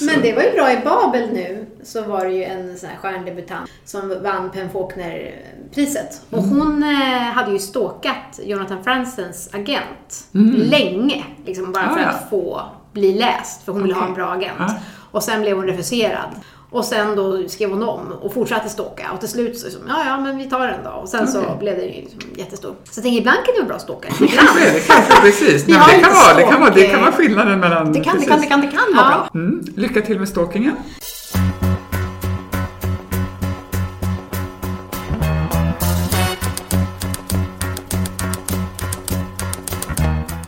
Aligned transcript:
Men 0.00 0.22
det 0.22 0.32
var 0.32 0.42
ju 0.42 0.52
bra 0.52 0.72
i 0.72 0.76
Babel 0.84 1.28
nu. 1.32 1.66
Så 1.82 2.02
var 2.02 2.24
det 2.24 2.32
ju 2.32 2.44
en 2.44 2.78
sån 2.78 2.88
här 2.88 2.96
stjärndebutant 2.96 3.70
som 3.84 4.22
vann 4.22 4.50
Pen 4.50 4.70
Faulkner-priset. 4.70 6.22
Och 6.30 6.38
Mm. 6.44 6.58
hon 6.60 6.82
eh, 6.82 7.18
hade 7.18 7.52
ju 7.52 7.58
stalkat 7.58 8.40
Jonathan 8.42 8.84
Fransens 8.84 9.50
agent 9.54 10.24
Mm. 10.34 10.54
länge. 10.54 11.24
Liksom 11.46 11.72
bara 11.72 11.88
för 11.88 12.00
Ah, 12.00 12.02
ja. 12.02 12.08
att 12.08 12.30
få 12.30 12.62
bli 12.92 13.12
läst. 13.14 13.62
För 13.64 13.72
hon 13.72 13.82
ville 13.82 13.94
ha 13.94 14.06
en 14.06 14.14
bra 14.14 14.30
agent. 14.30 14.60
Ah. 14.60 14.70
Och 15.10 15.22
sen 15.22 15.40
blev 15.40 15.56
hon 15.56 15.66
refuserad. 15.66 16.30
Och 16.70 16.84
sen 16.84 17.16
då 17.16 17.48
skrev 17.48 17.70
hon 17.70 17.82
om 17.82 18.12
och 18.20 18.34
fortsatte 18.34 18.68
stalka. 18.68 19.10
Och 19.14 19.20
till 19.20 19.28
slut 19.28 19.58
så 19.58 19.66
liksom, 19.66 19.82
ja 19.88 20.04
ja 20.06 20.20
men 20.20 20.38
vi 20.38 20.44
tar 20.50 20.66
den 20.66 20.84
då. 20.84 20.90
Och 20.90 21.08
sen 21.08 21.28
så 21.28 21.38
Okej. 21.40 21.56
blev 21.60 21.76
det 21.76 21.82
ju 21.82 21.88
liksom 22.02 22.20
jättestor. 22.36 22.74
Så 22.84 22.98
jag 22.98 23.02
tänker 23.02 23.18
ibland 23.20 23.38
kan 23.44 23.54
det 23.54 23.60
vara 23.60 23.68
bra 23.68 23.78
stalkare. 23.78 24.12
Det 24.18 24.26
kanske 24.28 24.68
är 24.68 24.72
det, 24.74 24.80
kanske 24.80 25.20
precis. 25.20 25.68
Nej, 25.68 25.78
det, 25.96 26.00
kan 26.02 26.12
vara, 26.14 26.34
det, 26.36 26.42
kan 26.42 26.60
vara, 26.60 26.70
det 26.70 26.80
stalk, 26.80 26.90
kan 26.92 27.00
vara 27.00 27.12
skillnaden 27.12 27.60
mellan... 27.60 27.92
Det 27.92 28.00
kan, 28.00 28.20
det 28.20 28.26
kan, 28.26 28.40
det 28.40 28.46
kan, 28.46 28.60
det 28.60 28.66
kan 28.66 28.96
vara 28.96 29.06
Ja. 29.10 29.28
bra. 29.32 29.40
Mm. 29.40 29.64
Lycka 29.76 30.00
till 30.00 30.18
med 30.18 30.28
stalkingen. 30.28 30.76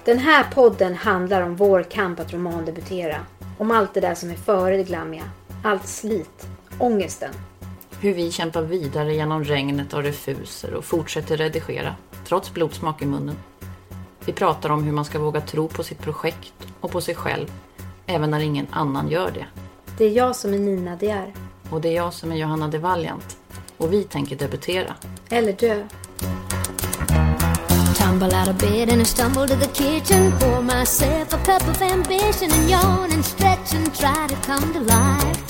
Den 0.05 0.19
här 0.19 0.45
podden 0.55 0.95
handlar 0.95 1.43
om 1.43 1.57
vår 1.57 1.83
kamp 1.83 2.21
att 2.21 2.33
romandebutera. 2.33 3.17
Om 3.59 3.71
allt 3.71 3.95
det 3.95 4.01
där 4.01 4.15
som 4.15 4.31
är 4.31 4.35
före 4.35 4.77
det 4.77 4.83
glammiga. 4.83 5.23
Allt 5.63 5.87
slit. 5.87 6.49
Ångesten. 6.79 7.35
Hur 8.01 8.15
vi 8.15 8.33
kämpar 8.33 8.63
vidare 8.63 9.15
genom 9.15 9.45
regnet 9.45 9.93
och 9.93 10.03
refuser 10.03 10.75
och 10.75 10.85
fortsätter 10.85 11.37
redigera, 11.37 11.95
trots 12.25 12.55
blodsmak 12.55 13.03
i 13.03 13.07
munnen. 13.07 13.37
Vi 14.25 14.33
pratar 14.33 14.71
om 14.71 14.85
hur 14.85 14.93
man 14.93 15.05
ska 15.05 15.19
våga 15.19 15.41
tro 15.41 15.69
på 15.69 15.83
sitt 15.83 15.99
projekt 15.99 16.55
och 16.81 16.91
på 16.91 17.01
sig 17.01 17.15
själv, 17.15 17.47
även 18.07 18.31
när 18.31 18.41
ingen 18.41 18.67
annan 18.71 19.09
gör 19.09 19.31
det. 19.31 19.47
Det 19.99 20.05
är 20.05 20.11
jag 20.11 20.37
som 20.37 20.55
är 20.55 20.59
Nina 20.59 20.97
De 20.97 21.11
är. 21.11 21.35
Och 21.71 21.81
det 21.81 21.89
är 21.89 21.97
jag 21.97 22.13
som 22.15 22.33
är 22.33 22.37
Johanna 22.37 22.69
de 22.69 22.79
Valiant. 22.79 23.37
Och 23.77 23.93
vi 23.93 24.05
tänker 24.05 24.37
debutera. 24.37 24.95
Eller 25.29 25.53
dö. 25.53 25.87
Tumble 27.99 28.39
out 28.39 28.49
of 28.49 28.59
bed 28.59 28.89
and 28.93 29.03
I 29.03 29.05
stumble 29.05 29.49
to 29.49 29.57
the 29.57 29.69
kitchen. 29.69 30.33
Pour 30.39 30.63
myself 30.63 31.33
a 31.33 31.39
cup 31.45 31.69
of 31.69 31.83
ambition 31.83 32.51
and 32.53 32.71
yawn 32.71 33.13
and 33.13 33.25
stretch 33.25 33.75
and 33.75 33.95
try 33.95 34.27
to 34.29 34.37
come 34.47 34.73
to 34.73 34.81
life. 34.81 35.50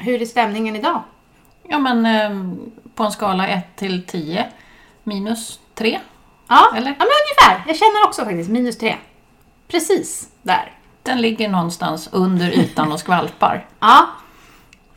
Hur 0.00 0.22
är 0.22 0.26
stämningen 0.26 0.76
idag? 0.76 1.02
Ja 1.68 1.78
men 1.78 2.06
eh, 2.06 2.54
på 2.94 3.04
en 3.04 3.12
skala 3.12 3.48
1 3.48 3.76
till 3.76 4.06
10, 4.06 4.46
minus 5.04 5.60
3. 5.74 6.00
Ja, 6.48 6.72
Eller? 6.76 6.90
ja 6.90 6.96
men 6.98 7.08
ungefär. 7.48 7.64
Jag 7.66 7.76
känner 7.76 8.04
också 8.06 8.24
faktiskt 8.24 8.50
minus 8.50 8.78
tre. 8.78 8.96
Precis 9.68 10.28
där. 10.42 10.72
Den 11.02 11.20
ligger 11.20 11.48
någonstans 11.48 12.08
under 12.12 12.50
ytan 12.50 12.92
och 12.92 13.00
skvalpar. 13.00 13.66
Ja, 13.80 14.06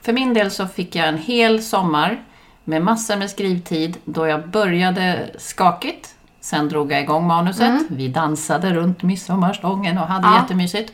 För 0.02 0.14
min 0.14 0.34
del 0.34 0.52
så 0.52 0.68
fick 0.68 0.96
jag 0.96 1.08
en 1.08 1.18
hel 1.18 1.64
sommar 1.64 2.24
med 2.64 2.81
massor 2.81 3.16
med 3.16 3.30
skrivtid 3.30 3.98
då 4.06 4.28
jag 4.28 4.50
började 4.50 5.30
skakigt. 5.38 6.16
Sen 6.40 6.70
drog 6.70 6.91
jag 6.91 7.02
igång 7.02 7.28
manuset. 7.28 7.81
Vi 7.90 8.08
dansade 8.08 8.74
runt 8.74 9.03
midsommarstången 9.03 9.97
och 9.97 10.08
hade 10.08 10.28
Ja. 10.28 10.35
jättemysigt. 10.41 10.94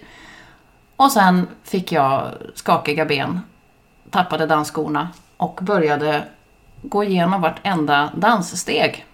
Och 0.96 1.12
sen 1.12 1.48
fick 1.64 1.92
jag 1.92 2.32
skakiga 2.56 3.06
ben, 3.06 3.42
tappade 4.10 4.46
dansskorna 4.46 5.10
och 5.38 5.60
började 5.62 6.24
gå 6.82 7.04
igenom 7.04 7.42
vartenda 7.42 8.12
danssteg. 8.16 9.06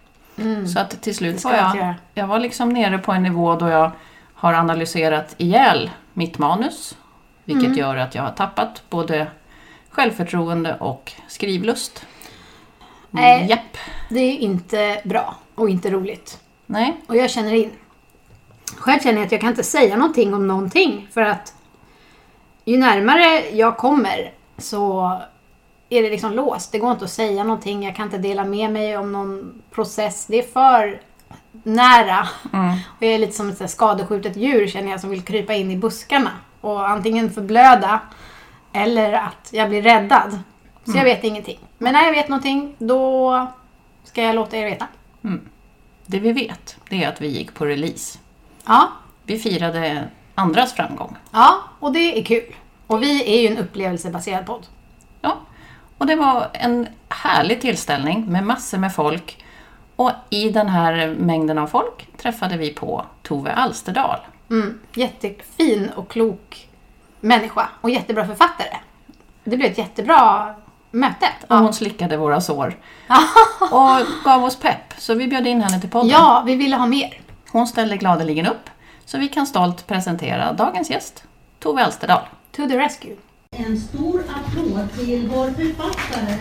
Så 0.74 0.80
att 0.80 1.02
till 1.02 1.16
slut 1.16 1.44
var 1.44 1.54
jag 1.54 1.94
jag, 2.14 2.28
var 2.28 2.40
liksom 2.40 2.70
nere 2.70 2.98
på 2.98 3.12
en 3.12 3.24
nivå 3.24 3.56
då 3.56 3.70
jag 3.70 3.92
har 4.34 4.54
analyserat 4.54 5.36
ihjäl 5.38 5.92
mitt 6.14 6.38
manus. 6.38 6.98
Vilket 7.44 7.66
Mm. 7.66 7.78
gör 7.78 7.98
att 7.98 8.16
jag 8.16 8.24
har 8.24 8.32
tappat 8.32 8.84
både 8.90 9.28
självförtroende 9.90 10.76
och 10.80 11.12
skrivlust. 11.28 12.06
Nej. 13.10 13.46
Japp. 13.50 13.78
det 14.10 14.20
är 14.20 14.38
inte 14.38 15.02
bra 15.04 15.36
och 15.56 15.70
inte 15.70 15.90
roligt. 15.90 16.40
Nej. 16.66 16.98
Och 17.08 17.16
jag 17.16 17.30
känner 17.30 17.54
in. 17.54 17.72
Själv 18.78 19.00
känner 19.00 19.18
jag 19.18 19.26
att 19.26 19.32
jag 19.32 19.42
kan 19.42 19.50
inte 19.50 19.64
säga 19.64 19.96
någonting 19.98 20.34
om 20.34 20.48
någonting 20.48 21.08
för 21.14 21.22
att 21.22 21.54
ju 22.66 22.78
närmare 22.78 23.50
jag 23.52 23.78
kommer 23.78 24.32
så 24.58 25.12
är 25.90 26.02
det 26.02 26.10
liksom 26.10 26.34
låst. 26.34 26.72
Det 26.72 26.80
går 26.80 26.92
inte 26.92 27.06
att 27.06 27.12
säga 27.12 27.44
någonting. 27.44 27.84
Jag 27.84 27.96
kan 27.96 28.06
inte 28.06 28.18
dela 28.18 28.44
med 28.46 28.72
mig 28.72 28.98
om 28.98 29.12
någon 29.12 29.62
process. 29.72 30.26
Det 30.26 30.40
är 30.40 30.44
för 30.44 31.02
nära. 31.64 32.28
Mm. 32.54 32.72
Och 32.98 33.04
jag 33.04 33.12
är 33.14 33.20
lite 33.20 33.34
som 33.34 33.50
ett 33.50 33.72
skadeskjutet 33.72 34.38
djur 34.38 34.68
känner 34.68 34.92
jag 34.92 35.00
som 35.00 35.10
vill 35.10 35.22
krypa 35.22 35.54
in 35.54 35.72
i 35.72 35.78
buskarna 35.78 36.32
och 36.62 36.90
antingen 36.90 37.32
förblöda 37.32 38.00
eller 38.74 39.14
att 39.14 39.50
jag 39.52 39.70
blir 39.70 39.82
räddad. 39.82 40.40
Så 40.86 40.98
jag 40.98 41.04
vet 41.04 41.24
ingenting. 41.24 41.60
Men 41.78 41.94
när 41.94 42.04
jag 42.04 42.12
vet 42.12 42.30
någonting 42.30 42.76
då 42.78 43.48
ska 44.04 44.22
jag 44.22 44.36
låta 44.36 44.58
er 44.58 44.66
veta. 44.66 44.88
Det 46.06 46.20
vi 46.20 46.32
vet, 46.32 46.78
det 46.90 47.04
är 47.04 47.10
att 47.10 47.22
vi 47.22 47.28
gick 47.28 47.54
på 47.54 47.66
release. 47.66 48.20
Ja, 48.66 48.88
Vi 49.24 49.40
firade 49.40 50.04
andras 50.36 50.74
framgång. 50.74 51.16
Ja, 51.32 51.56
och 51.80 51.92
det 51.92 52.20
är 52.20 52.24
kul. 52.24 52.56
Och 52.88 53.04
vi 53.04 53.38
är 53.38 53.42
ju 53.42 53.48
en 53.48 53.58
upplevelsebaserad 53.58 54.46
podd. 54.46 54.68
Ja. 55.22 55.38
Och 55.98 56.06
det 56.06 56.16
var 56.16 56.48
en 56.54 56.88
härlig 57.10 57.62
tillställning 57.62 58.26
med 58.26 58.44
massor 58.44 58.78
med 58.78 58.96
folk. 58.96 59.46
Och 59.96 60.12
i 60.30 60.50
den 60.50 60.70
här 60.70 61.16
mängden 61.20 61.58
av 61.58 61.68
folk 61.68 62.08
träffade 62.18 62.58
vi 62.58 62.74
på 62.74 63.06
Tove 63.24 63.52
Alsterdal. 63.52 64.20
Mm. 64.50 64.80
Jättefin 64.94 65.90
och 65.96 66.12
klok 66.12 66.70
människa 67.20 67.70
och 67.82 67.90
jättebra 67.90 68.28
författare. 68.28 68.78
Det 69.44 69.58
blev 69.58 69.72
ett 69.72 69.78
jättebra 69.78 70.56
möte. 70.92 71.28
Och 71.48 71.58
hon 71.58 71.74
slickade 71.74 72.18
våra 72.18 72.42
sår. 72.42 72.78
Och 73.72 74.24
gav 74.24 74.44
oss 74.44 74.56
pepp. 74.56 74.94
Så 74.98 75.14
vi 75.14 75.28
bjöd 75.28 75.48
in 75.48 75.62
henne 75.62 75.82
till 75.82 75.90
podden. 75.90 76.10
Ja, 76.10 76.44
vi 76.46 76.56
ville 76.56 76.76
ha 76.76 76.88
mer. 76.88 77.22
Hon 77.52 77.68
ställde 77.68 77.98
gladeligen 77.98 78.46
upp. 78.46 78.70
Så 79.06 79.18
vi 79.18 79.28
kan 79.28 79.48
stolt 79.48 79.88
presentera 79.88 80.54
dagens 80.54 80.90
gäst, 80.90 81.24
Tove 81.60 81.86
Alsterdal. 81.86 82.22
To 82.56 82.68
the 82.68 82.78
rescue. 82.78 83.16
En 83.52 83.78
stor 83.80 84.24
applåd 84.30 84.94
till 84.94 85.30
vår 85.30 85.50
författare. 85.50 86.38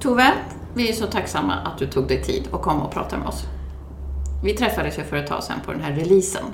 Tove, 0.00 0.32
vi 0.74 0.88
är 0.88 0.92
så 0.92 1.06
tacksamma 1.06 1.54
att 1.54 1.78
du 1.78 1.86
tog 1.86 2.08
dig 2.08 2.22
tid 2.22 2.48
och 2.50 2.62
kom 2.62 2.82
och 2.82 2.92
pratade 2.92 3.18
med 3.18 3.28
oss. 3.28 3.44
Vi 4.44 4.52
träffades 4.52 4.98
ju 4.98 5.02
för 5.02 5.16
ett 5.16 5.26
tag 5.26 5.42
sedan 5.42 5.58
på 5.64 5.72
den 5.72 5.80
här 5.80 5.92
releasen. 5.92 6.44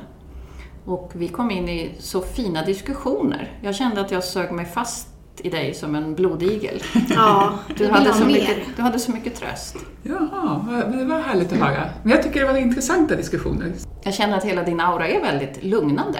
Och 0.84 1.12
vi 1.14 1.28
kom 1.28 1.50
in 1.50 1.68
i 1.68 1.94
så 1.98 2.22
fina 2.22 2.64
diskussioner. 2.64 3.58
Jag 3.62 3.74
kände 3.74 4.00
att 4.00 4.10
jag 4.10 4.24
sög 4.24 4.52
mig 4.52 4.66
fast 4.66 5.08
i 5.40 5.50
dig 5.50 5.74
som 5.74 5.94
en 5.94 6.14
blodigel. 6.14 6.82
Ja, 7.08 7.52
Du 7.76 7.88
hade, 7.88 8.10
ha 8.10 8.16
så 8.18 8.24
mycket, 8.24 8.56
du 8.76 8.82
hade 8.82 8.98
så 8.98 9.10
mycket 9.12 9.34
tröst. 9.34 9.76
Jaha, 10.02 10.64
det 10.98 11.04
var 11.04 11.20
härligt 11.20 11.52
att 11.52 11.58
höra. 11.58 11.82
Men 12.02 12.12
jag 12.12 12.22
tycker 12.22 12.40
det 12.40 12.46
var 12.52 12.58
intressanta 12.58 13.16
diskussioner. 13.16 13.72
Jag 14.02 14.14
känner 14.14 14.36
att 14.36 14.44
hela 14.44 14.62
din 14.62 14.80
aura 14.80 15.08
är 15.08 15.20
väldigt 15.20 15.64
lugnande. 15.64 16.18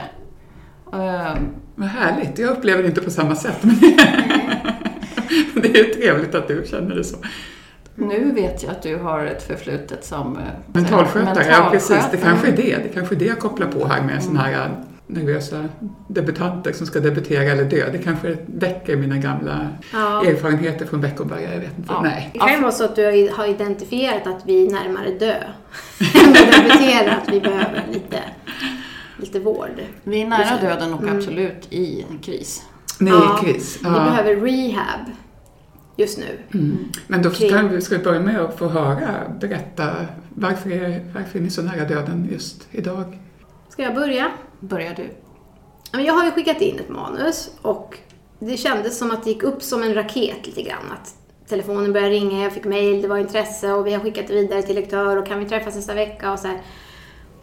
Ehm, 0.93 1.49
Vad 1.75 1.89
härligt. 1.89 2.39
Jag 2.39 2.51
upplever 2.51 2.83
det 2.83 2.89
inte 2.89 3.01
på 3.01 3.11
samma 3.11 3.37
sätt. 3.37 3.59
Men 5.53 5.63
det 5.63 5.69
är 5.79 5.85
ju 5.85 5.95
trevligt 5.95 6.35
att 6.35 6.49
du 6.49 6.65
känner 6.71 6.95
det 6.95 7.05
så. 7.05 7.17
Nu 7.95 8.33
vet 8.33 8.63
jag 8.63 8.73
att 8.73 8.83
du 8.83 8.97
har 8.97 9.25
ett 9.27 9.43
förflutet 9.47 10.05
som... 10.05 10.37
eh, 10.37 10.43
Mentalskötare, 10.73 11.47
ja 11.51 11.69
precis. 11.73 11.89
Det 11.89 11.95
mentalskötare. 11.95 12.31
kanske 12.31 12.49
är 12.49 12.57
det. 12.57 12.83
Det 12.83 12.89
kanske 12.95 13.15
är 13.15 13.19
det 13.19 13.25
jag 13.25 13.39
kopplar 13.39 13.67
på 13.67 13.87
här 13.87 14.03
med 14.03 14.23
sådana 14.23 14.41
här 14.41 14.69
nervösa 15.07 15.65
debutanter 16.09 16.73
som 16.73 16.87
ska 16.87 17.01
debutera 17.01 17.43
eller 17.43 17.65
dö. 17.65 17.91
Det 17.93 17.99
kanske 17.99 18.37
väcker 18.47 18.97
mina 18.97 19.17
gamla 19.17 19.69
Ja. 19.93 20.25
erfarenheter 20.25 20.87
från 20.87 21.01
Beckomberga. 21.01 21.53
Jag 21.55 21.61
vet 21.61 21.79
inte. 21.79 21.93
Ja. 21.93 22.01
Nej. 22.03 22.31
Det 22.33 22.39
kan 22.39 22.53
ju 22.53 22.61
vara 22.61 22.73
så 22.73 22.85
att 22.85 22.97
du 22.97 23.31
har 23.37 23.47
identifierat 23.47 24.27
att 24.27 24.43
vi 24.47 24.67
är 24.67 24.71
närmare 24.73 25.11
dö. 25.11 25.35
än 26.15 26.31
att 26.31 26.53
debutera, 26.53 27.13
att 27.13 27.29
vi 27.33 27.41
behöver 27.41 27.85
lite, 27.93 28.19
lite 29.17 29.41
vård. 29.41 29.81
Vi 30.05 30.23
är 30.23 30.27
nära 30.27 30.61
döden 30.61 30.95
och 30.95 31.09
absolut 31.09 31.67
i 31.73 32.05
en 32.11 32.19
kris. 32.19 32.63
Nej, 32.99 33.13
Ja, 33.13 33.41
kris. 33.45 33.79
Vi 33.79 33.91
behöver 33.91 34.37
rehab. 34.37 35.01
just 35.97 36.19
nu. 36.19 36.39
Men 37.07 37.23
då 37.23 37.29
vi, 37.29 37.81
ska 37.81 37.99
vi 37.99 38.05
börja 38.05 38.21
med 38.21 38.41
att 38.41 38.59
få 38.59 38.69
höra, 38.69 39.11
berätta 39.41 39.91
varför 40.35 40.71
är, 40.71 41.01
varför 41.15 41.39
är 41.39 41.43
ni 41.43 41.51
så 41.51 41.63
nära 41.63 41.85
döden 41.85 42.29
just 42.33 42.69
idag? 42.71 43.19
Ska 43.77 43.83
jag 43.83 43.95
börja? 43.95 44.31
Börjar 44.61 44.95
du? 44.95 45.11
Jag 46.03 46.15
har 46.15 46.25
ju 46.25 46.31
skickat 46.31 46.61
in 46.61 46.79
ett 46.79 46.89
manus 46.89 47.51
och 47.63 47.99
det 48.39 48.57
kändes 48.57 48.99
som 48.99 49.11
att 49.11 49.25
det 49.25 49.31
gick 49.31 49.43
upp 49.43 49.63
som 49.63 49.83
en 49.83 49.95
raket 49.95 50.47
lite 50.47 50.63
grann. 50.63 50.93
Att 50.93 51.15
telefonen 51.49 51.93
började 51.93 52.15
ringa, 52.15 52.43
jag 52.43 52.53
fick 52.53 52.65
mail, 52.65 53.03
det 53.03 53.09
var 53.09 53.19
intresse 53.19 53.73
och 53.73 53.87
vi 53.87 53.93
har 53.93 54.01
skickat 54.01 54.27
det 54.27 54.35
vidare 54.35 54.63
till 54.63 54.75
lektör 54.75 55.17
och 55.17 55.27
kan 55.27 55.39
vi 55.39 55.49
träffas 55.49 55.75
nästa 55.75 55.95
vecka 55.95 56.33
och 56.33 56.39
så 56.39 56.49
här. 56.49 56.63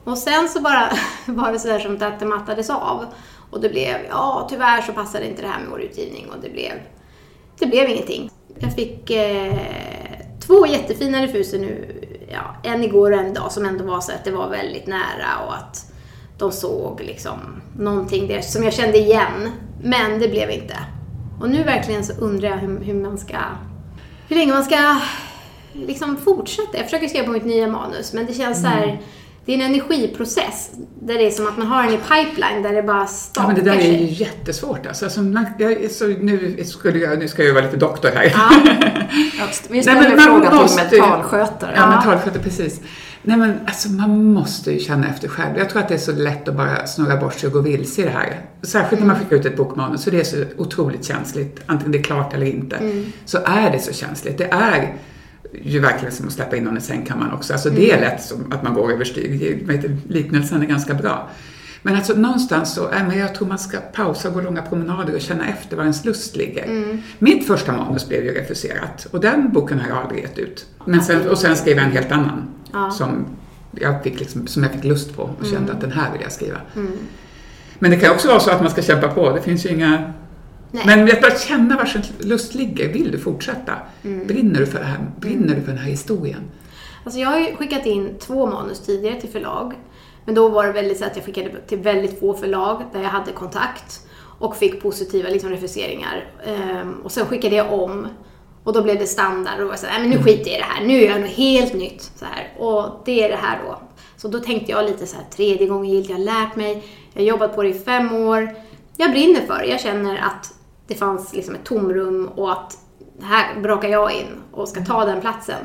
Och 0.04 0.18
sen 0.18 0.50
så 0.50 0.62
bara 0.62 0.90
var 1.26 1.52
det 1.52 1.60
sådär 1.60 1.80
som 1.80 1.98
att 2.02 2.20
det 2.20 2.26
mattades 2.26 2.70
av. 2.70 3.06
Och 3.52 3.62
det 3.62 3.70
blev, 3.70 3.98
ja 4.10 4.48
tyvärr 4.50 4.82
så 4.82 4.94
passade 4.94 5.28
inte 5.28 5.42
det 5.42 5.48
här 5.48 5.60
med 5.60 5.70
vår 5.70 5.82
utgivning 5.82 6.30
och 6.30 6.42
det 6.42 6.50
blev, 6.50 6.74
det 7.60 7.66
blev 7.66 7.90
ingenting. 7.90 8.30
Jag 8.60 8.76
fick 8.76 9.10
eh, 9.10 9.58
två 10.48 10.68
jättefina 10.68 11.22
refuser 11.22 11.60
nu, 11.60 12.02
ja, 12.32 12.56
en 12.64 12.84
igår 12.84 13.12
och 13.12 13.20
en 13.20 13.28
idag 13.28 13.52
som 13.52 13.66
ändå 13.66 13.86
var 13.86 14.02
så 14.02 14.12
att 14.12 14.26
det 14.26 14.32
var 14.32 14.50
väldigt 14.50 14.88
nära 14.88 15.46
och 15.48 15.56
att 15.56 15.93
de 16.38 16.52
såg 16.52 17.02
liksom 17.02 17.40
någonting 17.78 18.28
där 18.28 18.42
som 18.42 18.64
jag 18.64 18.74
kände 18.74 18.98
igen. 18.98 19.52
Men 19.84 20.20
det 20.20 20.28
blev 20.28 20.52
inte. 20.52 20.78
Och 21.40 21.50
nu 21.50 21.64
verkligen 21.64 22.04
så 22.04 22.14
undrar 22.14 22.50
jag 22.50 22.58
hur, 22.58 22.80
hur 22.80 22.94
man 22.94 23.18
ska, 23.18 23.38
hur 24.28 24.36
länge 24.36 24.54
man 24.54 24.64
ska 24.64 25.00
liksom 25.74 26.18
fortsätta. 26.18 26.78
Jag 26.78 26.86
försöker 26.86 27.08
skriva 27.08 27.26
på 27.26 27.32
mitt 27.32 27.46
nya 27.46 27.68
manus 27.68 28.14
men 28.14 28.26
det 28.26 28.34
känns 28.34 28.62
så 28.62 28.68
här, 28.68 29.02
det 29.46 29.52
är 29.52 29.56
en 29.56 29.62
energiprocess 29.62 30.72
där 31.02 31.14
det 31.14 31.28
är 31.28 31.32
som 31.32 31.48
att 31.48 31.58
man 31.58 31.68
har 31.68 31.84
den 31.84 31.94
i 31.94 31.98
pipeline 31.98 32.64
där 32.64 32.74
det 32.74 32.84
bara 32.84 33.00
Ja, 33.00 33.08
stakar 33.08 33.48
men 33.48 33.56
det 33.56 33.62
där 33.62 33.78
är 33.78 33.98
ju 33.98 34.06
jättesvårt 34.06 34.86
alltså. 34.86 35.06
alltså 35.06 35.22
man, 35.22 35.46
jag, 35.60 35.92
så, 35.92 36.08
nu, 36.08 36.64
skulle 36.66 37.00
jag, 37.00 37.20
nu 37.20 37.28
ska 37.28 37.44
jag 37.44 37.54
vara 37.54 37.66
lite 37.66 37.78
doktor 37.78 38.10
här. 38.10 38.34
Ja, 38.36 38.50
vi 39.70 39.82
ställer 39.82 40.02
men 40.02 40.16
man 40.16 40.20
frågan 40.20 40.56
måste 40.56 40.90
till 40.90 41.00
mentalskötare. 41.00 41.74
Ja, 41.76 41.90
mentalskötare, 41.90 42.44
precis. 42.44 42.82
Nej 43.24 43.38
men 43.38 43.60
alltså 43.66 43.92
man 43.92 44.34
måste 44.34 44.72
ju 44.72 44.80
känna 44.80 45.08
efter 45.08 45.28
själv. 45.28 45.58
Jag 45.58 45.70
tror 45.70 45.82
att 45.82 45.88
det 45.88 45.94
är 45.94 45.98
så 45.98 46.12
lätt 46.12 46.48
att 46.48 46.56
bara 46.56 46.88
snurra 46.88 47.18
bort 47.18 47.34
sig 47.34 47.48
och 47.48 47.54
gå 47.54 47.62
vilse 47.62 48.02
i 48.02 48.06
det 48.06 48.12
här. 48.12 48.42
Särskilt 48.62 49.02
när 49.02 49.08
man 49.08 49.20
skickar 49.20 49.36
ut 49.36 49.46
ett 49.46 49.58
bokmanus, 49.58 50.04
så 50.04 50.10
det 50.10 50.20
är 50.20 50.24
så 50.24 50.44
otroligt 50.58 51.06
känsligt. 51.06 51.62
Antingen 51.66 51.92
det 51.92 51.98
är 51.98 52.04
klart 52.04 52.34
eller 52.34 52.46
inte. 52.46 53.04
Så 53.26 53.38
är 53.46 53.72
det 53.72 53.80
så 53.80 53.94
känsligt. 53.94 54.38
Det 54.38 54.52
är 54.52 54.96
ju 55.62 55.80
verkligen 55.80 56.14
som 56.14 56.28
att 56.28 56.34
släppa 56.34 56.56
in 56.56 56.64
någon 56.64 56.78
i 56.78 56.82
sängkammaren 56.82 57.34
också. 57.34 57.54
Alltså 57.54 57.70
det 57.70 57.92
är 57.92 58.02
lätt 58.02 58.22
som 58.22 58.52
att 58.52 58.64
man 58.64 58.74
går 58.74 58.92
överstyr. 58.92 59.60
Liknelsen 60.08 60.62
är 60.62 60.66
ganska 60.66 60.94
bra. 60.94 61.30
Men 61.86 61.96
alltså 61.96 62.14
någonstans 62.14 62.74
så, 62.74 62.92
äh, 62.92 63.08
men 63.08 63.18
jag 63.18 63.36
tror 63.36 63.48
man 63.48 63.60
ska 63.60 63.78
pausa 63.78 64.28
och 64.28 64.34
gå 64.34 64.42
långa 64.42 64.62
promenader 64.62 65.16
och 65.16 65.22
känna 65.22 65.48
efter 65.48 65.78
var 65.78 65.84
ens 65.84 66.06
lust 66.06 66.36
ligger. 66.36 66.98
Mitt 67.20 67.48
första 67.48 67.72
manus 67.72 68.08
blev 68.08 68.24
ju 68.24 68.32
refuserat 68.34 69.08
och 69.12 69.20
den 69.20 69.52
boken 69.54 69.80
har 69.80 69.90
jag 69.90 69.98
aldrig 69.98 70.22
gett 70.22 70.38
ut. 70.40 70.66
Men 70.86 71.02
sen, 71.02 71.30
och 71.30 71.38
sen 71.38 71.56
skrev 71.56 71.78
jag 71.78 71.86
en 71.86 71.92
helt 71.92 72.12
annan 72.12 72.48
som, 72.92 73.26
jag 73.72 74.04
fick 74.04 74.20
liksom, 74.20 74.48
som 74.48 74.64
jag 74.64 74.72
fick 74.72 74.84
lust 74.84 75.16
på 75.16 75.24
och 75.40 75.46
kände 75.46 75.74
att 75.74 75.82
den 75.82 75.92
här 75.92 76.12
vill 76.12 76.22
jag 76.22 76.32
skriva. 76.32 76.58
Men 77.80 77.92
det 77.92 77.98
kan 77.98 78.12
också 78.12 78.28
vara 78.28 78.40
så 78.40 78.52
att 78.52 78.62
man 78.62 78.72
ska 78.72 78.82
kämpa 78.82 79.08
på, 79.08 79.30
det 79.30 79.42
finns 79.42 79.66
ju 79.66 79.70
inga 79.70 80.14
Nej. 80.72 80.84
men 80.86 81.04
att 81.04 81.22
bara 81.22 81.36
känna 81.36 81.78
var 81.78 81.86
sin 81.86 82.02
lust 82.20 82.56
ligger. 82.56 82.94
Vill 82.94 83.12
du 83.12 83.20
fortsätta? 83.20 83.74
Brinner 84.02 84.60
du 84.60 84.66
för 84.66 84.80
det 84.80 84.86
här? 84.86 85.00
Brinner 85.20 85.56
du 85.56 85.62
för 85.62 85.68
den 85.68 85.78
här 85.78 85.90
historien? 85.90 86.42
Alltså 87.04 87.20
jag 87.20 87.30
har 87.30 87.40
ju 87.40 87.56
skickat 87.56 87.86
in 87.86 88.18
två 88.20 88.48
manus 88.48 88.80
tidigare 88.80 89.22
till 89.22 89.30
förlag. 89.30 89.74
Men 90.26 90.36
då 90.36 90.50
var 90.50 90.66
det 90.66 90.72
väldigt 90.72 90.98
så 90.98 91.06
att 91.06 91.16
jag 91.16 91.26
skickade 91.26 91.50
till 91.68 91.78
väldigt 91.78 92.20
få 92.20 92.34
förlag 92.34 92.84
där 92.94 93.02
jag 93.02 93.10
hade 93.10 93.32
kontakt 93.32 94.02
och 94.40 94.56
fick 94.56 94.82
positiva 94.82 95.30
liksom, 95.30 95.50
refuseringar. 95.50 96.26
Ehm, 96.46 96.94
och 97.04 97.12
sen 97.12 97.26
skickade 97.26 97.56
jag 97.56 97.74
om 97.74 98.08
och 98.64 98.74
då 98.74 98.84
blev 98.84 99.00
det 99.00 99.08
standard 99.08 99.60
och 99.60 99.68
var 99.68 99.76
så 99.76 99.86
här, 99.86 100.00
"Nej, 100.00 100.10
men 100.10 100.18
nu 100.18 100.24
skiter 100.24 100.52
jag 100.52 100.58
i 100.58 100.62
det 100.62 100.68
här, 100.68 100.86
nu 100.86 101.02
gör 101.02 101.12
jag 101.12 101.22
något 101.22 101.30
helt 101.30 101.74
nytt. 101.74 102.12
Så 102.16 102.26
här. 102.26 102.54
Och 102.58 103.02
det 103.06 103.24
är 103.24 103.30
det 103.30 103.36
här 103.36 103.60
då. 103.68 103.82
Så 104.18 104.28
då 104.28 104.40
tänkte 104.40 104.72
jag 104.72 104.86
lite 104.86 105.08
så 105.08 105.16
här, 105.16 105.26
tredje 105.36 105.68
gången 105.68 105.92
gillt, 105.92 106.10
jag 106.10 106.18
har 106.18 106.24
lärt 106.24 106.56
mig, 106.56 106.84
jag 107.14 107.22
har 107.22 107.28
jobbat 107.28 107.56
på 107.56 107.64
det 107.64 107.70
i 107.70 107.74
fem 107.74 108.14
år. 108.14 108.56
Jag 108.98 109.12
brinner 109.12 109.42
för 109.42 109.58
det, 109.58 109.66
jag 109.66 109.82
känner 109.82 110.18
att 110.18 110.54
det 110.88 110.96
fanns 110.96 111.34
liksom 111.34 111.56
ett 111.56 111.64
tomrum 111.64 112.30
och 112.36 112.52
att 112.52 112.78
här 113.22 113.62
brakar 113.62 113.90
jag 113.90 114.12
in 114.12 114.28
och 114.52 114.68
ska 114.70 114.86
ta 114.86 115.06
den 115.06 115.22
platsen. 115.22 115.60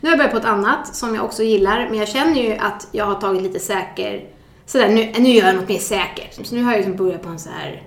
Nu 0.00 0.08
har 0.08 0.10
jag 0.10 0.18
börjat 0.18 0.32
på 0.32 0.38
ett 0.38 0.44
annat 0.44 0.96
som 0.96 1.14
jag 1.14 1.24
också 1.24 1.42
gillar, 1.42 1.86
men 1.90 1.98
jag 1.98 2.08
känner 2.08 2.42
ju 2.42 2.56
att 2.56 2.88
jag 2.92 3.04
har 3.04 3.14
tagit 3.14 3.42
lite 3.42 3.58
säker... 3.58 4.24
Sådär, 4.66 4.88
nu, 4.88 5.12
nu 5.18 5.28
gör 5.28 5.46
jag 5.46 5.56
något 5.56 5.68
mer 5.68 5.78
säkert. 5.78 6.46
Så 6.46 6.54
nu 6.54 6.62
har 6.62 6.72
jag 6.72 6.78
liksom 6.78 6.96
börjat 6.96 7.22
på 7.22 7.28
en 7.28 7.38
så 7.38 7.50
här 7.50 7.82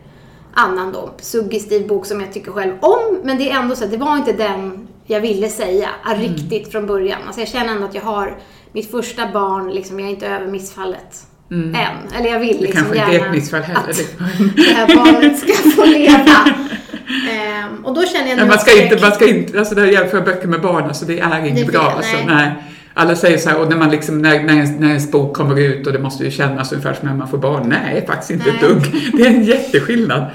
annan 0.53 0.91
då, 0.91 1.13
suggestiv 1.21 1.87
bok 1.87 2.05
som 2.05 2.21
jag 2.21 2.33
tycker 2.33 2.51
själv 2.51 2.71
om, 2.81 3.19
men 3.23 3.37
det 3.37 3.51
är 3.51 3.59
ändå 3.59 3.75
så 3.75 3.83
att 3.83 3.91
det 3.91 3.97
var 3.97 4.17
inte 4.17 4.31
den 4.31 4.87
jag 5.05 5.21
ville 5.21 5.49
säga 5.49 5.89
ah, 6.03 6.13
riktigt 6.13 6.71
från 6.71 6.85
början. 6.87 7.19
Alltså 7.25 7.41
jag 7.41 7.47
känner 7.49 7.73
ändå 7.73 7.85
att 7.85 7.95
jag 7.95 8.01
har 8.01 8.37
mitt 8.73 8.91
första 8.91 9.27
barn, 9.33 9.71
liksom, 9.71 9.99
jag 9.99 10.09
är 10.09 10.13
inte 10.13 10.27
över 10.27 10.47
missfallet 10.47 11.23
än. 11.51 12.19
Eller 12.19 12.29
jag 12.31 12.39
vill 12.39 12.55
Det 12.57 12.61
liksom 12.61 12.81
kanske 12.83 12.97
inte 12.97 13.11
gärna 13.11 13.25
är 13.25 13.29
ett 13.29 13.35
missfall 13.35 13.61
heller. 13.61 13.79
att 13.89 13.97
Det- 14.55 14.63
här 14.73 14.95
barnet 14.95 15.39
ska 15.39 15.53
få 15.53 15.85
leva. 15.85 16.53
Ehm, 17.31 17.85
och 17.85 17.93
då 17.93 18.03
känner 18.05 18.29
jag 18.29 18.39
Ja, 18.39 18.45
man 18.45 18.59
ska 18.59 18.83
inte, 18.83 19.01
man 19.01 19.11
ska 19.11 19.27
inte, 19.29 19.59
alltså 19.59 19.75
det 19.75 19.81
här 19.81 19.87
jämföra 19.87 20.21
böcker 20.21 20.47
med 20.47 20.61
barn, 20.61 20.83
alltså 20.83 21.05
det 21.05 21.19
är 21.19 21.39
inget 21.45 21.55
Det 21.55 21.61
är 21.61 21.71
bra. 21.71 21.81
fel, 21.89 21.97
Alltså, 21.97 22.17
nej. 22.27 22.51
Alla 22.93 23.15
säger 23.15 23.37
så 23.37 23.49
här, 23.49 23.59
och 23.61 23.69
när 23.69 23.77
man 23.77 23.89
liksom, 23.89 24.21
när, 24.21 24.43
när, 24.43 24.53
ens, 24.53 24.79
när 24.79 24.87
ens 24.87 25.11
bok 25.11 25.35
kommer 25.35 25.59
ut 25.59 25.87
och 25.87 25.93
det 25.93 25.99
måste 25.99 26.23
ju 26.23 26.31
kännas 26.31 26.71
ungefär 26.71 26.93
som 26.93 27.07
när 27.07 27.15
man 27.15 27.27
får 27.27 27.37
barn. 27.37 27.63
Nej, 27.69 28.05
faktiskt 28.07 28.31
inte 28.31 28.49
ett 28.49 28.55
Nej. 28.61 28.69
dugg. 28.69 29.11
Det 29.13 29.23
är 29.23 29.27
en 29.27 29.43
jätteskillnad. 29.43 30.25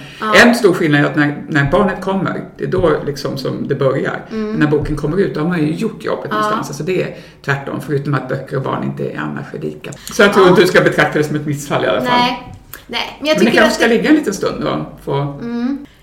En 0.44 0.54
stor 0.54 0.74
skillnad 0.74 1.00
är 1.00 1.04
att 1.04 1.16
när, 1.16 1.42
när 1.48 1.70
barnet 1.70 2.00
kommer, 2.00 2.44
det 2.58 2.64
är 2.64 2.68
då 2.68 2.90
liksom 3.06 3.38
som 3.38 3.68
det 3.68 3.74
börjar. 3.74 4.20
Mm. 4.30 4.52
När 4.52 4.66
boken 4.66 4.96
kommer 4.96 5.20
ut, 5.20 5.34
då 5.34 5.40
har 5.40 5.48
man 5.48 5.58
ju 5.66 5.72
gjort 5.72 6.04
jobbet 6.04 6.30
någonstans. 6.30 6.68
Alltså 6.68 6.82
det 6.82 7.02
är 7.02 7.16
tvärtom, 7.44 7.80
förutom 7.86 8.14
att 8.14 8.28
böcker 8.28 8.56
och 8.56 8.62
barn 8.62 8.84
inte 8.84 9.04
är 9.04 9.60
lika. 9.60 9.90
Så 9.92 10.22
jag 10.22 10.32
tror 10.32 10.46
Ja. 10.46 10.50
inte 10.50 10.62
du 10.62 10.66
ska 10.68 10.80
betrakta 10.80 11.18
det 11.18 11.24
som 11.24 11.36
ett 11.36 11.46
missfall 11.46 11.84
i 11.84 11.86
alla 11.86 12.00
fall. 12.00 12.18
Nej, 12.18 12.56
nej. 12.86 13.18
Men 13.20 13.28
jag 13.28 13.36
Men 13.36 13.44
det 13.44 13.50
tycker 13.50 13.62
kanske 13.62 13.66
att 13.66 13.74
ska 13.74 13.86
ligga 13.86 14.08
en 14.08 14.14
liten 14.16 14.34
stund 14.34 14.64
och 14.64 15.04
få... 15.04 15.40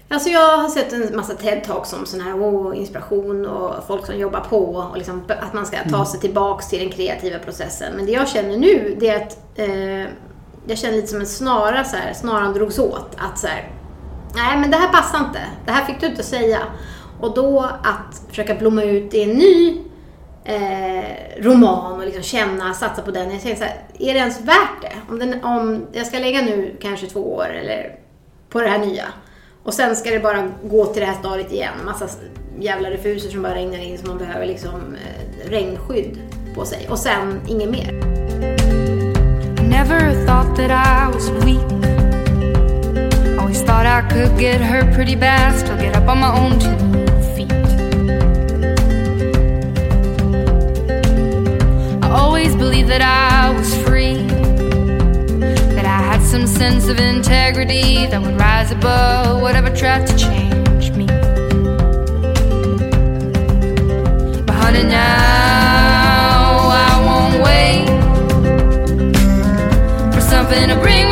Alltså 0.09 0.29
jag 0.29 0.57
har 0.57 0.69
sett 0.69 0.93
en 0.93 1.15
massa 1.15 1.33
TED-talks 1.33 1.95
om 1.99 2.05
sån 2.05 2.21
här 2.21 2.33
oh, 2.33 2.77
inspiration 2.77 3.45
och 3.45 3.87
folk 3.87 4.05
som 4.05 4.17
jobbar 4.17 4.39
på 4.39 4.65
och 4.65 4.97
liksom 4.97 5.23
att 5.27 5.53
man 5.53 5.65
ska 5.65 5.77
ta 5.89 6.05
sig 6.05 6.19
tillbaks 6.19 6.69
till 6.69 6.79
den 6.79 6.89
kreativa 6.89 7.39
processen. 7.39 7.93
Men 7.95 8.05
det 8.05 8.11
jag 8.11 8.27
känner 8.27 8.57
nu 8.57 8.95
det 8.99 9.09
är 9.09 9.21
att 9.21 9.37
eh, 9.55 10.11
jag 10.67 10.77
känner 10.77 10.95
lite 10.95 11.07
som 11.07 11.19
en 11.19 11.25
snara 11.25 11.83
så 11.83 11.95
här, 11.95 12.13
snaran 12.13 12.53
drogs 12.53 12.79
åt. 12.79 13.15
Att 13.17 13.39
så 13.39 13.47
här, 13.47 13.71
nej 14.35 14.57
men 14.59 14.71
det 14.71 14.77
här 14.77 14.87
passar 14.87 15.17
inte. 15.17 15.39
Det 15.65 15.71
här 15.71 15.85
fick 15.85 15.99
du 15.99 16.07
inte 16.07 16.23
säga. 16.23 16.59
Och 17.19 17.33
då 17.33 17.59
att 17.83 18.21
försöka 18.29 18.55
blomma 18.55 18.83
ut 18.83 19.13
i 19.13 19.23
en 19.23 19.29
ny 19.29 19.81
eh, 20.43 21.41
roman 21.43 21.99
och 21.99 22.05
liksom 22.05 22.23
känna, 22.23 22.73
satsa 22.73 23.01
på 23.01 23.11
den. 23.11 23.31
Jag 23.31 23.41
säger 23.41 23.55
så 23.55 23.63
här, 23.63 23.83
är 23.99 24.13
det 24.13 24.19
ens 24.19 24.41
värt 24.41 24.81
det? 24.81 24.93
Om, 25.09 25.19
den, 25.19 25.43
om 25.43 25.85
jag 25.91 26.07
ska 26.07 26.19
lägga 26.19 26.41
nu 26.41 26.77
kanske 26.81 27.07
två 27.07 27.35
år 27.35 27.49
eller 27.49 27.99
på 28.49 28.61
det 28.61 28.67
här 28.67 28.79
nya 28.79 29.05
och 29.65 29.73
sen 29.73 29.95
ska 29.95 30.11
det 30.11 30.19
bara 30.19 30.51
gå 30.63 30.85
till 30.85 31.01
det 31.01 31.07
här 31.07 31.19
stadiet 31.19 31.51
igen. 31.51 31.73
Massa 31.85 32.07
jävla 32.59 32.89
refuser 32.89 33.29
som 33.29 33.41
bara 33.41 33.55
regnar 33.55 33.79
in 33.79 33.97
så 33.97 34.07
man 34.07 34.17
behöver 34.17 34.45
liksom 34.45 34.95
eh, 34.95 35.49
regnskydd 35.49 36.19
på 36.55 36.65
sig. 36.65 36.87
Och 36.89 36.99
sen 36.99 37.41
inget 37.47 37.69
mer. 37.69 37.91
Never 39.69 40.25
thought 40.25 40.55
that 40.55 40.71
I 40.71 41.13
was 41.13 41.29
weak. 41.29 41.71
Always 43.39 43.63
thought 43.63 43.85
I 43.85 44.01
could 44.09 44.39
get 44.39 44.61
hurt 44.61 44.95
pretty 44.95 45.15
bad, 45.15 45.55
still 45.55 45.77
get 45.77 45.97
up 45.97 46.09
on 46.09 46.19
my 46.19 46.31
own 46.39 46.59
two 46.59 46.77
feet. 47.35 47.51
I 52.03 52.09
always 52.09 52.55
believed 52.55 52.89
that 52.89 53.01
I 53.01 53.57
was 53.57 53.75
free, 53.75 54.34
some 56.35 56.47
sense 56.47 56.89
of 56.89 56.99
integrity 56.99 58.07
that 58.07 58.21
would 58.21 58.37
rise 58.37 58.69
above 58.69 59.41
whatever 59.41 59.69
tried 59.73 60.05
to 60.05 60.13
change 60.17 60.91
me. 60.91 61.05
But 64.45 64.55
honey, 64.61 64.83
now 64.83 66.67
I 66.87 66.91
won't 67.07 67.35
wait 67.41 67.87
for 70.13 70.19
something 70.19 70.67
to 70.67 70.75
bring 70.81 71.04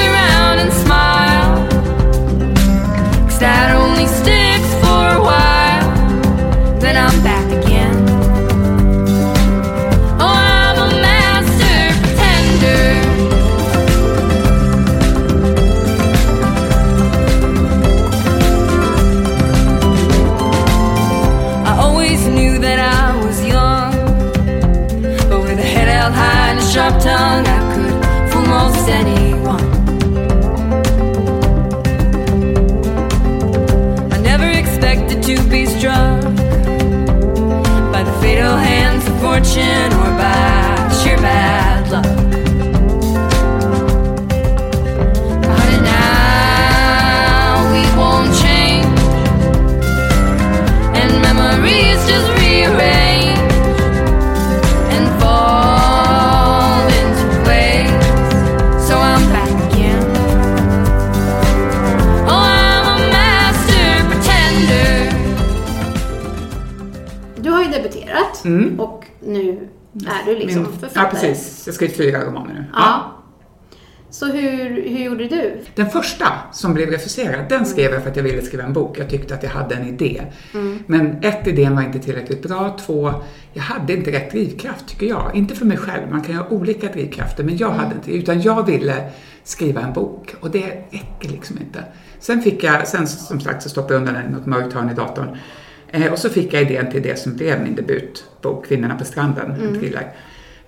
Jag 71.74 71.76
skrivit 71.76 71.98
fyra 71.98 72.26
romaner 72.26 72.54
nu. 72.54 72.66
Ja. 72.74 73.20
Så 74.10 74.26
hur, 74.26 74.90
hur 74.90 75.06
gjorde 75.06 75.28
du? 75.28 75.62
Den 75.76 75.90
första 75.90 76.28
som 76.52 76.74
blev 76.74 76.90
refuserad, 76.90 77.50
den 77.50 77.66
skrev 77.66 77.92
jag 77.92 78.04
för 78.04 78.10
att 78.10 78.16
jag 78.16 78.24
ville 78.24 78.42
skriva 78.42 78.64
en 78.64 78.74
bok. 78.74 79.00
Jag 79.00 79.10
tyckte 79.10 79.36
att 79.36 79.44
jag 79.44 79.50
hade 79.50 79.76
en 79.76 79.88
idé. 79.88 80.24
Men 80.88 81.24
ett, 81.24 81.48
idén 81.48 81.76
var 81.76 81.84
inte 81.84 82.00
tillräckligt 82.00 82.42
bra. 82.42 82.78
Två, 82.86 83.14
jag 83.54 83.64
hade 83.64 83.94
inte 83.94 84.12
rätt 84.12 84.32
drivkraft 84.32 84.88
tycker 84.88 85.06
jag. 85.06 85.32
Inte 85.34 85.56
för 85.56 85.66
mig 85.66 85.78
själv, 85.78 86.12
man 86.12 86.22
kan 86.22 86.36
ju 86.36 86.42
ha 86.42 86.48
olika 86.48 86.88
drivkrafter, 86.88 87.44
men 87.44 87.58
jag 87.58 87.70
hade 87.70 87.96
inte 87.96 88.12
Utan 88.12 88.42
jag 88.42 88.66
ville 88.66 89.10
skriva 89.44 89.82
en 89.82 89.94
bok 89.94 90.36
och 90.40 90.52
det 90.52 90.66
räcker 90.92 91.30
liksom 91.30 91.58
inte. 91.58 91.84
Sen 92.20 92.42
fick 92.42 92.64
jag, 92.64 92.88
sen 92.88 93.08
som 93.08 93.40
sagt 93.40 93.64
så 93.64 93.70
stoppade 93.70 93.94
jag 93.94 94.00
undan 94.00 94.14
den 94.14 94.32
i 94.32 94.36
något 94.36 94.46
mörkt 94.46 94.74
hörn 94.74 94.90
i 94.90 94.94
datorn. 94.94 95.38
Eh, 95.92 96.12
och 96.12 96.20
så 96.20 96.30
fick 96.30 96.54
jag 96.54 96.62
idén 96.62 96.92
till 96.92 97.02
det 97.02 97.20
som 97.20 97.36
blev 97.36 97.62
min 97.62 97.76
debutbok, 97.76 98.68
Kvinnorna 98.68 98.96
på 98.96 99.06
stranden, 99.06 99.52
en 99.52 99.80
thriller. 99.80 100.14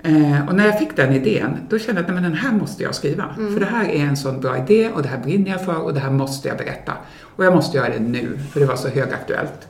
Eh, 0.06 0.48
och 0.48 0.56
när 0.56 0.66
jag 0.66 0.80
fick 0.80 0.96
den 0.96 1.14
idén, 1.14 1.58
då 1.70 1.80
kände 1.80 2.02
jag 2.02 2.10
att 2.10 2.14
nej, 2.14 2.22
men 2.22 2.32
den 2.32 2.42
här 2.42 2.52
måste 2.52 2.84
jag 2.84 2.96
skriva. 2.96 3.36
För 3.54 3.60
det 3.60 3.66
här 3.66 3.90
är 3.90 4.06
en 4.06 4.18
sån 4.18 4.40
bra 4.40 4.58
idé 4.58 4.90
och 4.90 5.02
det 5.02 5.08
här 5.08 5.18
brinner 5.18 5.52
jag 5.52 5.66
för 5.66 5.82
och 5.82 5.94
det 5.94 6.00
här 6.00 6.12
måste 6.12 6.48
jag 6.48 6.58
berätta. 6.58 6.94
Och 7.22 7.46
jag 7.46 7.54
måste 7.56 7.78
göra 7.78 7.90
det 7.90 8.00
nu, 8.00 8.38
för 8.52 8.60
det 8.60 8.66
var 8.66 8.76
så 8.76 8.88
högaktuellt. 8.88 9.68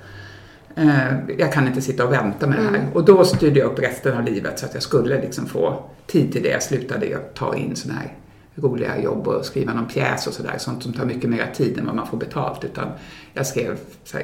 Eh, 0.76 1.14
jag 1.38 1.54
kan 1.54 1.68
inte 1.68 1.82
sitta 1.82 2.06
och 2.06 2.14
vänta 2.14 2.48
med 2.48 2.60
det 2.60 2.64
här. 2.64 2.88
Och 2.94 3.06
då 3.06 3.26
styrde 3.26 3.60
jag 3.60 3.72
upp 3.72 3.80
resten 3.80 4.18
av 4.18 4.24
livet 4.24 4.60
så 4.60 4.66
att 4.66 4.74
jag 4.74 4.84
skulle 4.84 5.22
liksom 5.22 5.46
få 5.46 5.84
tid 6.08 6.32
till 6.32 6.44
det. 6.44 6.50
Jag 6.50 6.64
slutade 6.64 7.18
ta 7.34 7.56
in 7.56 7.76
såna 7.76 7.94
här 7.94 8.14
roliga 8.56 9.02
jobb 9.02 9.28
och 9.28 9.46
skriva 9.46 9.74
någon 9.74 9.88
pjäs 9.88 10.28
och 10.28 10.34
sådär. 10.34 10.56
Sånt 10.58 10.84
som 10.84 10.94
tar 10.94 11.06
mycket 11.06 11.30
mer 11.30 11.52
tid 11.56 11.78
än 11.78 11.86
vad 11.86 11.96
man 11.96 12.08
får 12.08 12.18
betalt. 12.18 12.64
Utan 12.64 12.88
jag 13.34 13.48
skrev 13.48 13.78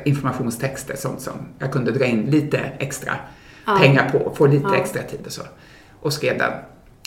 informationstexter, 0.05 0.95
sånt 0.95 1.21
som 1.21 1.33
jag 1.59 1.71
kunde 1.71 1.91
dra 1.91 2.05
in 2.05 2.25
lite 2.25 2.57
extra 2.57 3.13
pengar 3.79 4.09
på, 4.09 4.31
få 4.35 4.47
lite 4.47 4.75
extra 4.75 5.01
tid 5.01 5.19
och 5.25 5.31
så. 5.31 5.41
Och 6.01 6.13
skrev 6.13 6.37
den. 6.37 6.51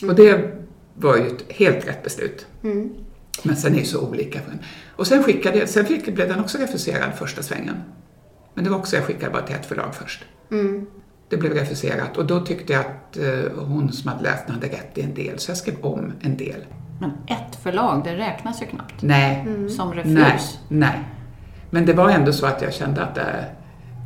Och 0.09 0.15
det 0.15 0.51
var 0.95 1.17
ju 1.17 1.27
ett 1.27 1.51
helt 1.51 1.87
rätt 1.87 2.03
beslut. 2.03 2.47
Men 3.43 3.55
sen 3.55 3.75
är 3.75 3.79
det 3.79 3.85
så 3.85 4.07
olika. 4.07 4.39
Och 4.95 5.07
sen 5.07 5.23
skickade 5.23 5.57
jag, 5.57 5.69
sen 5.69 5.85
fick, 5.85 6.13
blev 6.15 6.27
den 6.27 6.39
också 6.39 6.57
refuserad 6.57 7.13
första 7.13 7.43
svängen. 7.43 7.75
Men 8.53 8.63
det 8.63 8.69
var 8.69 8.77
också, 8.77 8.95
jag 8.95 9.05
skickade 9.05 9.31
bara 9.31 9.41
till 9.41 9.55
ett 9.55 9.65
förlag 9.65 9.95
först. 9.95 10.25
Det 11.29 11.37
blev 11.37 11.53
refuserat 11.53 12.17
och 12.17 12.25
då 12.25 12.39
tyckte 12.45 12.73
jag 12.73 12.79
att 12.85 13.17
eh, 13.17 13.63
hon 13.65 13.91
som 13.91 14.09
hade 14.09 14.23
läst 14.23 14.45
den 14.45 14.55
hade 14.55 14.67
rätt 14.67 14.97
i 14.97 15.01
en 15.01 15.13
del, 15.13 15.39
så 15.39 15.51
jag 15.51 15.57
skrev 15.57 15.75
om 15.81 16.13
en 16.21 16.37
del. 16.37 16.65
Men 16.99 17.09
ett 17.27 17.55
förlag, 17.63 18.01
det 18.03 18.15
räknas 18.15 18.61
ju 18.61 18.65
knappt. 18.65 19.01
Nej, 19.01 19.45
Som 19.69 19.93
refus. 19.93 20.13
nej, 20.13 20.39
nej. 20.67 20.99
Men 21.69 21.85
det 21.85 21.93
var 21.93 22.09
ändå 22.09 22.33
så 22.33 22.45
att 22.45 22.61
jag 22.61 22.73
kände 22.73 23.01
att 23.03 23.15
det, 23.15 23.45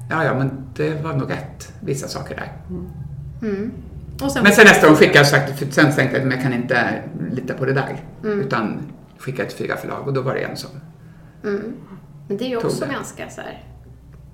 ja, 0.09 0.23
ja, 0.23 0.33
men 0.33 0.51
det 0.75 1.03
var 1.03 1.13
nog 1.13 1.31
rätt, 1.31 1.73
vissa 1.81 2.07
saker 2.07 2.35
där. 2.35 2.51
Och 3.41 3.49
sen, 4.29 4.43
Men 4.43 4.51
sen 4.51 4.65
nästa 4.65 4.87
gång 4.87 4.95
skickade 4.95 5.17
jag 5.17 5.27
sagt, 5.27 5.59
för 5.59 5.65
sen 5.71 5.95
tänkte 5.95 6.17
jag 6.17 6.27
att 6.27 6.33
jag 6.33 6.41
kan 6.43 6.53
inte 6.53 7.03
lita 7.31 7.53
på 7.53 7.65
det 7.65 7.73
där. 7.73 7.97
Utan 8.23 8.81
skickade 9.17 9.49
till 9.49 9.57
fyra 9.57 9.77
förlag 9.77 10.07
och 10.07 10.13
då 10.13 10.21
var 10.21 10.33
det 10.33 10.39
en 10.41 10.57
som 10.57 10.69
men 12.27 12.37
det 12.37 12.45
är 12.45 12.49
ju 12.49 12.57
också 12.57 12.85
ganska 12.85 13.29
så 13.29 13.41
här, 13.41 13.63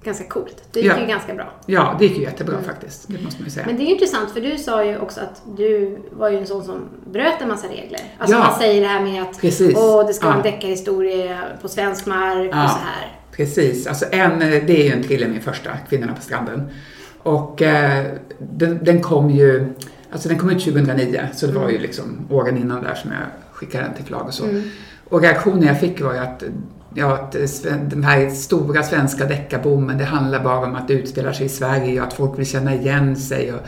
ganska 0.04 0.24
coolt. 0.27 0.63
Det 0.72 0.80
gick 0.80 0.92
Ja. 0.92 1.00
ju 1.00 1.06
ganska 1.06 1.34
bra. 1.34 1.54
Ja, 1.65 1.96
det 2.00 2.06
gick 2.06 2.18
ju 2.18 2.24
jättebra 2.24 2.62
faktiskt. 2.62 3.06
Det 3.08 3.24
måste 3.24 3.42
man 3.42 3.46
ju 3.46 3.51
säga. 3.51 3.65
Men 3.65 3.77
det 3.77 3.84
är 3.84 3.86
ju 3.86 3.92
intressant 3.92 4.32
för 4.32 4.42
du 4.42 4.58
sa 4.58 4.84
ju 4.86 4.98
också 5.00 5.22
att 5.22 5.42
du 5.58 5.98
var 6.12 6.30
ju 6.30 6.38
en 6.38 6.48
sån 6.48 6.63
som 6.63 6.89
bröt 7.12 7.42
en 7.42 7.48
massa 7.48 7.68
regler. 7.68 8.00
Alltså 8.18 8.36
Ja. 8.38 8.44
man 8.44 8.60
säger 8.60 8.82
det 8.82 8.88
här 8.88 9.01
med 9.01 9.22
att 9.22 9.42
Precis. 9.42 9.77
Åh, 9.77 10.08
det 10.08 10.13
ska 10.13 10.25
vara 10.27 10.38
en 10.38 10.44
deckarhistoria 10.44 11.39
på 11.62 11.68
svensk 11.68 12.06
mark 12.06 12.50
Ja. 12.54 12.63
och 12.63 12.70
så 12.70 12.77
här. 12.77 13.20
Precis, 13.32 13.88
alltså 13.88 14.06
en, 14.12 14.39
det 14.39 14.70
är 14.70 14.84
ju 14.84 14.92
en 14.92 15.04
thriller, 15.04 15.27
min 15.27 15.42
första, 15.42 15.70
Kvinnorna 15.89 16.13
på 16.13 16.22
stranden. 16.22 16.70
Och 17.25 17.62
eh, 17.62 18.05
den, 18.39 18.79
den 18.84 19.01
kom 19.01 19.29
ju, 19.29 19.65
alltså 20.12 20.29
den 20.29 20.38
kom 20.38 20.50
ut 20.50 20.63
2009, 20.63 21.22
så 21.34 21.48
det 21.48 21.53
var 21.53 21.70
ju 21.70 21.77
liksom 21.79 22.03
åren 22.29 22.58
innan 22.58 22.84
där 22.84 22.96
som 22.96 23.12
jag 23.12 23.22
skickade 23.53 23.84
den 23.84 23.94
till 23.94 24.03
förlag 24.05 24.25
och 24.27 24.34
så. 24.34 24.44
Och 25.10 25.22
reaktionen 25.22 25.63
jag 25.63 25.79
fick 25.79 26.01
var 26.01 26.13
ju 26.13 26.20
att 26.20 26.44
Ja, 26.98 27.13
att 27.13 27.36
den 27.89 28.03
här 28.03 28.29
stora 28.29 28.84
svenska 28.84 29.25
deckarboomen, 29.25 29.98
det 29.98 30.03
handlar 30.05 30.44
bara 30.44 30.67
om 30.67 30.75
att 30.75 30.88
det 30.88 30.94
utspelar 30.94 31.32
sig 31.32 31.46
i 31.46 31.50
Sverige 31.50 32.01
och 32.01 32.08
att 32.08 32.13
folk 32.13 32.39
vill 32.39 32.46
känna 32.46 32.75
igen 32.75 33.15
sig. 33.15 33.53
Och 33.53 33.60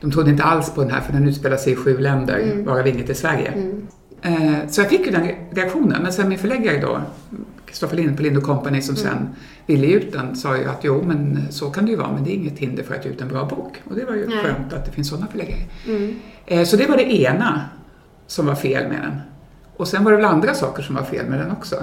de 0.00 0.10
trodde 0.10 0.30
inte 0.30 0.42
alls 0.42 0.74
på 0.74 0.80
den 0.82 0.90
här 0.90 1.00
för 1.00 1.12
den 1.12 1.28
utspelar 1.28 1.56
sig 1.56 1.72
i 1.72 1.76
sju 1.76 1.98
länder, 1.98 2.62
varav 2.64 2.86
inget 2.86 3.10
i 3.10 3.14
Sverige. 3.14 3.52
Eh, 4.22 4.68
Så 4.68 4.80
jag 4.80 4.88
fick 4.88 5.06
ju 5.06 5.12
den 5.12 5.22
re- 5.24 5.34
reaktionen. 5.50 6.02
Men 6.02 6.12
sen 6.12 6.28
min 6.28 6.38
förläggare 6.38 6.78
då, 6.80 7.00
Kristoffer 7.76 7.96
Lind 7.96 8.40
på 8.40 8.46
Company 8.46 8.82
som 8.82 8.96
sen 8.96 9.28
ville 9.66 9.86
ge 9.86 9.94
ut 9.94 10.12
den, 10.12 10.36
sa 10.36 10.56
ju 10.56 10.64
att 10.64 10.84
jo 10.84 11.02
men 11.02 11.46
så 11.50 11.70
kan 11.70 11.84
det 11.84 11.90
ju 11.90 11.96
vara 11.96 12.12
men 12.12 12.24
det 12.24 12.30
är 12.30 12.34
inget 12.34 12.58
hinder 12.58 12.82
för 12.82 12.94
att 12.94 13.04
ge 13.04 13.10
ut 13.10 13.20
en 13.20 13.28
bra 13.28 13.44
bok. 13.44 13.82
Och 13.88 13.94
det 13.96 14.04
var 14.04 14.14
ju 14.14 14.26
Nej. 14.26 14.38
skönt 14.38 14.72
att 14.72 14.84
det 14.86 14.92
finns 14.92 15.08
sådana 15.08 15.26
förläggare. 15.26 15.60
Eh, 16.46 16.64
Så 16.64 16.76
det 16.76 16.86
var 16.86 16.96
det 16.96 17.12
ena 17.22 17.60
som 18.26 18.46
var 18.46 18.54
fel 18.54 18.88
med 18.88 19.02
den. 19.02 19.20
Och 19.76 19.88
sen 19.88 20.04
var 20.04 20.10
det 20.10 20.16
väl 20.16 20.26
andra 20.26 20.54
saker 20.54 20.82
som 20.82 20.94
var 20.94 21.02
fel 21.02 21.26
med 21.26 21.38
den 21.38 21.50
också. 21.50 21.76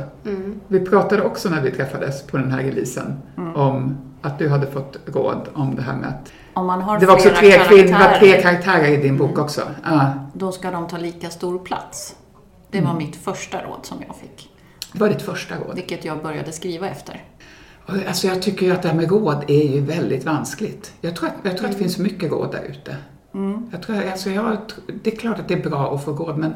Vi 0.68 0.80
pratade 0.80 1.22
också 1.22 1.50
när 1.50 1.62
vi 1.62 1.72
träffades 1.72 2.24
på 2.24 2.38
den 2.38 2.52
här 2.52 2.64
releasen 2.64 3.18
om 3.56 3.98
att 4.22 4.40
du 4.40 4.50
hade 4.50 4.68
fått 4.68 4.98
råd 5.06 5.48
om 5.54 5.76
det 5.76 5.82
här 5.82 5.96
med 5.96 6.10
att 6.10 6.32
Om 6.54 6.66
man 6.66 6.82
har 6.82 7.00
det 7.00 7.06
var 7.06 7.14
också 7.14 7.30
tre, 7.30 7.50
det 7.50 7.58
var 7.58 7.66
tre 7.66 7.88
karaktärer, 7.88 8.42
karaktärer 8.42 8.88
i 8.88 8.98
din 8.98 9.18
bok 9.18 9.38
också. 9.40 9.62
Ja, 9.84 10.14
då 10.34 10.52
ska 10.52 10.72
de 10.72 10.88
ta 10.88 10.98
lika 10.98 11.30
stor 11.30 11.60
plats. 11.60 12.16
Det 12.72 12.82
var 12.82 12.94
mitt 12.94 13.16
första 13.16 13.58
råd 13.58 13.80
som 13.86 13.98
jag 14.08 14.16
fick. 14.16 14.53
Det 14.94 15.00
var 15.00 15.10
ditt 15.10 15.22
första 15.22 15.56
råd. 15.56 15.76
Vilket 15.76 16.06
jag 16.06 16.24
började 16.24 16.52
skriva 16.52 16.90
efter. 16.90 17.24
Alltså 17.86 18.28
jag 18.28 18.42
tycker 18.42 18.66
ju 18.66 18.72
att 18.72 18.82
det 18.82 18.88
här 18.88 18.96
med 18.96 19.10
råd 19.10 19.44
är 19.48 19.74
ju 19.76 19.82
väldigt 19.82 20.26
vanskligt. 20.26 20.94
Jag 21.02 21.16
tror 21.16 21.30
att, 21.30 21.36
jag 21.44 21.58
tror 21.58 21.66
att 21.66 21.74
det 21.74 21.80
finns 21.80 21.98
mycket 21.98 22.32
råd 22.32 22.52
där 22.52 22.64
ute. 22.64 22.98
Jag 23.72 23.82
tror, 23.82 23.96
alltså 24.12 24.30
jag, 24.30 24.58
det 25.04 25.14
är 25.14 25.18
klart 25.18 25.40
att 25.40 25.48
det 25.48 25.54
är 25.54 25.70
bra 25.70 25.96
att 25.96 26.06
få 26.06 26.12
råd, 26.12 26.38
men 26.38 26.54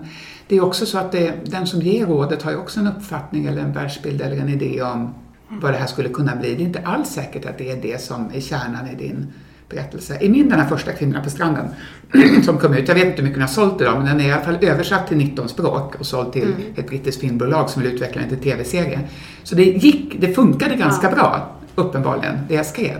det 0.48 0.56
är 0.56 0.64
också 0.64 0.86
så 0.86 0.98
att 0.98 1.12
det, 1.12 1.34
den 1.46 1.68
som 1.68 1.82
ger 1.82 2.06
rådet 2.06 2.44
har 2.44 2.52
ju 2.52 2.58
också 2.58 2.80
en 2.80 2.88
uppfattning 2.88 3.46
eller 3.46 3.62
en 3.62 3.74
världsbild 3.74 4.22
eller 4.22 4.38
en 4.38 4.50
idé 4.50 4.82
om 4.82 5.14
vad 5.50 5.74
det 5.74 5.78
här 5.78 5.88
skulle 5.88 6.10
kunna 6.10 6.36
bli. 6.36 6.56
Det 6.56 6.64
är 6.64 6.66
inte 6.66 6.82
alls 6.86 7.10
säkert 7.10 7.46
att 7.46 7.58
det 7.58 7.72
är 7.72 7.82
det 7.82 8.02
som 8.02 8.32
är 8.34 8.40
kärnan 8.40 8.88
i 8.88 8.96
din 8.96 9.34
berättelse. 9.70 10.18
I 10.22 10.30
min, 10.30 10.50
den 10.50 10.60
här 10.60 10.68
första 10.68 10.92
Kvinnorna 10.92 11.24
på 11.24 11.30
stranden, 11.30 11.66
som 12.46 12.58
kom 12.58 12.74
ut, 12.74 12.88
jag 12.88 12.96
vet 12.96 13.06
inte 13.06 13.18
hur 13.18 13.24
mycket 13.24 13.36
den 13.36 13.42
har 13.42 13.48
sålt 13.48 13.82
idag, 13.82 13.98
men 13.98 14.06
den 14.06 14.20
är 14.22 14.30
i 14.30 14.32
alla 14.32 14.42
fall 14.44 14.58
översatt 14.62 15.08
till 15.08 15.18
19 15.18 15.50
språk 15.50 15.96
och 16.00 16.06
såld 16.06 16.34
till 16.34 16.54
ett 16.76 16.88
brittiskt 16.88 17.22
filmbolag 17.22 17.70
som 17.70 17.82
vill 17.82 17.94
utveckla 17.94 18.22
den 18.22 18.30
till 18.30 18.52
tv-serie. 18.52 19.00
Så 19.44 19.56
det 19.56 19.64
gick, 19.64 20.22
det 20.22 20.34
funkade 20.34 20.76
ganska 20.76 21.10
bra, 21.12 21.56
uppenbarligen, 21.76 22.36
det 22.48 22.54
jag 22.54 22.66
skrev. 22.66 22.98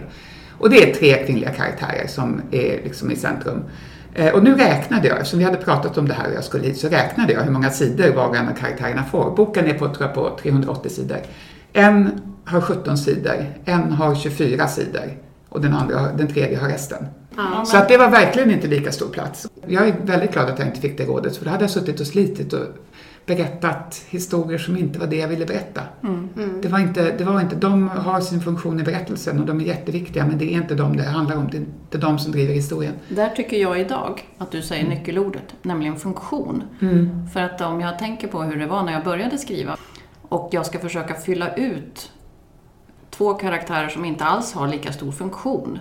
Och 0.58 0.70
det 0.70 0.90
är 0.90 0.94
tre 0.94 1.26
kvinnliga 1.26 1.50
karaktärer 1.50 2.08
som 2.08 2.42
är 2.52 2.80
liksom 2.84 3.12
i 3.12 3.16
centrum. 3.16 3.64
Eh, 4.14 4.34
Och 4.34 4.44
nu 4.44 4.56
räknade 4.56 5.08
jag, 5.08 5.18
eftersom 5.18 5.40
vi 5.40 5.46
hade 5.46 5.58
pratat 5.58 5.98
om 5.98 6.08
det 6.08 6.14
här 6.14 6.28
och 6.30 6.36
jag 6.36 6.44
skulle 6.44 6.64
hit, 6.68 6.78
så 6.78 6.88
räknade 6.88 7.34
jag 7.34 7.42
hur 7.42 7.52
många 7.52 7.70
sidor 7.70 8.16
var 8.16 8.28
och 8.28 8.36
en 8.36 8.48
av 8.48 8.54
karaktärerna 8.54 9.04
får. 9.04 9.36
Boken 9.36 9.66
är 9.68 9.74
på, 9.74 9.88
tror 9.88 10.02
jag, 10.02 10.14
på 10.14 10.38
380 10.42 10.90
sidor. 10.90 11.18
En 11.74 12.22
har 12.46 12.62
17 12.62 12.98
sidor, 12.98 13.46
en 13.66 13.92
har 13.92 14.16
24 14.16 14.68
sidor 14.68 15.12
och 15.50 15.62
den, 15.62 15.74
andra, 15.74 16.12
den 16.12 16.28
tredje 16.28 16.58
har 16.60 16.68
resten. 16.68 17.06
Så 17.66 17.78
att 17.78 17.90
det 17.90 17.98
var 17.98 18.10
verkligen 18.10 18.52
inte 18.52 18.68
lika 18.68 18.92
stor 18.92 19.10
plats. 19.10 19.48
Jag 19.68 19.88
är 19.88 19.96
väldigt 20.04 20.34
glad 20.34 20.50
att 20.50 20.60
jag 20.60 20.68
inte 20.68 20.82
fick 20.82 20.98
det 20.98 21.06
rådet, 21.06 21.38
för 21.38 21.46
då 21.46 21.52
hade 21.52 21.64
jag 21.64 21.72
suttit 21.72 22.00
och 22.00 22.08
slitit 22.08 22.54
och 22.54 22.66
berättat 23.26 24.06
historier 24.10 24.58
som 24.58 24.78
inte 24.78 25.00
var 25.00 25.08
det 25.08 25.16
jag 25.16 25.28
ville 25.28 25.46
berätta. 25.46 25.82
Det, 26.62 26.68
var 26.68 26.80
inte, 26.80 27.12
det 27.18 27.24
var 27.24 27.42
inte, 27.42 27.56
de 27.56 27.88
har 27.88 28.22
sin 28.22 28.42
funktion 28.42 28.80
i 28.80 28.84
berättelsen 28.84 29.40
och 29.40 29.46
de 29.46 29.62
är 29.62 29.66
jätteviktiga, 29.66 30.26
men 30.26 30.38
det 30.38 30.46
är 30.46 30.58
inte 30.58 30.76
de 30.76 30.98
det 30.98 31.04
handlar 31.04 31.36
om. 31.36 31.48
Det 31.52 31.58
är 31.58 31.60
inte 31.60 31.98
de 31.98 32.20
som 32.20 32.32
driver 32.32 32.54
historien. 32.54 32.94
Där 33.10 33.30
tycker 33.30 33.58
jag 33.58 33.80
idag 33.80 34.28
att 34.38 34.52
du 34.52 34.62
säger 34.62 34.88
nyckelordet, 34.88 35.54
nämligen 35.62 35.96
funktion. 35.96 36.64
För 37.34 37.42
att 37.42 37.62
om 37.62 37.82
jag 37.82 38.00
tänker 38.00 38.28
på 38.28 38.42
hur 38.44 38.60
det 38.60 38.68
var 38.68 38.84
när 38.84 38.94
jag 38.94 39.04
började 39.04 39.38
skriva 39.38 39.78
och 40.22 40.50
jag 40.52 40.66
ska 40.66 40.80
försöka 40.80 41.14
fylla 41.14 41.56
ut 41.56 42.12
två 43.18 43.34
karaktärer 43.34 43.90
som 43.90 44.06
inte 44.06 44.24
alls 44.26 44.54
har 44.54 44.68
lika 44.68 44.92
stor 44.92 45.12
funktion 45.12 45.80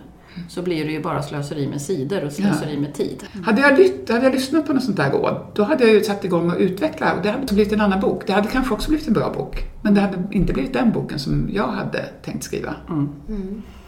så 0.48 0.62
blir 0.62 0.84
det 0.84 0.92
ju 0.92 1.02
bara 1.02 1.22
slöseri 1.22 1.68
med 1.68 1.82
sidor 1.82 2.24
och 2.24 2.32
slöseri 2.32 2.78
med 2.78 2.94
tid. 2.94 3.24
Hade 3.44 3.60
jag, 3.60 3.78
lytt, 3.78 4.10
hade 4.10 4.24
jag 4.24 4.32
lyssnat 4.32 4.66
på 4.66 4.72
något 4.72 4.82
sånt 4.84 4.96
där 4.96 5.10
råd, 5.10 5.46
då 5.54 5.62
hade 5.64 5.84
jag 5.84 5.94
ju 5.94 6.00
satt 6.04 6.24
igång 6.24 6.50
och 6.50 6.56
utveckla 6.58 7.12
och 7.14 7.22
det 7.22 7.30
hade 7.30 7.54
blivit 7.54 7.72
en 7.72 7.80
annan 7.80 8.00
bok. 8.00 8.22
Det 8.26 8.32
hade 8.32 8.48
kanske 8.48 8.74
också 8.74 8.88
blivit 8.90 9.06
en 9.08 9.12
bra 9.14 9.32
bok, 9.32 9.56
men 9.82 9.94
det 9.94 10.00
hade 10.00 10.18
inte 10.30 10.52
blivit 10.52 10.72
den 10.72 10.92
boken 10.92 11.18
som 11.18 11.48
jag 11.52 11.66
hade 11.68 12.02
tänkt 12.24 12.42
skriva. 12.44 12.74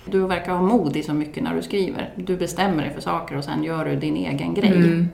Du 0.04 0.26
verkar 0.26 0.52
ha 0.52 0.62
mod 0.62 0.96
i 0.96 1.02
så 1.02 1.14
mycket 1.14 1.42
när 1.42 1.54
du 1.54 1.62
skriver. 1.62 2.12
Du 2.16 2.36
bestämmer 2.36 2.82
dig 2.82 2.94
för 2.94 3.00
saker 3.00 3.36
och 3.36 3.44
sen 3.44 3.64
gör 3.64 3.84
du 3.84 3.96
din 3.96 4.16
egen 4.16 4.54
grej. 4.54 4.72
Mm. 4.76 5.08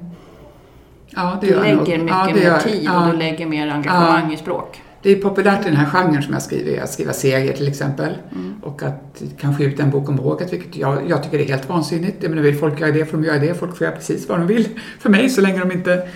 Ja, 1.11 1.39
det 1.41 1.47
Du 1.47 1.53
gör 1.53 1.65
jag 1.65 1.77
nog. 1.77 1.89
lägger 1.89 2.03
mycket 2.03 2.17
ja, 2.19 2.27
det 2.27 2.35
mer 2.35 2.43
gör- 2.43 2.59
tid 2.59 2.83
ja. 2.85 3.07
och 3.07 3.13
du 3.13 3.19
lägger 3.19 3.47
mer 3.47 3.69
engagemang 3.69 4.33
i 4.33 4.37
språk. 4.37 4.81
Det 5.05 5.13
är 5.13 5.17
populärt 5.17 5.67
i 5.67 5.69
den 5.69 5.77
här 5.77 5.87
genren 5.87 6.23
som 6.23 6.33
jag 6.33 6.43
skriver, 6.43 6.83
att 6.83 6.93
skriva 6.93 7.13
serier 7.13 7.53
till 7.53 7.69
exempel. 7.69 8.15
Mm. 8.33 8.55
Och 8.63 8.83
att 8.83 9.23
kanske 9.39 9.65
ut 9.65 9.81
en 9.81 9.91
bok 9.91 10.09
om 10.09 10.21
året, 10.21 10.53
vilket 10.53 10.77
jag, 10.77 11.11
jag 11.11 11.23
tycker 11.23 11.39
är 11.39 11.45
helt 11.45 11.69
vansinnigt. 11.69 12.17
Jag 12.21 12.31
menar, 12.31 12.43
vill 12.43 12.59
folk 12.59 12.81
göra 12.81 12.93
det 12.93 13.05
får 13.05 13.19
de 13.19 13.25
göra 13.25 13.39
det. 13.39 13.55
Folk 13.55 13.77
får 13.77 13.85
göra 13.87 13.97
precis 13.97 14.29
vad 14.29 14.39
de 14.39 14.47
vill 14.47 14.69
för 14.99 15.11
mig, 15.11 15.31
så 15.31 15.41
länge 15.41 15.59
de 15.59 15.73
inte 15.73 16.09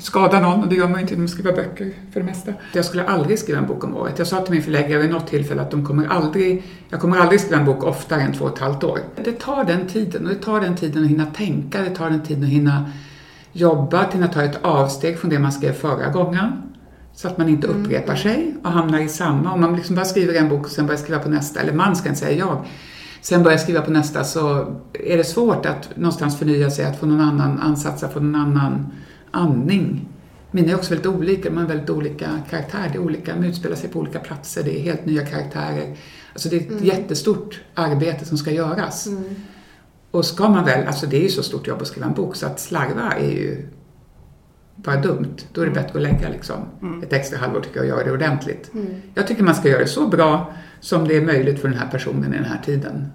skadar 0.00 0.40
någon. 0.40 0.62
Och 0.62 0.68
det 0.68 0.74
gör 0.74 0.88
man 0.88 0.94
ju 0.94 1.00
inte 1.00 1.12
genom 1.12 1.24
att 1.24 1.30
skriva 1.30 1.52
böcker 1.52 1.92
för 2.12 2.20
det 2.20 2.26
mesta. 2.26 2.52
Jag 2.72 2.84
skulle 2.84 3.04
aldrig 3.04 3.38
skriva 3.38 3.58
en 3.58 3.66
bok 3.66 3.84
om 3.84 3.96
året. 3.96 4.18
Jag 4.18 4.26
sa 4.26 4.40
till 4.40 4.54
min 4.54 4.62
förläggare 4.62 5.02
vid 5.02 5.10
något 5.10 5.26
tillfälle 5.26 5.62
att 5.62 5.70
de 5.70 5.86
kommer 5.86 6.06
aldrig, 6.06 6.62
jag 6.88 7.00
kommer 7.00 7.18
aldrig 7.18 7.40
skriva 7.40 7.58
en 7.58 7.66
bok 7.66 7.84
oftare 7.84 8.20
än 8.20 8.32
två 8.32 8.44
och 8.44 8.52
ett 8.52 8.58
halvt 8.58 8.84
år. 8.84 8.98
Det 9.24 9.32
tar 9.32 9.64
den 9.64 9.86
tiden 9.86 10.22
och 10.26 10.28
det 10.28 10.40
tar 10.40 10.60
den 10.60 10.76
tiden 10.76 11.04
att 11.04 11.10
hinna 11.10 11.26
tänka, 11.26 11.82
det 11.82 11.90
tar 11.90 12.10
den 12.10 12.22
tiden 12.22 12.44
att 12.44 12.50
hinna 12.50 12.90
jobba, 13.52 13.98
att 13.98 14.14
hinna 14.14 14.28
ta 14.28 14.42
ett 14.42 14.58
avsteg 14.62 15.18
från 15.18 15.30
det 15.30 15.38
man 15.38 15.52
skrev 15.52 15.72
förra 15.72 16.08
gången. 16.08 16.73
Så 17.14 17.28
att 17.28 17.38
man 17.38 17.48
inte 17.48 17.66
upprepar 17.66 18.16
sig 18.16 18.54
och 18.62 18.70
hamnar 18.70 19.00
i 19.00 19.08
samma. 19.08 19.52
Om 19.52 19.60
man 19.60 19.76
liksom 19.76 19.96
bara 19.96 20.04
skriver 20.04 20.34
en 20.34 20.48
bok 20.48 20.64
och 20.64 20.70
sen 20.70 20.86
börjar 20.86 20.98
skriva 20.98 21.18
på 21.18 21.28
nästa, 21.28 21.60
eller 21.60 21.72
man 21.72 21.96
ska 21.96 22.08
inte 22.08 22.20
säga 22.20 22.38
jag, 22.38 22.64
sen 23.20 23.42
börjar 23.42 23.58
skriva 23.58 23.80
på 23.80 23.90
nästa 23.90 24.24
så 24.24 24.74
är 24.92 25.16
det 25.16 25.24
svårt 25.24 25.66
att 25.66 25.96
någonstans 25.96 26.38
förnya 26.38 26.70
sig, 26.70 26.84
att 26.84 27.00
få 27.00 27.06
någon 27.06 27.20
annan 27.20 27.58
ansats, 27.58 28.02
att 28.02 28.12
få 28.12 28.20
någon 28.20 28.34
annan 28.34 28.86
andning. 29.30 30.08
Mina 30.50 30.72
är 30.72 30.74
också 30.74 30.90
väldigt 30.90 31.06
olika, 31.06 31.48
de 31.50 31.56
har 31.56 31.66
väldigt 31.66 31.90
olika 31.90 32.26
karaktär, 32.50 32.90
det 32.92 32.98
är 32.98 33.02
olika, 33.02 33.34
de 33.34 33.44
utspelar 33.44 33.76
sig 33.76 33.90
på 33.90 33.98
olika 33.98 34.18
platser, 34.18 34.62
det 34.62 34.80
är 34.80 34.82
helt 34.82 35.06
nya 35.06 35.26
karaktärer. 35.26 35.96
Alltså 36.32 36.48
det 36.48 36.56
är 36.56 36.76
ett 36.76 36.82
jättestort 36.82 37.60
arbete 37.74 38.24
som 38.24 38.38
ska 38.38 38.50
göras. 38.50 39.08
Och 40.10 40.24
ska 40.24 40.48
man 40.48 40.64
väl, 40.64 40.86
alltså 40.86 41.06
det 41.06 41.16
är 41.16 41.22
ju 41.22 41.28
så 41.28 41.42
stort 41.42 41.66
jobb 41.66 41.82
att 41.82 41.88
skriva 41.88 42.06
en 42.06 42.14
bok 42.14 42.36
så 42.36 42.46
att 42.46 42.60
slarva 42.60 43.12
är 43.12 43.30
ju 43.30 43.68
bara 44.84 44.96
dumt. 44.96 45.36
Då 45.52 45.60
är 45.60 45.66
det 45.66 45.72
bättre 45.72 45.98
att 45.98 46.02
lägga 46.02 46.28
liksom 46.28 46.56
ett 47.02 47.12
extra 47.12 47.38
halvår 47.38 47.60
tycker 47.60 47.76
jag 47.76 47.82
och 47.84 47.88
göra 47.88 48.04
det 48.04 48.12
ordentligt. 48.12 48.70
Jag 49.14 49.26
tycker 49.26 49.42
man 49.42 49.54
ska 49.54 49.68
göra 49.68 49.80
det 49.80 49.86
så 49.86 50.08
bra 50.08 50.52
som 50.80 51.08
det 51.08 51.16
är 51.16 51.20
möjligt 51.20 51.60
för 51.60 51.68
den 51.68 51.78
här 51.78 51.88
personen 51.90 52.34
i 52.34 52.36
den 52.36 52.46
här 52.46 52.60
tiden. 52.64 53.12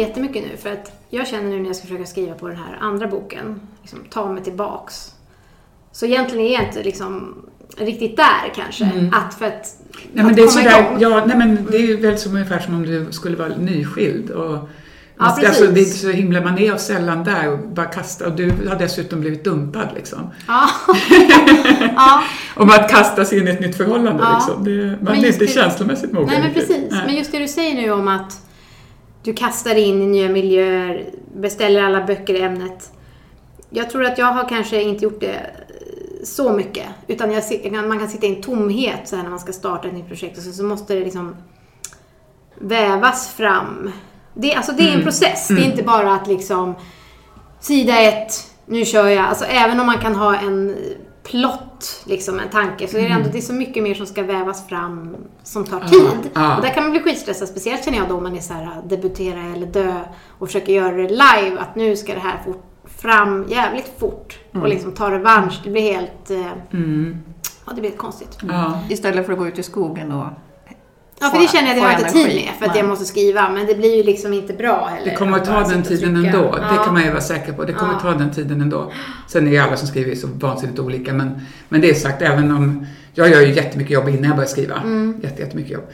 Mig 0.00 0.08
jättemycket 0.08 0.42
nu 0.50 0.56
för 0.56 0.72
att 0.72 0.92
jag 1.10 1.26
känner 1.26 1.50
nu 1.50 1.58
när 1.58 1.66
jag 1.66 1.76
ska 1.76 1.86
försöka 1.86 2.06
skriva 2.06 2.34
på 2.34 2.48
den 2.48 2.56
här 2.56 2.78
andra 2.80 3.06
boken, 3.06 3.60
liksom, 3.82 3.98
ta 4.10 4.32
mig 4.32 4.44
tillbaks. 4.44 5.14
Så 5.92 6.06
egentligen 6.06 6.46
är 6.46 6.52
jag 6.52 6.62
inte 6.64 6.82
liksom 6.82 7.36
riktigt 7.76 8.16
där 8.16 8.52
kanske. 8.54 8.84
Att 9.12 9.34
för 9.34 9.44
att, 9.46 9.76
Nej, 9.92 10.00
men 10.12 10.26
att 10.26 10.36
det 10.36 10.42
är 10.42 10.46
sådär, 10.46 10.80
igång. 10.80 10.96
ja, 11.00 11.24
nej, 11.26 11.36
men 11.36 11.66
det 11.70 11.76
är 11.76 11.96
väl 11.96 12.18
som 12.18 12.32
ungefär 12.34 12.58
som 12.58 12.74
om 12.74 12.82
du 12.82 13.06
skulle 13.10 13.36
vara 13.36 13.56
nyskild. 13.56 14.30
Och, 14.30 14.68
Ja, 15.22 15.26
alltså, 15.26 15.42
precis. 15.46 15.68
det 15.74 15.80
är 15.80 15.84
inte 15.84 15.98
så 15.98 16.10
himla, 16.10 16.40
man 16.40 16.58
är 16.58 16.76
sällan 16.76 17.24
där 17.24 17.52
och 17.52 17.58
bara 17.58 17.86
kastar. 17.86 18.26
Och 18.26 18.32
du 18.36 18.52
har 18.68 18.76
dessutom 18.78 19.20
blivit 19.20 19.44
dumpad 19.44 19.88
liksom. 19.94 20.30
Ja. 20.48 20.68
ja. 21.96 22.22
Om 22.56 22.68
att 22.70 22.90
kasta 22.90 23.24
sig 23.24 23.38
in 23.38 23.48
i 23.48 23.50
ett 23.50 23.60
nytt 23.60 23.76
förhållande 23.76 24.22
Ja. 24.22 24.34
liksom. 24.34 24.64
Det, 24.64 24.98
man 25.04 25.14
är 25.14 25.26
inte 25.26 25.38
det- 25.38 25.46
känslomässigt 25.46 26.12
mogen. 26.12 26.28
Nej 26.28 26.42
men 26.42 26.54
precis. 26.54 26.84
Nej. 26.90 27.02
Men 27.06 27.16
just 27.16 27.32
det 27.32 27.38
du 27.38 27.48
säger 27.48 27.74
nu 27.82 27.90
om 27.90 28.08
att 28.08 28.40
du 29.22 29.34
kastar 29.34 29.74
in 29.74 30.02
i 30.02 30.06
nya 30.06 30.28
miljöer, 30.28 31.10
beställer 31.34 31.82
alla 31.82 32.04
böcker 32.04 32.34
i 32.34 32.42
ämnet. 32.42 32.92
Jag 33.70 33.90
tror 33.90 34.04
att 34.04 34.18
jag 34.18 34.26
har 34.26 34.48
kanske 34.48 34.82
inte 34.82 35.04
gjort 35.04 35.20
det 35.20 35.34
eh, 35.34 36.24
så 36.24 36.52
mycket. 36.52 36.86
Utan 37.06 37.32
jag, 37.32 37.42
man 37.88 37.98
kan 37.98 38.08
sitta 38.08 38.26
i 38.26 38.36
en 38.36 38.42
tomhet 38.42 39.08
så 39.08 39.16
här 39.16 39.22
när 39.22 39.30
man 39.30 39.40
ska 39.40 39.52
starta 39.52 39.88
ett 39.88 39.94
nytt 39.94 40.08
projekt 40.08 40.38
och 40.38 40.44
så, 40.44 40.52
så 40.52 40.64
måste 40.64 40.94
det 40.94 41.00
liksom 41.00 41.36
vävas 42.58 43.34
fram. 43.34 43.92
Det, 44.34 44.54
alltså 44.54 44.72
det 44.72 44.82
är 44.82 44.96
en 44.96 45.02
process. 45.02 45.48
Det 45.48 45.60
är 45.60 45.64
inte 45.64 45.82
bara 45.82 46.14
att 46.14 46.26
liksom 46.26 46.74
sida 47.60 48.00
ett, 48.00 48.32
nu 48.66 48.84
kör 48.84 49.08
jag. 49.08 49.24
Alltså 49.24 49.44
även 49.44 49.80
om 49.80 49.86
man 49.86 49.98
kan 49.98 50.14
ha 50.14 50.36
en 50.36 50.76
plott, 51.22 52.02
liksom 52.04 52.40
en 52.40 52.48
tanke, 52.48 52.88
så 52.88 52.96
är 52.98 53.02
det 53.02 53.08
ändå 53.08 53.28
det 53.32 53.38
är 53.38 53.42
så 53.42 53.52
mycket 53.52 53.82
mer 53.82 53.94
som 53.94 54.06
ska 54.06 54.22
vävas 54.22 54.68
fram 54.68 55.16
som 55.42 55.64
tar 55.64 55.80
tid. 55.80 56.30
ja. 56.34 56.56
Och 56.56 56.62
där 56.62 56.74
kan 56.74 56.82
man 56.82 56.92
bli 56.92 57.00
skitstressad, 57.00 57.48
speciellt 57.48 57.84
känner 57.84 57.98
jag 57.98 58.08
då 58.08 58.16
om 58.16 58.22
man 58.22 58.36
är 58.36 58.40
så 58.40 58.52
här 58.54 58.82
debutera 58.88 59.40
eller 59.54 59.66
dö 59.66 60.00
och 60.38 60.46
försöker 60.46 60.72
göra 60.72 60.96
det 60.96 61.08
live, 61.08 61.58
att 61.58 61.76
nu 61.76 61.96
ska 61.96 62.14
det 62.14 62.20
här 62.20 62.38
fort, 62.44 62.62
fram 62.84 63.46
jävligt 63.48 63.92
fort 63.98 64.38
och 64.52 64.68
liksom 64.68 64.92
ta 64.92 65.10
revansch. 65.10 65.60
Det 65.64 65.70
blir 65.70 65.82
helt... 65.82 66.30
Eh, 66.30 66.52
Ja, 67.66 67.72
det 67.74 67.80
blir 67.80 67.90
helt 67.90 68.00
konstigt. 68.00 68.38
Istället 68.88 69.26
för 69.26 69.32
att 69.32 69.38
gå 69.38 69.46
ut 69.46 69.58
i 69.58 69.62
skogen 69.62 70.12
och 70.12 70.26
Ja, 71.20 71.30
för 71.30 71.38
det 71.38 71.48
känner 71.48 71.68
jag 71.68 71.76
att 71.76 71.82
jag 71.82 71.90
har 71.90 71.98
inte 71.98 72.12
tid 72.12 72.34
med 72.44 72.54
för 72.58 72.64
att 72.66 72.70
Nej. 72.70 72.78
jag 72.80 72.88
måste 72.88 73.04
skriva. 73.04 73.50
Men 73.50 73.66
det 73.66 73.74
blir 73.74 73.96
ju 73.96 74.02
liksom 74.02 74.32
inte 74.32 74.52
bra 74.52 74.86
heller. 74.94 75.10
Det 75.10 75.16
kommer 75.16 75.36
att 75.38 75.44
ta 75.44 75.60
den 75.60 75.82
tiden 75.82 76.16
ändå. 76.16 76.52
Det 76.52 76.74
Ja. 76.76 76.84
kan 76.84 76.94
man 76.94 77.02
ju 77.04 77.10
vara 77.10 77.20
säker 77.20 77.52
på. 77.52 77.64
Det 77.64 77.72
kommer 77.72 77.94
att 77.94 78.00
ta 78.02 78.10
den 78.14 78.30
tiden 78.30 78.60
ändå. 78.60 78.92
Sen 79.28 79.46
är 79.46 79.50
ju 79.50 79.58
alla 79.58 79.76
som 79.76 79.88
skriver 79.88 80.14
så 80.14 80.26
vansinnigt 80.26 80.78
olika. 80.78 81.12
Men, 81.12 81.40
men 81.68 81.80
det 81.80 81.90
är 81.90 81.94
sagt, 81.94 82.22
även 82.22 82.50
om 82.50 82.86
jag 83.14 83.30
gör 83.30 83.40
ju 83.40 83.52
jättemycket 83.54 83.92
jobb 83.92 84.08
innan 84.08 84.24
jag 84.24 84.36
börjar 84.36 84.48
skriva. 84.48 84.74
Mm. 84.76 85.20
Jätte, 85.22 85.42
jättemycket 85.42 85.72
jobb. 85.72 85.84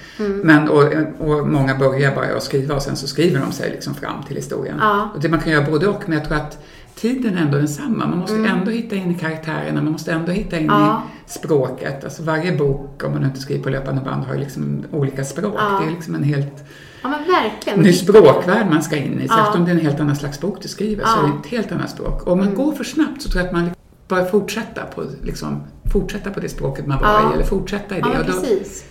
Men, 0.44 0.68
och, 0.68 0.82
och 1.18 1.48
många 1.48 1.74
börjar 1.74 2.14
bara 2.14 2.40
skriva 2.40 2.74
och 2.74 2.82
sen 2.82 2.96
så 2.96 3.06
skriver 3.06 3.40
de 3.40 3.52
sig 3.52 3.70
liksom 3.70 3.94
fram 3.94 4.22
till 4.26 4.36
historien. 4.36 4.76
Ja. 4.80 5.10
Och 5.14 5.20
det 5.20 5.28
man 5.28 5.40
kan 5.40 5.52
göra 5.52 5.64
både 5.70 5.86
och. 5.88 6.02
Men 6.06 6.18
jag 6.18 6.28
tror 6.28 6.36
att 6.36 6.58
tiden 6.96 7.38
är 7.38 7.42
ändå 7.42 7.58
densamma. 7.58 8.06
Man 8.06 8.18
måste 8.18 8.36
Mm. 8.36 8.58
ändå 8.58 8.70
hitta 8.70 8.96
in 8.96 9.10
i 9.10 9.14
karaktärerna. 9.14 9.82
Man 9.82 9.92
måste 9.92 10.12
ändå 10.12 10.32
hitta 10.32 10.58
in 10.58 10.66
Ja. 10.66 11.02
i 11.26 11.30
språket. 11.30 12.04
Alltså 12.04 12.22
varje 12.22 12.52
bok, 12.56 13.02
om 13.04 13.12
man 13.12 13.24
inte 13.24 13.40
skriver 13.40 13.62
på 13.62 13.70
löpande 13.70 14.00
band, 14.02 14.24
har 14.24 14.34
liksom 14.36 14.84
olika 14.92 15.24
språk. 15.24 15.54
Ja. 15.58 15.78
Det 15.82 15.86
är 15.86 15.90
liksom 15.90 16.14
en 16.14 16.22
helt 16.22 16.64
Ja, 17.02 17.08
verkligen. 17.42 17.80
ny 17.80 17.92
språkvärld 17.92 18.66
man 18.70 18.82
ska 18.82 18.96
in 18.96 19.20
i. 19.20 19.28
Särskilt 19.28 19.30
Ja. 19.30 19.52
om 19.58 19.64
det 19.64 19.70
är 19.70 19.74
en 19.74 19.80
helt 19.80 20.00
annan 20.00 20.16
slags 20.16 20.40
bok 20.40 20.58
du 20.62 20.68
skriver 20.68 21.04
så. 21.04 21.18
Mm. 21.18 21.30
är 21.30 21.34
det 21.34 21.40
ett 21.40 21.46
helt 21.46 21.72
annat 21.72 21.90
språk. 21.90 22.22
Och 22.22 22.32
om 22.32 22.38
man 22.38 22.54
går 22.54 22.72
för 22.72 22.84
snabbt 22.84 23.22
så 23.22 23.28
tror 23.30 23.40
jag 23.44 23.46
att 23.48 23.52
man 23.52 23.70
bör 24.08 24.24
fortsätta 24.24 24.82
på, 24.94 25.04
liksom, 25.22 25.62
fortsätta 25.92 26.30
på 26.30 26.40
det 26.40 26.48
språket 26.48 26.86
man 26.86 26.98
var 27.02 27.30
i 27.30 27.34
eller 27.34 27.44
fortsätta 27.44 27.96
i 27.96 28.00
det. 28.00 28.08
Ja, 28.14 28.24
precis. 28.24 28.84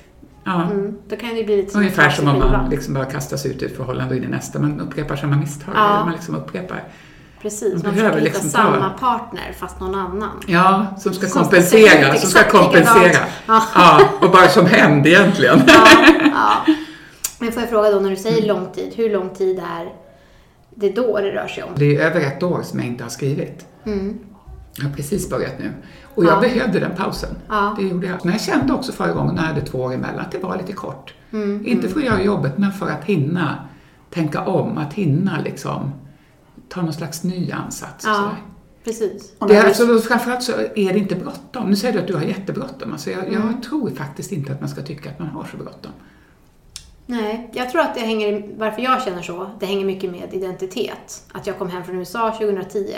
ja, 0.43 0.63
Mm. 0.71 0.93
Då 1.09 1.15
kan 1.15 1.35
det 1.35 1.43
bli 1.43 1.55
lite 1.57 1.71
som 1.71 1.79
Ungefär 1.79 2.09
som 2.09 2.27
om 2.27 2.39
man 2.39 2.69
liksom 2.69 2.93
bara 2.93 3.05
kastas 3.05 3.45
ut 3.45 3.63
ur 3.63 3.65
ett 3.65 3.77
förhållande 3.77 4.11
och 4.15 4.17
in 4.17 4.23
i 4.23 4.27
nästa. 4.27 4.59
Man 4.59 4.79
upprepar 4.79 5.15
samma 5.15 5.35
misstag. 5.37 5.73
Ja. 5.77 6.03
Man 6.05 6.13
liksom 6.13 6.35
upprepar. 6.35 6.83
Precis, 7.45 7.73
man 7.73 7.81
man 7.83 7.93
behöver 7.95 8.17
hitta 8.19 8.23
liksom 8.23 8.49
ta- 8.49 8.57
samma 8.57 8.89
partner 8.89 9.53
fast 9.59 9.79
någon 9.79 9.95
annan. 9.95 10.29
Ja, 10.47 10.85
som 10.97 11.13
ska 11.13 11.27
Som 11.27 11.29
ska 11.29 11.39
kompensera. 11.43 11.89
se 12.09 12.13
ut 12.15 12.19
som 12.19 12.29
ska 12.29 12.43
kompensera. 12.43 13.25
Ja. 13.47 13.61
Ja, 13.75 14.09
och 14.21 14.31
bara 14.31 14.47
som 14.47 14.65
hämnd 14.65 15.07
egentligen. 15.07 15.61
Ja, 15.67 15.87
ja. 16.23 16.73
Men 17.39 17.51
får 17.51 17.61
jag 17.61 17.69
fråga 17.69 17.91
då, 17.91 17.99
när 17.99 18.09
du 18.09 18.15
säger 18.15 18.47
lång 18.47 18.71
tid, 18.71 18.93
hur 18.95 19.09
lång 19.09 19.29
tid 19.29 19.59
är 19.59 19.93
det 20.75 20.89
då 20.89 21.17
det 21.19 21.31
rör 21.31 21.47
sig 21.47 21.63
om? 21.63 21.69
Det 21.75 21.95
är 21.97 22.01
över 22.09 22.21
ett 22.21 22.43
år 22.43 22.61
som 22.63 22.79
jag 22.79 22.87
inte 22.87 23.03
har 23.03 23.09
skrivit. 23.11 23.65
Mm. 23.85 24.17
Jag 24.77 24.83
har 24.85 24.91
precis 24.91 25.29
börjat 25.29 25.59
nu. 25.59 25.71
Och 26.15 26.23
jag 26.25 26.33
Ja. 26.33 26.39
behövde 26.39 26.79
den 26.79 26.91
pausen. 26.97 27.35
Ja. 27.49 27.75
Det 27.79 27.85
gjorde 27.85 28.07
jag. 28.07 28.17
Men 28.25 28.31
jag 28.33 28.41
kände 28.41 28.73
också 28.73 28.91
förra 28.91 29.11
gången 29.13 29.35
när 29.35 29.41
jag 29.41 29.49
hade 29.49 29.61
två 29.65 29.77
år 29.79 29.93
emellan 29.93 30.19
att 30.19 30.31
det 30.31 30.37
var 30.37 30.57
lite 30.57 30.73
kort. 30.73 31.13
Mm, 31.33 31.65
Inte 31.65 31.87
för 31.89 31.99
att 31.99 32.05
göra 32.05 32.21
jobbet, 32.21 32.57
men 32.57 32.71
för 32.71 32.89
att 32.89 33.03
hinna 33.03 33.55
tänka 34.13 34.41
om. 34.41 34.77
Att 34.77 34.93
hinna 34.93 35.39
liksom 35.43 35.91
ta 36.69 36.81
någon 36.81 36.93
slags 36.93 37.23
ny 37.23 37.51
ansats. 37.51 38.05
Ja, 38.05 38.31
precis. 38.83 39.33
Det 39.47 39.55
är, 39.55 39.63
alltså, 39.67 39.99
framförallt 39.99 40.43
så 40.43 40.51
är 40.75 40.93
det 40.93 40.99
inte 40.99 41.15
bråttom. 41.15 41.69
Nu 41.69 41.75
säger 41.75 41.93
du 41.93 41.99
att 41.99 42.07
du 42.07 42.13
har 42.15 42.21
jättebråttom. 42.23 42.91
Alltså 42.91 43.09
jag, 43.11 43.27
Mm. 43.27 43.41
jag 43.51 43.63
tror 43.63 43.89
faktiskt 43.89 44.31
inte 44.31 44.51
att 44.51 44.59
man 44.59 44.69
ska 44.69 44.81
tycka 44.81 45.09
att 45.09 45.19
man 45.19 45.27
har 45.27 45.43
så 45.51 45.57
bråttom. 45.57 45.91
Nej, 47.05 47.49
jag 47.53 47.69
tror 47.71 47.81
att 47.81 47.95
det 47.95 48.01
hänger, 48.01 48.49
varför 48.57 48.81
jag 48.81 49.01
känner 49.03 49.21
så, 49.21 49.49
det 49.59 49.65
hänger 49.65 49.85
mycket 49.85 50.11
med 50.11 50.33
identitet. 50.33 51.23
Att 51.31 51.47
jag 51.47 51.57
kom 51.57 51.69
hem 51.69 51.83
från 51.83 51.95
USA 51.95 52.31
2010. 52.31 52.95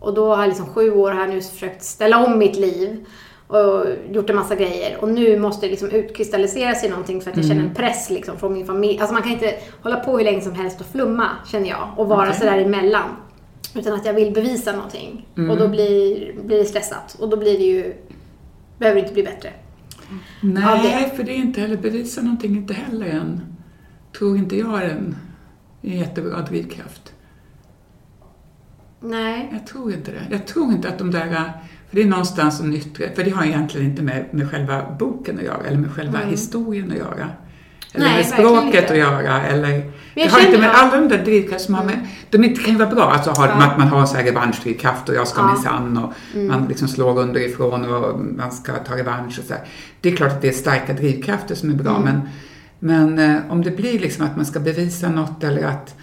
Och 0.00 0.14
då 0.14 0.34
har 0.34 0.42
jag 0.42 0.48
liksom 0.48 0.66
sju 0.66 0.90
år 0.92 1.12
här 1.12 1.26
nu 1.26 1.40
försökt 1.42 1.82
ställa 1.84 2.24
om 2.26 2.38
mitt 2.38 2.56
liv 2.56 3.06
och 3.48 3.84
gjort 4.10 4.30
en 4.30 4.36
massa 4.36 4.54
grejer. 4.54 4.98
Och 5.00 5.08
nu 5.08 5.38
måste 5.38 5.66
det 5.66 5.70
liksom 5.70 5.90
utkristallisera 5.90 6.74
sig 6.74 6.90
någonting 6.90 7.20
för 7.20 7.30
att 7.30 7.36
jag 7.36 7.46
känner 7.46 7.62
en 7.62 7.74
press 7.74 8.10
liksom 8.10 8.38
från 8.38 8.52
min 8.52 8.66
familj. 8.66 8.98
Alltså 8.98 9.14
man 9.14 9.22
kan 9.22 9.32
inte 9.32 9.54
hålla 9.82 9.96
på 9.96 10.18
hur 10.18 10.24
länge 10.24 10.40
som 10.40 10.54
helst 10.54 10.80
och 10.80 10.86
flumma, 10.86 11.28
känner 11.46 11.68
jag. 11.68 11.88
Och 11.96 12.08
vara 12.08 12.28
Okej. 12.28 12.40
sådär 12.40 12.58
emellan. 12.58 13.08
Utan 13.74 13.94
att 13.94 14.06
jag 14.06 14.14
vill 14.14 14.32
bevisa 14.32 14.72
någonting. 14.72 15.26
Mm. 15.36 15.50
Och 15.50 15.56
då 15.56 15.68
blir, 15.68 16.32
blir 16.42 16.58
det 16.58 16.64
stressat. 16.64 17.16
Och 17.20 17.28
då 17.28 17.36
blir 17.36 17.58
det 17.58 17.64
ju... 17.64 17.94
Behöver 18.78 19.00
det 19.00 19.02
inte 19.02 19.14
bli 19.14 19.22
bättre. 19.22 19.52
Nej, 20.40 21.12
för 21.16 21.22
det 21.22 21.32
är 21.32 21.36
inte 21.36 21.60
heller 21.60 21.76
bevisa 21.76 22.22
någonting, 22.22 22.56
inte 22.56 22.74
heller 22.74 23.06
en, 23.06 23.40
tror 24.18 24.36
inte 24.36 24.56
jag 24.56 24.82
är 24.82 24.88
en, 24.88 25.16
en 25.82 25.98
jättebra 25.98 26.40
drivkraft. 26.40 27.12
Nej. 29.00 29.48
Jag 29.52 29.66
tror 29.66 29.92
inte 29.92 30.10
det. 30.10 30.26
Jag 30.30 30.46
tror 30.46 30.72
inte 30.72 30.88
att 30.88 30.98
de 30.98 31.10
där, 31.10 31.28
för 31.88 31.96
det 31.96 32.02
är 32.02 32.06
någonstans 32.06 32.58
som 32.58 32.72
yttre, 32.74 33.10
för 33.14 33.24
det 33.24 33.30
har 33.30 33.44
egentligen 33.44 33.86
inte 33.90 34.02
med, 34.02 34.24
med 34.30 34.50
själva 34.50 34.82
boken 34.98 35.38
att 35.38 35.44
göra, 35.44 35.66
eller 35.66 35.78
med 35.78 35.92
själva 35.92 36.18
historien 36.18 36.90
att 36.90 36.96
göra. 36.98 37.28
Eller 37.94 38.06
Nej, 38.06 38.16
med 38.16 38.26
språket 38.26 38.90
att 38.90 38.96
göra, 38.96 39.42
eller... 39.42 39.90
Det 40.14 40.28
har 40.32 40.40
inte 40.40 40.58
med 40.58 40.70
alla 40.74 40.96
de 40.96 41.08
där 41.08 41.24
drivkrafter 41.24 41.64
som 41.66 41.74
har 41.74 41.84
med... 41.84 42.06
De 42.30 42.44
inte 42.44 42.62
kan 42.62 42.72
ju 42.72 42.78
vara 42.78 42.90
bra, 42.90 43.02
alltså 43.10 43.30
har, 43.30 43.48
Ja. 43.48 43.54
att 43.54 43.78
man 43.78 43.88
har 43.88 44.06
så 44.06 44.16
här 44.16 44.24
revanschdrivkraft 44.24 45.08
och 45.08 45.14
jag 45.14 45.28
ska 45.28 45.40
Ja. 45.40 45.52
minsann 45.52 45.96
och 45.96 46.12
man 46.48 46.66
liksom 46.68 46.88
slår 46.88 47.18
underifrån 47.18 47.94
och 47.94 48.20
man 48.20 48.52
ska 48.52 48.72
ta 48.72 48.96
revansch 48.96 49.38
och 49.38 49.44
så 49.44 49.54
här. 49.54 49.62
Det 50.00 50.12
är 50.12 50.16
klart 50.16 50.32
att 50.32 50.42
det 50.42 50.48
är 50.48 50.52
starka 50.52 50.92
drivkrafter 50.92 51.54
som 51.54 51.70
är 51.70 51.74
bra, 51.74 51.98
men, 51.98 52.20
men 52.78 53.18
eh, 53.18 53.36
om 53.48 53.62
det 53.64 53.70
blir 53.70 53.98
liksom 53.98 54.26
att 54.26 54.36
man 54.36 54.46
ska 54.46 54.60
bevisa 54.60 55.08
något 55.08 55.44
eller 55.44 55.66
att 55.66 55.94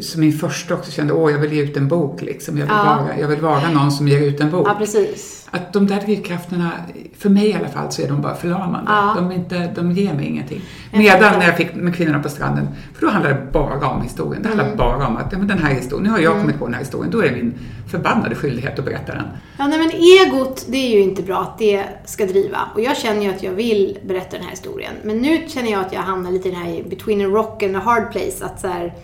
som 0.00 0.20
min 0.20 0.32
första 0.32 0.74
också 0.74 0.90
kände, 0.90 1.12
åh 1.12 1.32
jag 1.32 1.38
vill 1.38 1.52
ge 1.52 1.62
ut 1.62 1.76
en 1.76 1.88
bok 1.88 2.22
liksom. 2.22 2.58
Jag 2.58 2.66
vill, 2.66 2.74
Ja. 2.76 2.84
vara, 2.84 3.18
jag 3.20 3.28
vill 3.28 3.40
vara 3.40 3.70
någon 3.70 3.92
som 3.92 4.08
ger 4.08 4.20
ut 4.20 4.40
en 4.40 4.50
bok. 4.50 4.68
Ja, 4.68 4.74
precis. 4.78 5.40
Att 5.50 5.72
de 5.72 5.86
där 5.86 6.00
drivkrafterna, 6.00 6.70
för 7.18 7.28
mig 7.30 7.48
i 7.48 7.54
alla 7.54 7.68
fall, 7.68 7.92
så 7.92 8.02
är 8.02 8.08
de 8.08 8.22
bara 8.22 8.34
förlamande. 8.34 8.90
Ja. 8.90 9.14
De, 9.16 9.32
inte, 9.32 9.72
de 9.74 9.92
ger 9.92 10.14
mig 10.14 10.26
ingenting. 10.26 10.60
Medan 10.92 11.38
när 11.38 11.46
jag 11.46 11.56
fick 11.56 11.74
med 11.74 11.94
kvinnorna 11.96 12.22
på 12.22 12.28
stranden, 12.28 12.68
för 12.94 13.06
då 13.06 13.12
handlar 13.12 13.30
det 13.30 13.46
bara 13.52 13.88
om 13.88 14.02
historien. 14.02 14.42
Det 14.42 14.48
Mm. 14.48 14.58
handlar 14.66 14.76
bara 14.76 15.06
om 15.06 15.16
att, 15.16 15.32
ja, 15.32 15.38
men 15.38 15.46
den 15.48 15.58
här 15.58 15.74
historien, 15.74 16.04
nu 16.04 16.10
har 16.10 16.18
jag 16.18 16.40
kommit 16.40 16.58
på 16.58 16.64
den 16.64 16.74
här 16.74 16.80
historien, 16.80 17.10
då 17.12 17.18
är 17.18 17.28
det 17.28 17.36
min 17.36 17.54
förbannade 17.90 18.34
skyldighet 18.34 18.78
att 18.78 18.84
berätta 18.84 19.12
den. 19.14 19.24
Ja, 19.58 19.66
nej, 19.66 19.78
men 19.78 19.90
egot, 19.90 20.64
det 20.68 20.76
är 20.76 20.90
ju 20.96 21.00
inte 21.02 21.22
bra 21.22 21.38
att 21.40 21.58
det 21.58 21.84
ska 22.04 22.26
driva. 22.26 22.58
Och 22.74 22.80
jag 22.80 22.96
känner 22.96 23.22
ju 23.22 23.30
att 23.30 23.42
jag 23.42 23.52
vill 23.52 23.98
berätta 24.06 24.30
den 24.36 24.42
här 24.44 24.50
historien. 24.50 24.92
Men 25.02 25.18
nu 25.18 25.38
känner 25.48 25.70
jag 25.70 25.80
att 25.80 25.92
jag 25.92 26.00
hamnar 26.00 26.30
lite 26.30 26.48
i 26.48 26.50
den 26.50 26.60
här 26.60 26.82
between 26.90 27.20
a 27.20 27.24
rock 27.24 27.62
and 27.62 27.76
a 27.76 27.80
hard 27.84 28.12
place. 28.12 28.44
Att 28.44 28.60
så 28.60 28.66
här, 28.68 28.94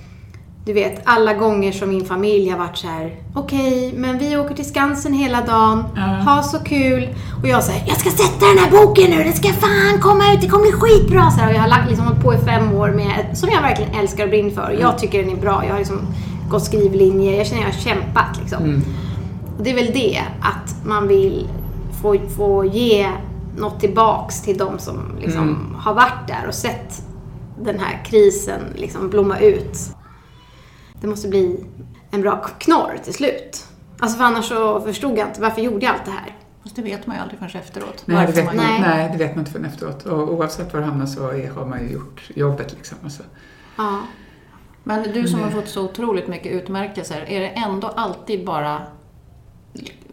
du 0.71 0.75
vet, 0.75 1.01
alla 1.05 1.35
gånger 1.35 1.73
som 1.73 1.89
min 1.89 2.05
familj 2.05 2.51
har 2.51 2.59
varit 2.59 2.77
så 2.77 2.87
här: 2.87 3.17
okej, 3.35 3.93
men 3.97 4.19
vi 4.19 4.37
åker 4.37 4.55
till 4.55 4.65
Skansen 4.65 5.13
hela 5.13 5.41
dagen, 5.41 5.85
Ja. 5.97 6.03
ha 6.03 6.43
så 6.43 6.59
kul. 6.59 7.09
Och 7.43 7.49
jag 7.49 7.65
säger, 7.65 7.85
jag 7.89 7.97
ska 7.97 8.11
sätta 8.11 8.47
den 8.47 8.59
här 8.59 8.71
boken 8.71 9.11
nu, 9.11 9.25
den 9.25 9.33
ska 9.33 9.49
fan 9.49 10.01
komma 10.01 10.33
ut, 10.33 10.41
det 10.41 10.49
kommer 10.49 10.63
bli 10.63 10.73
skitbra. 10.73 11.31
Så 11.31 11.41
här, 11.41 11.49
och 11.49 11.55
jag 11.55 11.61
har 11.61 11.69
lagt, 11.69 11.89
liksom, 11.89 12.07
hållit 12.07 12.23
på 12.23 12.35
i 12.35 12.39
fem 12.39 12.73
år 12.75 12.91
med, 12.91 13.39
som 13.39 13.49
jag 13.49 13.63
verkligen 13.63 13.95
älskar 13.95 14.25
och 14.25 14.31
brinner 14.31 14.51
för. 14.51 14.77
Jag 14.81 14.99
tycker 14.99 15.23
den 15.25 15.33
är 15.37 15.41
bra, 15.41 15.63
jag 15.65 15.73
har 15.73 15.79
liksom 15.79 16.01
gått 16.51 16.65
skrivlinje, 16.65 17.37
jag 17.37 17.47
känner 17.47 17.63
att 17.63 17.69
jag 17.87 17.93
har 17.93 18.01
kämpat 18.01 18.39
liksom. 18.41 18.83
Och 19.59 19.65
det 19.65 19.71
är 19.71 19.75
väl 19.75 19.91
det, 19.93 20.21
att 20.41 20.87
man 20.87 21.09
vill 21.09 21.49
få, 22.03 22.17
få 22.37 22.65
ge 22.65 23.09
något 23.57 23.81
tillbaks 23.81 24.43
till 24.43 24.59
de 24.59 24.79
som 24.79 24.99
liksom 25.21 25.77
har 25.79 25.95
varit 25.95 26.29
där 26.29 26.45
och 26.49 26.55
sett 26.55 27.03
den 27.65 27.79
här 27.79 28.05
krisen 28.05 28.61
liksom 28.77 29.11
blomma 29.11 29.39
ut. 29.39 29.79
Det 31.01 31.07
måste 31.07 31.29
bli 31.29 31.65
en 32.11 32.21
bra 32.21 32.37
knorr 32.59 32.99
till 33.05 33.15
slut. 33.15 33.67
Alltså 33.99 34.19
för 34.19 34.25
annars 34.25 34.49
så 34.49 34.81
förstod 34.81 35.19
jag 35.19 35.29
inte, 35.29 35.41
varför 35.41 35.63
gjorde 35.63 35.87
jag 35.87 35.95
allt 35.95 36.05
det 36.05 36.11
här? 36.11 36.37
Fast 36.63 36.77
det 36.77 36.83
vet 36.83 37.07
man 37.07 37.17
ju 37.17 37.23
aldrig 37.23 37.39
förrän 37.39 37.63
efteråt. 37.63 38.03
Nej, 38.07 38.27
det 38.27 38.33
vet, 38.33 38.45
man 38.45 38.57
Nej. 38.57 38.81
nej. 38.81 39.09
det 39.13 39.25
vet 39.25 39.31
man 39.31 39.39
inte 39.39 39.51
förrän 39.51 39.65
efteråt. 39.65 40.07
Och 40.07 40.33
oavsett 40.35 40.73
var 40.73 40.81
det 40.81 40.87
hamnar 40.87 41.07
så 41.07 41.29
är, 41.29 41.51
har 41.51 41.67
man 41.67 41.81
ju 41.81 41.93
gjort 41.93 42.31
jobbet 42.35 42.73
liksom. 42.73 42.99
Alltså. 43.05 43.23
Ja. 43.77 44.01
Men 44.83 45.13
du 45.13 45.29
som 45.29 45.41
har 45.41 45.51
fått 45.51 45.69
så 45.69 45.85
otroligt 45.85 46.29
mycket 46.29 46.53
utmärkelser, 46.53 47.25
är 47.29 47.41
det 47.41 47.49
ändå 47.49 47.89
alltid 47.89 48.47
bara 48.47 48.83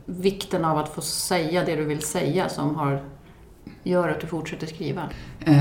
vikten 0.06 0.66
av 0.66 0.78
att 0.78 0.94
få 0.94 1.02
säga 1.02 1.64
det 1.66 1.76
du 1.76 1.84
vill 1.84 2.02
säga 2.02 2.50
som 2.50 2.76
har, 2.76 3.04
gör 3.84 4.10
att 4.10 4.22
du 4.22 4.28
fortsätter 4.28 4.68
skriva? 4.68 5.02
Eh, 5.40 5.56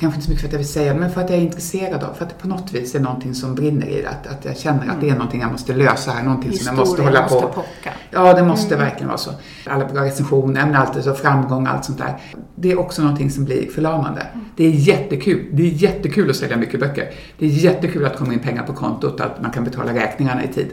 kanske 0.00 0.06
inte 0.06 0.20
så 0.20 0.30
mycket 0.30 0.40
för 0.40 0.46
att 0.46 0.52
jag 0.52 0.58
vill 0.58 0.68
säga 0.68 0.94
men 0.94 1.10
för 1.10 1.20
att 1.20 1.30
jag 1.30 1.38
är 1.38 1.42
intresserad 1.42 2.04
av, 2.04 2.14
för 2.14 2.24
att 2.24 2.30
det 2.30 2.42
på 2.42 2.48
något 2.48 2.72
vis 2.72 2.94
är 2.94 3.00
någonting 3.00 3.34
som 3.34 3.54
brinner 3.54 3.86
i 3.86 4.02
det. 4.02 4.08
Att, 4.08 4.26
att 4.26 4.44
jag 4.44 4.56
känner 4.56 4.90
att 4.90 5.00
det 5.00 5.08
är 5.08 5.14
någonting 5.14 5.40
jag 5.40 5.52
måste 5.52 5.74
lösa 5.74 6.10
här, 6.10 6.22
någonting 6.24 6.52
som 6.52 6.66
jag 6.66 6.76
måste 6.76 7.02
hålla 7.02 7.22
måste 7.22 7.40
på. 7.40 7.48
pocka. 7.48 7.92
Ja, 8.10 8.34
det 8.34 8.42
måste 8.42 8.76
verkligen 8.76 9.08
vara 9.08 9.18
så. 9.18 9.30
Alla 9.66 9.84
bra 9.84 10.04
recensioner, 10.04 10.66
men 10.66 10.74
alltid 10.74 11.04
så 11.04 11.14
framgång 11.14 11.66
och 11.66 11.72
allt 11.72 11.84
sånt 11.84 11.98
där. 11.98 12.16
Det 12.54 12.72
är 12.72 12.78
också 12.78 13.02
någonting 13.02 13.30
som 13.30 13.44
blir 13.44 13.70
förlamande. 13.70 14.26
Det 14.56 14.64
är 14.64 14.70
jättekul. 14.70 15.46
Det 15.52 15.62
är 15.62 15.66
jättekul 15.66 16.30
att 16.30 16.36
sälja 16.36 16.56
mycket 16.56 16.80
böcker. 16.80 17.10
Det 17.38 17.46
är 17.46 17.50
jättekul 17.50 18.06
att 18.06 18.16
komma 18.16 18.32
in 18.32 18.38
pengar 18.38 18.62
på 18.62 18.72
kontot, 18.72 19.20
att 19.20 19.42
man 19.42 19.50
kan 19.50 19.64
betala 19.64 19.94
räkningarna 19.94 20.44
i 20.44 20.48
tid. 20.48 20.68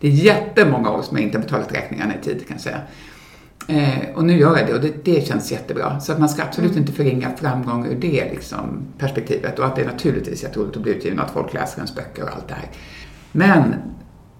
Det 0.00 0.08
är 0.08 0.12
jättemånga 0.12 0.90
år 0.90 1.02
som 1.02 1.16
jag 1.16 1.24
inte 1.24 1.38
har 1.38 1.42
betalat 1.42 1.74
räkningarna 1.74 2.14
i 2.14 2.24
tid, 2.24 2.46
kan 2.48 2.54
jag 2.54 2.60
säga. 2.60 2.80
Eh, 3.68 4.14
och 4.14 4.24
nu 4.24 4.38
gör 4.38 4.56
jag 4.58 4.66
det 4.66 4.74
och 4.74 4.80
det, 4.80 5.04
det 5.04 5.26
känns 5.26 5.52
jättebra. 5.52 6.00
Så 6.00 6.12
att 6.12 6.18
man 6.18 6.28
ska 6.28 6.42
absolut 6.42 6.76
inte 6.76 6.92
förringa 6.92 7.30
framgång 7.36 7.86
ur 7.86 7.96
det 8.00 8.30
liksom, 8.30 8.82
perspektivet. 8.98 9.58
Och 9.58 9.66
att 9.66 9.76
det 9.76 9.82
är 9.82 9.86
naturligtvis 9.86 10.42
jätteroligt 10.42 10.76
att 10.76 10.82
bli 10.82 10.92
utgiven 10.92 11.18
och 11.18 11.24
att 11.24 11.30
folk 11.30 11.54
läser 11.54 11.76
ens 11.78 11.94
böcker 11.94 12.22
och 12.22 12.28
allt 12.34 12.48
det 12.48 12.54
här. 12.54 12.70
Men 13.32 13.74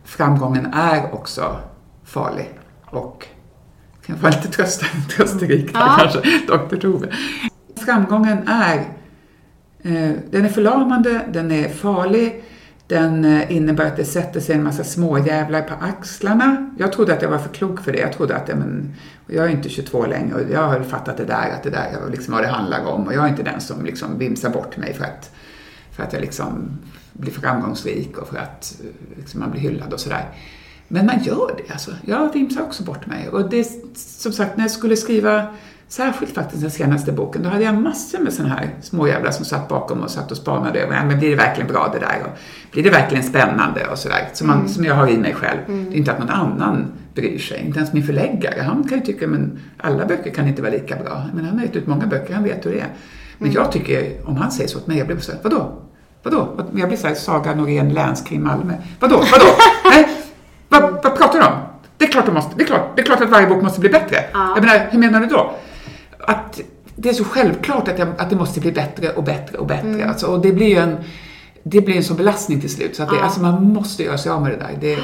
framgången 0.05 0.67
är 0.67 1.15
också 1.15 1.57
farlig 2.05 2.51
och 2.85 3.27
kan 4.07 4.17
vara 4.21 4.33
lite 4.33 4.49
trösta, 4.49 4.87
trösterik 5.17 5.71
Ja. 5.75 5.97
kanske, 6.01 6.21
Dr. 6.47 6.77
Tove. 6.77 7.09
Framgången 7.85 8.49
är, 8.49 8.77
eh, 9.83 10.13
den 10.31 10.45
är 10.45 10.49
förlamande, 10.49 11.21
den 11.33 11.51
är 11.51 11.69
farlig, 11.69 12.45
den 12.87 13.25
eh, 13.25 13.57
innebär 13.57 13.87
att 13.87 13.97
det 13.97 14.05
sätter 14.05 14.41
sig 14.41 14.55
en 14.55 14.63
massa 14.63 14.85
småjävlar 14.85 15.63
på 15.63 15.75
axlarna. 15.75 16.71
Jag 16.79 16.93
trodde 16.93 17.15
att 17.15 17.23
jag 17.23 17.29
var 17.29 17.39
för 17.39 17.55
klok 17.55 17.81
för 17.81 17.93
det. 17.93 17.99
Jag 17.99 18.13
trodde 18.13 18.37
att 18.37 18.49
men, 18.49 18.95
jag 19.27 19.45
är 19.45 19.49
inte 19.49 19.69
22 19.69 20.07
längre 20.07 20.35
och 20.35 20.51
jag 20.51 20.69
har 20.69 20.81
fattat 20.81 21.17
det 21.17 21.25
där, 21.25 21.51
att 21.51 21.63
det 21.63 21.71
där 21.71 21.91
är 22.07 22.11
liksom 22.11 22.35
vad 22.35 22.43
det 22.43 22.49
handlar 22.49 22.85
om. 22.85 23.07
Och 23.07 23.15
jag 23.15 23.25
är 23.25 23.29
inte 23.29 23.43
den 23.43 23.61
som 23.61 23.85
liksom 23.85 24.19
vimsar 24.19 24.51
bort 24.51 24.77
mig 24.77 24.95
för 24.95 25.05
att, 25.05 25.31
för 25.91 26.03
att 26.03 26.13
jag 26.13 26.21
liksom 26.21 26.79
blir 27.13 27.33
framgångsrik 27.33 28.19
och 28.19 28.29
för 28.29 28.37
att 28.37 28.81
eh, 28.81 29.19
liksom, 29.19 29.41
man 29.41 29.51
blir 29.51 29.61
hyllad 29.61 29.93
och 29.93 30.01
sådär. 30.01 30.29
Men 30.89 31.07
man 31.07 31.23
gör 31.23 31.55
det 31.57 31.73
alltså. 31.73 31.91
Jag 32.07 32.33
vimsar 32.33 32.63
också 32.63 32.83
bort 32.83 33.07
mig. 33.07 33.29
Och 33.29 33.51
det, 33.51 33.65
som 33.95 34.33
sagt, 34.33 34.57
när 34.57 34.65
jag 34.65 34.71
skulle 34.71 34.97
skriva, 34.97 35.47
särskilt 35.93 36.35
faktiskt 36.35 36.63
den 36.63 36.71
senaste 36.71 37.13
boken, 37.13 37.43
då 37.43 37.49
hade 37.49 37.65
jag 37.65 37.75
massor 37.75 38.19
med 38.19 38.33
sådana 38.33 38.55
här 38.55 38.71
småjävlar 38.81 39.31
som 39.31 39.45
satt 39.45 39.69
bakom 39.69 40.01
och 40.01 40.11
satt 40.11 40.31
och 40.31 40.37
spanade 40.37 40.81
över, 40.81 40.97
ja, 40.97 41.05
men 41.05 41.19
blir 41.19 41.31
det 41.31 41.37
verkligen 41.37 41.73
bra 41.73 41.91
det 41.93 41.99
där? 41.99 42.23
Och 42.25 42.39
blir 42.73 42.83
det 42.83 42.91
verkligen 42.91 43.25
spännande? 43.25 43.87
Och 43.87 43.99
sådär. 43.99 44.29
Som, 44.33 44.47
man, 44.47 44.69
som 44.69 44.85
jag 44.85 44.95
har 44.95 45.09
i 45.09 45.19
mig 45.19 45.35
själv. 45.35 45.59
Det 45.67 45.73
är 45.73 45.99
inte 45.99 46.13
att 46.13 46.19
någon 46.19 46.31
annan 46.31 46.93
bryr 47.15 47.39
sig. 47.39 47.65
Inte 47.67 47.79
ens 47.79 47.93
min 47.93 48.03
förläggare. 48.03 48.63
Han 48.63 48.85
kan 48.89 48.99
ju 48.99 49.05
tycka, 49.05 49.27
men 49.27 49.59
alla 49.79 50.07
böcker 50.07 50.31
kan 50.31 50.49
inte 50.49 50.63
vara 50.63 50.73
lika 50.73 50.97
bra. 50.97 51.23
Men 51.35 51.45
han 51.45 51.59
har 51.59 51.65
gett 51.65 51.77
ut 51.77 51.87
många 51.87 52.07
böcker, 52.07 52.35
han 52.35 52.45
vet 52.45 52.67
hur 52.67 52.73
det 52.73 52.81
är. 52.81 52.91
Men 53.39 53.53
jag 53.53 53.73
tycker, 53.73 54.13
om 54.25 54.37
han 54.37 54.51
säger 54.51 54.69
så 54.69 54.79
åt 54.79 54.87
mig, 54.87 54.99
jag 54.99 55.07
blir 55.07 55.17
så 55.17 55.33
här, 55.33 55.41
vadå? 55.43 55.73
Vadå? 56.23 56.67
Jag 56.75 56.89
blir 56.89 56.99
såhär 56.99 57.15
Saga 57.15 57.55
Norén, 57.55 57.89
länskrim 57.89 58.45
Malmö. 58.45 58.75
Vadå? 59.01 59.17
Vadå? 59.17 59.47
Nej? 59.91 60.09
Vad, 60.69 60.83
vad 60.83 61.17
pratar 61.17 61.39
du 61.39 61.47
om? 61.47 61.53
Det 61.97 62.05
är, 62.05 62.11
klart 62.11 62.27
det, 62.27 62.33
måste, 62.33 62.57
det, 62.57 62.63
är 62.63 62.67
klart, 62.67 62.97
det 62.97 63.03
är 63.03 63.07
klart 63.07 63.21
att 63.21 63.31
varje 63.31 63.47
bok 63.47 63.63
måste 63.63 63.81
bli 63.81 63.89
bättre. 63.89 64.17
Ja. 64.33 64.53
Jag 64.55 64.65
menar, 64.65 64.89
hur 64.91 64.99
menar 64.99 65.21
du 65.21 65.27
då? 65.27 65.55
Att 66.27 66.61
det 66.97 67.09
är 67.09 67.13
så 67.13 67.25
självklart 67.25 67.89
att, 67.89 67.99
jag, 67.99 68.09
att 68.19 68.31
det 68.31 68.37
måste 68.37 68.61
bli 68.61 68.73
bättre 68.73 69.13
och 69.13 69.25
bättre 69.25 69.59
och 69.59 69.67
bättre. 69.67 70.09
Alltså, 70.09 70.27
och 70.27 70.41
det 70.41 70.53
blir 70.53 70.67
ju 70.69 70.77
en, 70.77 70.97
det 71.63 71.81
blir 71.81 71.97
en 71.97 72.05
sån 72.05 72.17
belastning 72.17 72.61
till 72.61 72.71
slut. 72.71 72.97
Så 72.97 73.03
att 73.03 73.09
det, 73.11 73.17
Ja. 73.17 73.23
alltså, 73.23 73.41
man 73.41 73.73
måste 73.73 74.03
göra 74.03 74.19
sig 74.19 74.33
av 74.33 74.43
med 74.43 74.51
det 74.51 74.57
där. 74.57 74.79
Det, 74.81 74.99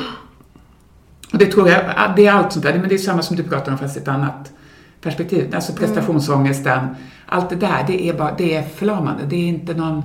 och 1.33 1.39
det 1.39 1.47
tror 1.47 1.69
jag, 1.69 1.85
det 2.17 2.27
är 2.27 2.33
allt 2.33 2.53
sånt 2.53 2.65
där. 2.65 2.79
Men 2.79 2.89
det 2.89 2.95
är 2.95 2.99
samma 2.99 3.23
som 3.23 3.37
du 3.37 3.43
pratar 3.43 3.73
om 3.73 3.79
fast 3.79 3.97
ett 3.97 4.09
annat 4.09 4.53
perspektiv. 5.01 5.55
Alltså 5.55 5.73
prestationsångesten, 5.73 6.87
allt 7.27 7.51
det 7.51 7.57
där, 7.57 7.85
det 7.87 8.09
är, 8.09 8.15
bara, 8.15 8.35
det 8.39 8.55
är 8.55 8.63
förlamande. 8.63 9.23
Det 9.27 9.37
är 9.37 9.49
inte 9.49 9.75
någon, 9.75 10.01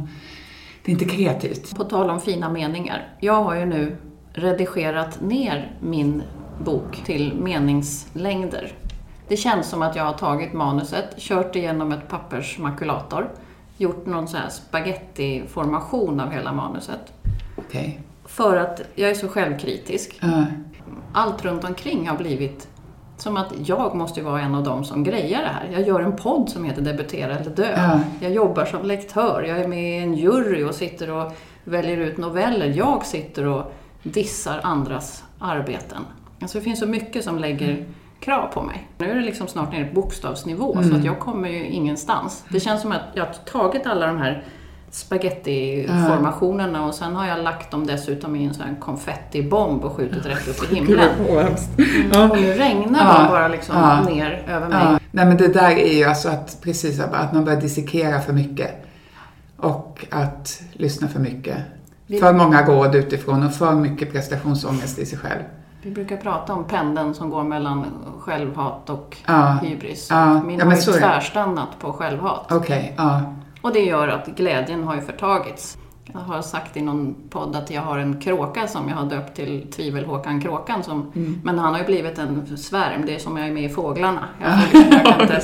det 0.86 0.91
är 0.91 0.93
inte 0.93 1.06
kreativt. 1.06 1.76
På 1.76 1.84
tal 1.84 2.10
om 2.10 2.21
fina 2.21 2.49
meningar. 2.49 3.08
Jag 3.19 3.43
har 3.43 3.56
ju 3.56 3.65
nu 3.65 3.95
redigerat 4.34 5.21
ner 5.21 5.71
min 5.82 6.23
bok 6.65 7.02
till 7.06 7.34
meningslängder. 7.41 8.71
Det 9.34 9.38
känns 9.38 9.69
som 9.69 9.82
att 9.82 9.96
jag 9.96 10.04
har 10.04 10.13
tagit 10.13 10.54
manuset, 10.54 11.17
kört 11.17 11.56
igenom 11.56 11.91
ett 11.91 12.08
pappersmakulator, 12.08 13.30
gjort 13.78 14.06
någon 14.06 14.28
sån 14.28 14.39
här 14.39 14.50
spagettiformation 14.50 16.19
av 16.19 16.32
hela 16.32 16.54
manuset. 16.54 17.13
Okej. 17.56 18.02
För 18.26 18.58
att 18.58 18.82
jag 18.96 19.10
är 19.10 19.13
så 19.13 19.28
självkritisk. 19.28 20.19
Ja. 20.22 20.46
Allt 21.13 21.46
runt 21.46 21.63
omkring 21.63 22.08
har 22.08 22.17
blivit 22.17 22.67
som 23.17 23.38
att 23.38 23.54
jag 23.65 23.96
måste 23.96 24.22
vara 24.22 24.41
en 24.41 24.56
av 24.56 24.63
dem 24.63 24.84
som 24.84 25.04
grejar 25.04 25.41
det 25.41 25.48
här. 25.48 25.69
Jag 25.72 25.88
gör 25.88 26.00
en 26.00 26.15
podd 26.15 26.50
som 26.50 26.63
heter 26.63 26.82
Debutera 26.82 27.38
eller 27.38 27.52
dö. 27.52 27.74
Ja. 27.76 28.00
Jag 28.22 28.32
jobbar 28.32 28.65
som 28.65 28.86
lektör, 28.86 29.43
jag 29.48 29.60
är 29.60 29.67
med 29.67 30.00
i 30.00 30.04
en 30.04 30.13
jury 30.13 30.63
och 30.63 30.76
sitter 30.76 31.12
och 31.12 31.32
väljer 31.63 31.98
ut 31.98 32.17
noveller. 32.17 32.65
Jag 32.65 33.06
sitter 33.06 33.46
och 33.48 33.74
dissar 34.04 34.60
andras 34.63 35.24
arbeten. 35.39 36.06
Alltså 36.41 36.58
det 36.58 36.63
finns 36.63 36.80
så 36.80 36.88
mycket 36.88 37.24
som 37.24 37.39
lägger 37.39 37.86
krav 38.24 38.48
på 38.48 38.62
mig. 38.62 38.88
Nu 38.98 39.12
är 39.12 39.16
det 39.16 39.22
liksom 39.22 39.48
snart 39.48 39.72
nere 39.72 39.86
på 39.86 39.94
bokstavsnivå 40.02 40.84
så 40.90 40.96
att 40.96 41.04
jag 41.04 41.20
kommer 41.20 41.50
ju 41.50 41.66
ingenstans. 41.68 42.44
Det 42.50 42.60
känns 42.60 42.82
som 42.82 42.92
att 42.92 43.02
jag 43.14 43.26
har 43.26 43.34
tagit 43.34 43.88
alla 43.88 44.08
de 44.08 44.18
här 44.18 44.44
spagettiformationerna 44.92 46.86
och 46.86 46.94
sen 46.96 47.16
har 47.16 47.28
jag 47.28 47.44
lagt 47.44 47.72
dem 47.72 47.88
dessutom 47.88 48.36
i 48.36 48.46
en 48.46 48.54
sån 48.54 48.64
här 48.68 48.76
konfettibomb 48.80 49.84
och 49.86 49.92
skjutit 49.92 50.26
rätt 50.26 50.48
upp 50.48 50.72
i 50.72 50.76
himlen. 50.80 51.10
hemskt. 51.30 51.70
Och 52.16 52.38
nu 52.38 52.54
regnar 52.54 53.00
Ja. 53.00 53.22
de 53.24 53.28
bara 53.32 53.48
liksom 53.48 53.76
Ja. 53.78 54.02
ner 54.10 54.46
över 54.48 54.68
mig. 54.70 54.80
Ja, 54.92 55.00
nej 55.12 55.26
men 55.26 55.38
det 55.38 55.48
där 55.48 55.72
är 55.72 55.94
ju 55.98 56.04
alltså 56.04 56.30
att 56.30 56.58
precis 56.62 57.00
att 57.00 57.34
man 57.34 57.46
börjar 57.46 57.62
dissekera 57.62 58.22
för 58.22 58.34
mycket. 58.34 58.72
Och 59.58 60.06
att 60.12 60.62
lyssna 60.74 61.08
för 61.08 61.20
mycket. 61.20 61.58
För 62.20 62.34
många 62.34 62.66
råd 62.66 62.96
utifrån 62.96 63.44
och 63.44 63.54
för 63.54 63.72
mycket 63.72 64.12
prestationsångest 64.12 65.00
i 65.00 65.06
sig 65.06 65.18
själv. 65.18 65.42
Vi 65.84 65.91
brukar 65.91 66.17
prata 66.17 66.54
om 66.54 66.63
pendeln 66.63 67.13
som 67.13 67.30
går 67.30 67.43
mellan 67.43 67.86
självhat 68.19 68.89
och 68.89 69.17
Ja. 69.28 69.58
hybris. 69.62 70.08
Ja. 70.10 70.43
Min 70.43 70.60
Ja, 70.60 70.65
har 70.65 70.76
ju 70.76 70.82
tvärstannat 70.82 71.80
på 71.80 71.93
självhat. 71.93 72.52
Okej, 72.52 72.93
ja. 72.98 73.22
Och 73.62 73.74
det 73.74 73.80
gör 73.80 74.08
att 74.08 74.28
glädjen 74.28 74.84
har 74.84 74.96
ju 74.96 75.02
förtagits. 75.02 75.78
Jag 76.13 76.19
har 76.19 76.41
sagt 76.41 76.78
i 76.78 76.82
någon 76.82 77.15
podd 77.30 77.56
att 77.56 77.72
jag 77.72 77.82
har 77.82 77.98
en 77.98 78.22
kråka 78.22 78.67
som 78.67 78.89
jag 78.89 78.96
har 78.96 79.06
döpt 79.06 79.36
till 79.36 79.67
Tvivel-Håkan 79.76 80.41
Kråkan. 80.41 80.84
Som, 80.84 81.12
Mm. 81.15 81.41
Men 81.43 81.60
han 81.60 81.72
har 81.74 81.80
ju 81.80 81.86
blivit 81.86 82.19
en 82.19 82.58
svärm. 82.58 83.06
Det 83.06 83.15
är 83.15 83.19
som 83.19 83.38
jag 83.38 83.48
är 83.48 83.52
med 83.52 83.63
i 83.63 83.69
Fåglarna. 83.69 84.19
Jag, 84.41 84.60
liksom, 84.60 84.91
jag 84.91 85.04
kan 85.06 85.22
inte 85.22 85.41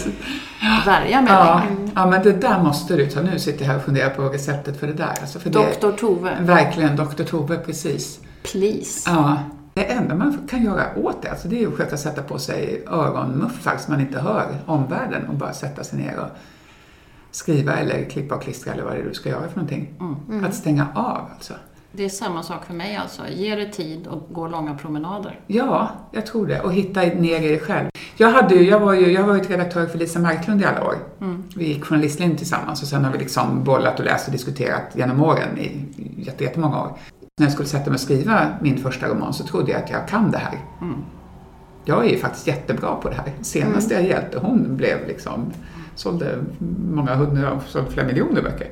värja 0.85 1.21
mig 1.21 1.31
Ja, 1.33 1.61
längre. 1.69 1.91
ja, 1.95 2.05
men 2.05 2.23
det 2.23 2.31
där 2.31 2.63
måste 2.63 2.95
du 2.95 3.05
ta. 3.09 3.21
Nu 3.21 3.39
sitter 3.39 3.61
jag 3.65 3.71
här 3.71 3.77
och 3.77 3.83
funderar 3.85 4.09
på 4.09 4.21
receptet 4.21 4.79
för 4.79 4.87
det 4.87 4.93
där. 4.93 5.13
Alltså 5.21 5.39
för 5.39 5.49
det, 5.49 5.59
Doktor 5.59 5.91
Tove, 5.91 6.37
Verkligen, 6.41 6.95
Dr. 6.95 7.23
Tove, 7.23 7.57
precis. 7.57 8.19
please. 8.51 9.09
Ja. 9.09 9.37
Det 9.73 9.91
enda 9.91 10.15
man 10.15 10.47
kan 10.49 10.63
göra 10.63 10.83
åt 10.95 11.21
det, 11.21 11.29
alltså 11.31 11.47
det 11.47 11.63
är 11.63 11.67
att 11.67 11.73
försöka 11.73 11.97
sätta 11.97 12.21
på 12.23 12.39
sig 12.39 12.83
öronmuffar 12.87 13.77
så 13.77 13.91
man 13.91 14.01
inte 14.01 14.19
hör 14.19 14.45
omvärlden 14.65 15.27
och 15.27 15.35
bara 15.35 15.53
sätta 15.53 15.83
sig 15.83 15.99
ner 15.99 16.19
och 16.19 16.27
skriva 17.31 17.73
eller 17.75 18.09
klippa 18.09 18.35
och 18.35 18.41
klistra 18.43 18.73
eller 18.73 18.83
vad 18.83 18.93
det 18.93 18.99
är 18.99 19.03
du 19.03 19.13
ska 19.13 19.29
göra 19.29 19.47
för 19.47 19.55
någonting. 19.59 19.93
Att 20.47 20.53
stänga 20.55 20.87
av 20.95 21.27
alltså. 21.35 21.53
Det 21.91 22.05
är 22.05 22.09
samma 22.09 22.43
sak 22.43 22.65
för 22.65 22.73
mig 22.73 22.95
alltså. 22.95 23.21
Ge 23.29 23.55
det 23.55 23.65
tid 23.65 24.07
och 24.07 24.27
gå 24.33 24.47
långa 24.47 24.75
promenader. 24.75 25.39
Ja, 25.47 25.89
jag 26.11 26.25
tror 26.25 26.47
det. 26.47 26.61
Och 26.61 26.73
hitta 26.73 27.01
ner 27.01 27.41
i 27.41 27.47
dig 27.47 27.59
själv. 27.59 27.89
Jag, 28.17 28.31
hade 28.31 28.55
jag 28.55 28.79
var 28.79 28.93
ju 28.93 29.11
jag 29.11 29.21
har 29.21 29.27
varit 29.27 29.49
redaktör 29.49 29.85
för 29.85 29.97
Lisa 29.97 30.19
Marklund 30.19 30.61
i 30.61 30.65
alla 30.65 30.85
år. 30.87 30.95
Vi 31.55 31.67
gick 31.67 31.85
journalistlinjen 31.85 32.37
tillsammans 32.37 32.81
och 32.81 32.87
sen 32.87 33.05
har 33.05 33.11
vi 33.11 33.17
liksom 33.17 33.63
bollat 33.63 33.99
och 33.99 34.05
läst 34.05 34.25
och 34.27 34.31
diskuterat 34.31 34.83
genom 34.93 35.23
åren 35.23 35.57
i 35.57 35.85
jätte- 36.17 36.43
jättemånga 36.43 36.81
år. 36.83 36.97
När 37.39 37.45
jag 37.45 37.53
skulle 37.53 37.69
sätta 37.69 37.89
mig 37.89 37.93
och 37.95 37.99
skriva 37.99 38.47
min 38.61 38.77
första 38.77 39.07
roman 39.07 39.33
så 39.33 39.43
trodde 39.43 39.71
jag 39.71 39.83
att 39.83 39.89
jag 39.89 40.07
kan 40.07 40.31
det 40.31 40.37
här. 40.37 40.59
Jag 41.85 42.05
är 42.05 42.09
ju 42.09 42.17
faktiskt 42.17 42.47
jättebra 42.47 42.95
på 42.95 43.09
det 43.09 43.15
här. 43.15 43.31
Senaste 43.41 43.93
jag 43.93 44.03
hjälpte, 44.03 44.39
hon 44.39 44.77
blev 44.77 45.07
liksom 45.07 45.51
sålde 45.95 46.37
många 46.93 47.15
hundra, 47.15 47.59
sålde 47.67 47.91
flera 47.91 48.07
miljoner 48.07 48.41
böcker. 48.41 48.67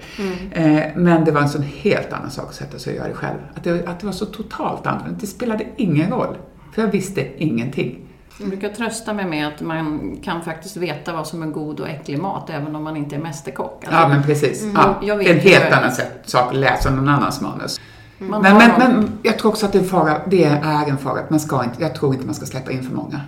Eh, 0.51 0.83
men 0.95 1.25
det 1.25 1.31
var 1.31 1.41
en 1.41 1.49
sån 1.49 1.63
helt 1.63 2.13
annan 2.13 2.31
sak 2.31 2.45
att 2.49 2.55
sätta 2.55 2.79
sig 2.79 2.91
och 2.93 2.97
göra 2.97 3.07
det 3.07 3.13
själv. 3.13 3.37
Att 3.55 3.63
det, 3.63 3.87
att 3.87 3.99
det 3.99 4.05
var 4.05 4.13
så 4.13 4.25
totalt 4.25 4.87
annorlunda. 4.87 5.19
Det 5.19 5.27
spelade 5.27 5.65
ingen 5.75 6.11
roll. 6.11 6.37
För 6.73 6.81
jag 6.81 6.91
visste 6.91 7.43
ingenting. 7.43 7.99
Jag 8.39 8.49
brukar 8.49 8.69
trösta 8.69 9.13
mig 9.13 9.25
med 9.25 9.47
att 9.47 9.61
man 9.61 10.17
kan 10.23 10.41
faktiskt 10.41 10.77
veta 10.77 11.13
vad 11.13 11.27
som 11.27 11.43
är 11.43 11.47
god 11.47 11.79
och 11.79 11.89
äcklig 11.89 12.19
mat 12.19 12.49
även 12.49 12.75
om 12.75 12.83
man 12.83 12.97
inte 12.97 13.15
är 13.15 13.19
mästerkock. 13.19 13.83
Alltså, 13.85 14.01
Ja, 14.01 14.07
men 14.07 14.23
precis. 14.23 14.67
Ja, 14.75 14.95
jag 15.03 15.19
det 15.19 15.29
är 15.29 15.33
en 15.33 15.39
helt 15.39 15.73
annan 15.73 15.91
sak 16.25 16.51
att 16.51 16.55
läsa 16.55 16.89
någon 16.89 17.09
annans 17.09 17.41
manus. 17.41 17.79
Man 18.19 18.41
Men, 18.41 18.57
men, 18.57 18.71
men 18.77 19.09
jag 19.23 19.39
tror 19.39 19.51
också 19.51 19.65
att 19.65 19.71
det 19.71 19.77
är, 19.77 19.81
en 19.83 19.89
fara, 19.89 20.21
det 20.27 20.43
är 20.43 20.89
en 20.89 20.97
fara. 20.97 21.19
att 21.19 21.29
Man 21.29 21.39
ska 21.39 21.63
inte, 21.63 21.81
jag 21.81 21.95
tror 21.95 22.13
inte 22.13 22.25
man 22.25 22.35
ska 22.35 22.45
släppa 22.45 22.71
in 22.71 22.83
för 22.83 22.95
många. 22.95 23.21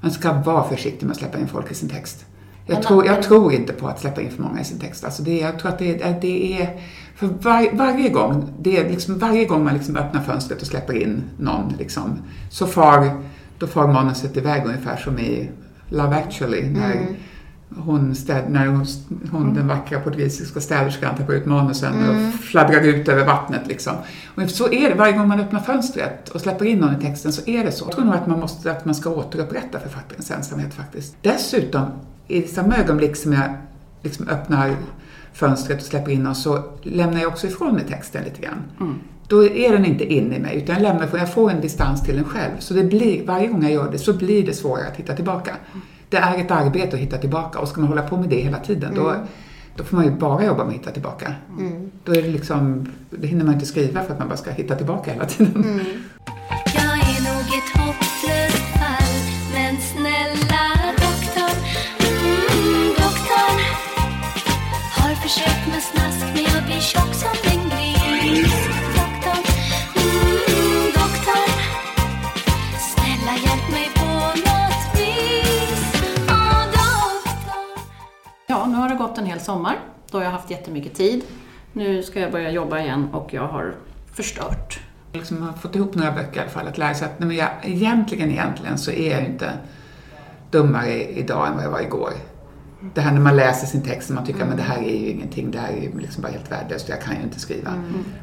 Man 0.00 0.10
ska 0.10 0.32
vara 0.32 0.68
försiktig 0.68 1.06
med 1.06 1.12
att 1.12 1.18
släppa 1.18 1.38
in 1.38 1.48
folk 1.48 1.70
i 1.70 1.74
sin 1.74 1.88
text. 1.88 2.24
Jag, 2.66 2.82
tror, 2.82 3.06
jag 3.06 3.22
tror 3.22 3.52
inte 3.52 3.72
på 3.72 3.88
att 3.88 4.00
släppa 4.00 4.20
in 4.22 4.30
för 4.30 4.42
många 4.42 4.60
i 4.60 4.64
sin 4.64 4.78
text. 4.78 5.04
Alltså 5.04 5.22
det, 5.22 5.38
jag 5.40 5.58
tror 5.58 5.70
att 5.72 5.78
det, 5.78 6.02
är- 6.02 6.18
det 6.20 6.62
är... 6.62 6.80
För 7.16 7.26
var, 7.26 7.76
varje 7.76 8.08
gång, 8.08 8.48
det 8.60 8.76
är 8.76 8.90
liksom, 8.90 9.18
varje 9.18 9.44
gång 9.44 9.64
man 9.64 9.74
liksom 9.74 9.96
öppnar 9.96 10.22
fönstret 10.22 10.60
och 10.60 10.66
släpper 10.66 10.94
in 11.02 11.22
någon, 11.38 11.74
liksom, 11.78 12.18
så 12.50 12.66
far, 12.66 13.10
då 13.58 13.66
far 13.66 13.88
manuset 13.92 14.36
iväg 14.36 14.62
ungefär 14.66 14.96
som 14.96 15.18
i 15.18 15.50
Love 15.88 16.16
actually. 16.16 16.68
När 16.70 17.06
hon, 17.76 18.14
städ, 18.14 18.50
när 18.50 18.66
hon, 18.66 18.86
hon 19.30 19.54
den 19.54 19.68
vackra 19.68 20.00
portugisiska 20.00 20.60
städerskan 20.60 21.16
tar 21.16 21.32
ut 21.32 21.46
manusen 21.46 21.94
och 22.08 22.40
fladdrar 22.40 22.80
ut 22.80 23.08
över 23.08 23.26
vattnet. 23.26 23.66
Liksom. 23.66 23.92
Och 24.34 24.50
så 24.50 24.72
är 24.72 24.88
det, 24.88 24.94
varje 24.94 25.12
gång 25.12 25.28
man 25.28 25.40
öppnar 25.40 25.60
fönstret 25.60 26.28
och 26.28 26.40
släpper 26.40 26.64
in 26.64 26.78
någon 26.78 26.96
i 26.96 27.00
texten 27.00 27.32
så 27.32 27.50
är 27.50 27.64
det 27.64 27.72
så. 27.72 27.84
Jag 27.84 27.92
tror 27.92 28.04
nog 28.04 28.14
att 28.14 28.26
man, 28.26 28.40
måste, 28.40 28.70
att 28.70 28.84
man 28.84 28.94
ska 28.94 29.10
återupprätta 29.10 29.80
författarens 29.80 30.30
ensamhet 30.30 30.74
faktiskt. 30.74 31.16
Dessutom, 31.22 31.84
i 32.28 32.42
samma 32.42 32.76
ögonblick 32.76 33.16
som 33.16 33.32
jag 33.32 33.54
liksom 34.02 34.28
öppnar 34.28 34.76
fönstret 35.32 35.80
och 35.80 35.86
släpper 35.86 36.10
in 36.10 36.22
någon 36.22 36.34
så 36.34 36.62
lämnar 36.82 37.20
jag 37.20 37.28
också 37.28 37.46
ifrån 37.46 37.74
mig 37.74 37.84
texten 37.84 38.24
lite 38.24 38.42
grann. 38.42 38.62
Då 39.28 39.44
är 39.44 39.72
den 39.72 39.84
inte 39.84 40.04
inne 40.04 40.36
i 40.36 40.38
mig 40.38 40.56
utan 40.56 40.74
jag, 40.74 40.82
lämnar, 40.82 41.08
jag 41.12 41.32
får 41.32 41.50
en 41.50 41.60
distans 41.60 42.02
till 42.02 42.16
den 42.16 42.24
själv. 42.24 42.50
Så 42.58 42.74
det 42.74 42.84
blir, 42.84 43.26
varje 43.26 43.46
gång 43.46 43.62
jag 43.62 43.72
gör 43.72 43.92
det 43.92 43.98
så 43.98 44.12
blir 44.12 44.46
det 44.46 44.52
svårare 44.52 44.88
att 44.88 44.96
hitta 44.96 45.14
tillbaka. 45.16 45.56
Det 46.14 46.18
är 46.18 46.38
ett 46.38 46.50
arbete 46.50 46.96
att 46.96 47.02
hitta 47.02 47.18
tillbaka. 47.18 47.58
Och 47.58 47.68
ska 47.68 47.80
man 47.80 47.88
hålla 47.88 48.02
på 48.02 48.16
med 48.16 48.28
det 48.28 48.40
hela 48.40 48.58
tiden 48.58 48.94
då, 48.94 49.14
då 49.76 49.84
får 49.84 49.96
man 49.96 50.04
ju 50.04 50.10
bara 50.10 50.44
jobba 50.44 50.64
med 50.64 50.74
att 50.74 50.80
hitta 50.80 50.90
tillbaka. 50.90 51.34
Då 52.04 52.12
är 52.12 52.22
det 52.22 52.28
liksom, 52.28 52.88
det 53.10 53.26
hinner 53.26 53.44
man 53.44 53.54
inte 53.54 53.66
skriva 53.66 54.02
för 54.02 54.12
att 54.12 54.18
man 54.18 54.28
bara 54.28 54.36
ska 54.36 54.50
hitta 54.50 54.74
tillbaka 54.74 55.12
hela 55.12 55.24
tiden. 55.24 55.80
Jag 56.74 56.93
har 78.84 78.90
det 78.90 78.96
gått 78.96 79.18
en 79.18 79.26
hel 79.26 79.40
sommar. 79.40 79.78
Då 80.10 80.18
har 80.18 80.24
jag 80.24 80.30
haft 80.30 80.50
jättemycket 80.50 80.94
tid. 80.94 81.24
Nu 81.72 82.02
ska 82.02 82.20
jag 82.20 82.32
börja 82.32 82.50
jobba 82.50 82.80
igen 82.80 83.08
och 83.12 83.34
jag 83.34 83.46
har 83.46 83.74
förstört. 84.12 84.80
liksom 85.12 85.42
har 85.42 85.52
fått 85.52 85.76
ihop 85.76 85.94
några 85.94 86.12
böcker 86.12 86.36
i 86.36 86.40
alla 86.40 86.50
fall 86.50 86.68
att 86.68 86.78
lära 86.78 86.94
sig 86.94 87.06
att 87.06 87.18
nej, 87.18 87.28
men 87.28 87.36
jag, 87.36 87.48
egentligen, 87.62 88.30
egentligen 88.30 88.78
så 88.78 88.90
är 88.90 89.10
jag 89.10 89.24
inte 89.24 89.52
dummare 90.50 91.04
idag 91.04 91.48
än 91.48 91.54
vad 91.54 91.64
jag 91.64 91.70
var 91.70 91.80
igår. 91.80 92.12
Det 92.94 93.00
här 93.00 93.12
när 93.12 93.20
man 93.20 93.36
läser 93.36 93.66
sin 93.66 93.82
text 93.82 94.08
och 94.08 94.14
man 94.14 94.24
tycker 94.24 94.42
att 94.42 94.56
det 94.56 94.62
här 94.62 94.78
är 94.78 94.96
ju 95.00 95.08
ingenting, 95.10 95.50
det 95.50 95.58
här 95.58 95.72
är 95.72 95.82
ju 95.82 95.98
liksom 95.98 96.22
bara 96.22 96.32
helt 96.32 96.52
värdelöst, 96.52 96.88
jag 96.88 97.00
kan 97.02 97.16
ju 97.16 97.22
inte 97.22 97.40
skriva. 97.40 97.70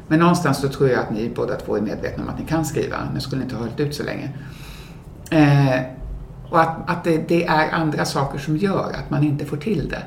Men 0.08 0.18
någonstans 0.18 0.60
så 0.60 0.68
tror 0.68 0.88
jag 0.88 1.00
att 1.00 1.10
ni 1.10 1.28
båda 1.34 1.56
två 1.56 1.76
är 1.76 1.80
medvetna 1.80 2.22
om 2.22 2.28
att 2.28 2.38
ni 2.38 2.46
kan 2.46 2.64
skriva, 2.64 2.96
nu 3.14 3.20
skulle 3.20 3.38
ni 3.38 3.44
inte 3.44 3.56
ha 3.56 3.62
hållit 3.62 3.80
ut 3.80 3.94
så 3.94 4.02
länge. 4.02 4.30
Eh, 5.30 5.80
och 6.50 6.60
att, 6.60 6.90
att 6.90 7.04
det, 7.04 7.28
det 7.28 7.44
är 7.44 7.70
andra 7.70 8.04
saker 8.04 8.38
som 8.38 8.56
gör 8.56 8.92
att 8.92 9.10
man 9.10 9.24
inte 9.24 9.44
får 9.44 9.56
till 9.56 9.88
det. 9.88 10.02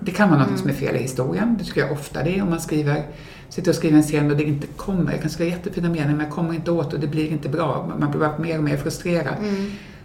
Det 0.00 0.10
kan 0.10 0.30
vara 0.30 0.46
något 0.46 0.58
som 0.58 0.68
är 0.68 0.74
fel 0.74 0.96
i 0.96 0.98
historien, 0.98 1.56
det 1.58 1.64
tycker 1.64 1.80
jag 1.80 1.92
ofta 1.92 2.22
det 2.22 2.38
är 2.38 2.42
om 2.42 2.50
man 2.50 2.60
skriver, 2.60 3.06
sitter 3.48 3.70
och 3.70 3.74
skriver 3.74 3.96
en 3.96 4.02
scen 4.02 4.30
och 4.30 4.36
det 4.36 4.44
inte 4.44 4.66
kommer. 4.66 5.12
Jag 5.12 5.20
kan 5.20 5.30
skriva 5.30 5.50
jättefina 5.50 5.88
meningar 5.88 6.08
men 6.08 6.20
jag 6.20 6.30
kommer 6.30 6.54
inte 6.54 6.70
åt 6.70 6.92
och 6.92 7.00
det 7.00 7.06
blir 7.06 7.30
inte 7.30 7.48
bra. 7.48 7.92
Man 7.98 8.10
blir 8.10 8.20
bara 8.20 8.38
mer 8.38 8.58
och 8.58 8.64
mer 8.64 8.76
frustrerad. 8.76 9.34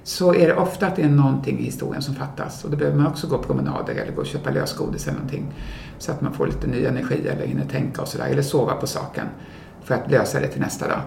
Så 0.03 0.33
är 0.33 0.47
det 0.47 0.55
ofta 0.55 0.87
att 0.87 0.95
det 0.95 1.01
är 1.01 1.09
någonting 1.09 1.59
i 1.59 1.63
historien 1.63 2.01
som 2.01 2.15
fattas 2.15 2.63
och 2.63 2.71
då 2.71 2.77
behöver 2.77 2.97
man 2.97 3.07
också 3.07 3.27
gå 3.27 3.37
promenader 3.37 3.95
eller 3.95 4.11
gå 4.11 4.21
och 4.21 4.27
köpa 4.27 4.49
lösgodis 4.49 5.07
eller 5.07 5.17
någonting. 5.17 5.53
Så 5.97 6.11
att 6.11 6.21
man 6.21 6.33
får 6.33 6.47
lite 6.47 6.67
ny 6.67 6.85
energi 6.85 7.27
eller 7.27 7.47
hinner 7.47 7.65
tänka 7.65 8.01
och 8.01 8.07
sådär. 8.07 8.25
Eller 8.25 8.41
sova 8.41 8.75
på 8.75 8.87
saken 8.87 9.25
för 9.83 9.95
att 9.95 10.11
lösa 10.11 10.39
det 10.39 10.47
till 10.47 10.61
nästa 10.61 10.87
dag. 10.87 11.01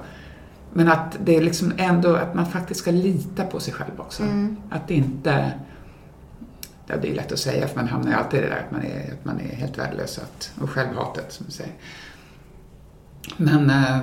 Men 0.72 0.88
att 0.88 1.18
det 1.25 1.37
är 1.37 1.42
liksom 1.42 1.72
ändå 1.77 2.14
att 2.14 2.35
man 2.35 2.46
faktiskt 2.46 2.81
ska 2.81 2.90
lita 2.90 3.44
på 3.44 3.61
sig 3.61 3.75
själv 3.75 4.01
också. 4.01 4.22
Att 4.70 4.90
inte 4.90 5.53
Ja, 6.87 6.96
det 6.96 7.11
är 7.11 7.14
lätt 7.14 7.33
att 7.33 7.38
säga 7.38 7.68
för 7.68 7.77
man 7.77 7.88
hamnar 7.88 8.11
ju 8.11 8.16
alltid 8.16 8.40
i 8.40 8.42
det 8.42 8.49
där 8.49 8.64
att 8.66 8.70
man 8.70 8.83
är, 8.83 9.12
att 9.12 9.25
man 9.25 9.40
är 9.40 9.57
helt 9.57 9.79
värdelös 9.79 10.18
att, 10.18 10.53
och 10.61 10.70
självhatet 10.70 11.33
som 11.33 11.46
du 11.46 11.53
säger. 11.53 11.75
Men 13.37 13.70
eh, 13.70 13.99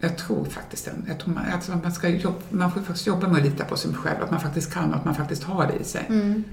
jag 0.00 0.18
tror 0.18 0.44
faktiskt 0.44 0.84
det. 0.84 0.92
Jag 1.08 1.18
tror 1.18 1.34
man, 1.34 1.44
alltså 1.52 1.72
man, 1.82 1.92
ska 1.92 2.08
jobba, 2.08 2.38
man 2.50 2.72
får 2.72 2.80
faktiskt 2.80 3.06
jobba 3.06 3.28
med 3.28 3.36
att 3.36 3.44
lita 3.44 3.64
på 3.64 3.76
sig 3.76 3.94
själv, 3.94 4.22
att 4.22 4.30
man 4.30 4.40
faktiskt 4.40 4.74
kan 4.74 4.90
och 4.90 4.96
att 4.96 5.04
man 5.04 5.14
faktiskt 5.14 5.44
har 5.44 5.66
det 5.66 5.76
i 5.80 5.84
sig. 5.84 6.06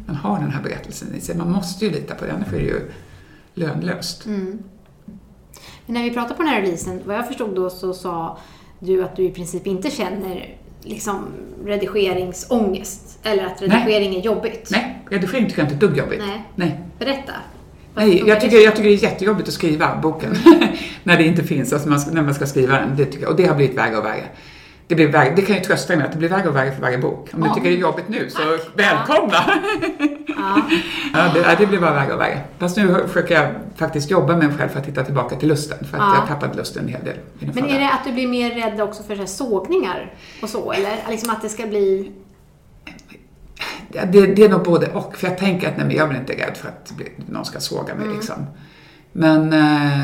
Man 0.06 0.16
har 0.16 0.40
den 0.40 0.52
här 0.52 0.64
berättelsen 0.64 1.16
i 1.16 1.22
sig. 1.22 1.38
Man 1.38 1.52
måste 1.52 1.86
ju 1.86 1.92
lita 1.92 2.16
på 2.16 2.26
den, 2.26 2.46
det 2.50 2.58
är 2.58 2.62
ju 2.62 2.92
lönlöst. 3.54 4.26
Men 5.86 5.94
när 5.94 6.04
vi 6.04 6.12
pratade 6.12 6.36
på 6.36 6.42
den 6.42 6.52
här 6.52 6.62
releasen, 6.62 7.02
vad 7.06 7.16
jag 7.16 7.28
förstod 7.28 7.56
då 7.56 7.70
så 7.70 7.94
sa 7.94 8.38
du 8.80 9.04
att 9.04 9.16
du 9.16 9.24
i 9.24 9.32
princip 9.32 9.68
inte 9.68 9.92
känner 9.92 10.57
liksom 10.90 11.26
redigeringsångest. 11.66 13.20
Eller 13.24 13.46
att 13.46 13.62
redigering 13.62 14.16
är 14.16 14.22
jobbigt. 14.22 14.70
Nej, 14.72 15.04
redigering 15.10 15.46
tycker 15.48 15.62
jag 15.62 15.72
inte 15.72 15.74
är 15.74 15.76
ett 15.76 15.82
dugg 15.82 15.98
jobbigt. 15.98 16.22
Nej. 16.28 16.44
Nej. 16.56 16.80
Berätta. 17.00 17.34
Nej, 17.96 18.24
jag 18.28 18.42
tycker, 18.42 18.58
jag 18.58 18.76
tycker 18.76 18.90
det 18.90 18.96
är 18.96 19.04
jättejobbigt 19.04 19.48
att 19.48 19.54
skriva 19.54 19.96
boken. 20.02 20.36
när 21.04 21.18
det 21.18 21.24
inte 21.24 21.44
finns, 21.44 21.74
alltså 21.74 21.90
man, 21.90 22.00
när 22.12 22.22
man 22.22 22.34
ska 22.34 22.46
skriva 22.46 22.74
den. 22.74 22.98
Det 22.98 23.06
tycker 23.06 23.22
jag, 23.22 23.32
och 23.32 23.38
det 23.38 23.46
har 23.46 23.56
blivit 23.56 23.78
värre 23.78 23.98
och 23.98 24.06
värre. 24.06 24.24
Det, 24.88 24.96
blir 24.96 25.08
värre, 25.08 25.34
det 25.36 25.42
kan 25.42 25.56
ju 25.56 25.62
trösta 25.62 25.88
dig 25.88 25.98
med 25.98 26.06
att 26.06 26.12
det 26.12 26.18
blir 26.18 26.30
värre 26.30 26.50
och 26.50 26.56
värre 26.56 26.72
för 26.72 26.82
varje 26.82 26.98
bok. 26.98 27.30
Om 27.34 27.42
du 27.42 27.48
Ja. 27.48 27.54
tycker 27.54 27.70
det 27.70 27.76
är 27.76 27.80
jobbigt 27.80 28.10
nu, 28.10 28.30
så 28.30 28.40
välkomna! 28.76 29.36
Ja. 30.28 30.62
Ja, 31.14 31.32
det, 31.34 31.56
det 31.60 31.66
blir 31.66 31.80
bara 31.80 31.94
värre 31.94 32.14
och 32.14 32.20
värre. 32.22 32.42
Fast 32.60 32.78
nu 32.78 33.04
försöker 33.08 33.36
jag 33.36 33.52
faktiskt 33.76 34.12
jobba 34.12 34.36
med 34.36 34.48
mig 34.50 34.58
själv 34.58 34.70
för 34.70 34.80
att 34.80 34.86
hitta 34.86 35.04
tillbaka 35.04 35.36
till 35.36 35.48
lusten. 35.50 35.78
För 35.86 35.98
att 35.98 36.04
Ja. 36.04 36.16
jag 36.20 36.28
tappade 36.28 36.54
lusten 36.58 36.84
en 36.84 36.90
hel 36.90 37.04
del. 37.04 37.16
Men 37.54 37.66
är 37.66 37.80
det 37.80 37.90
att 37.92 38.06
du 38.06 38.12
blir 38.12 38.28
mer 38.28 38.52
rädd 38.52 38.82
också 38.82 39.04
för 39.04 39.16
så 39.16 39.28
sågningar 39.28 40.14
och 40.42 40.50
så? 40.50 40.72
Eller 40.72 40.92
liksom 41.10 41.30
att 41.30 41.42
det 41.42 41.50
ska 41.50 41.68
bli... 41.68 42.12
Det, 43.90 44.06
det 44.36 44.44
är 44.44 44.50
nog 44.50 44.64
både 44.64 44.88
och. 44.88 45.16
För 45.18 45.28
jag 45.28 45.38
tänker 45.38 45.68
att 45.68 45.78
nej, 45.78 45.86
men 45.86 45.96
jag 45.96 46.10
blir 46.10 46.20
inte 46.20 46.34
rädd 46.34 46.58
för 46.58 46.68
att 46.68 46.94
någon 47.30 47.46
ska 47.46 47.60
såga 47.60 47.96
mig. 47.96 48.08
Liksom. 48.16 48.46
Men 49.12 49.54
eh, 49.54 50.00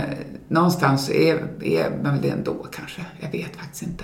någonstans 0.47 1.09
är, 1.09 1.35
är 1.63 1.89
man 2.03 2.13
väl 2.13 2.21
det 2.21 2.29
ändå 2.29 2.53
kanske. 2.75 3.01
Jag 3.19 3.31
vet 3.31 3.55
faktiskt 3.55 3.83
inte. 3.83 4.03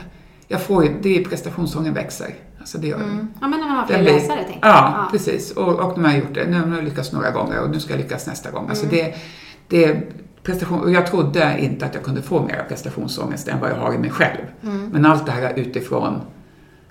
Jag 0.51 0.61
får 0.61 0.85
ju, 0.85 0.93
det 1.01 1.17
är 1.17 1.23
prestationsången 1.23 1.93
växer. 1.93 2.33
Alltså 2.59 2.77
det 2.77 2.87
gör 2.87 2.97
den. 2.99 3.33
Ja, 3.41 3.47
men 3.47 3.59
när 3.59 3.67
man 3.67 3.77
har 3.77 3.85
fler 3.85 3.99
blir- 4.03 4.13
läsare, 4.13 4.43
tänker 4.43 4.67
ja, 4.67 4.95
jag. 4.97 5.11
precis. 5.11 5.51
Och, 5.51 5.79
och 5.79 5.97
nu 5.97 6.03
har 6.03 6.11
jag 6.11 6.19
gjort 6.19 6.33
det. 6.33 6.47
Nu 6.47 6.59
har 6.59 6.75
jag 6.75 6.83
lyckats 6.83 7.11
några 7.11 7.31
gånger 7.31 7.61
och 7.61 7.69
nu 7.69 7.79
ska 7.79 7.93
jag 7.93 8.01
lyckas 8.01 8.27
nästa 8.27 8.51
gång. 8.51 8.59
Mm. 8.59 8.69
Alltså 8.69 8.85
det, 8.85 9.15
det, 9.67 10.01
prestation, 10.43 10.79
och 10.79 10.91
jag 10.91 11.07
trodde 11.07 11.57
inte 11.59 11.85
att 11.85 11.93
jag 11.95 12.03
kunde 12.03 12.21
få 12.21 12.43
mer 12.43 12.65
prestationsångest 12.67 13.47
än 13.47 13.59
vad 13.59 13.69
jag 13.69 13.75
har 13.75 13.93
i 13.93 13.97
mig 13.97 14.09
själv. 14.09 14.41
Mm. 14.63 14.89
Men 14.93 15.05
allt 15.05 15.25
det 15.25 15.31
här 15.31 15.53
utifrån, 15.55 16.21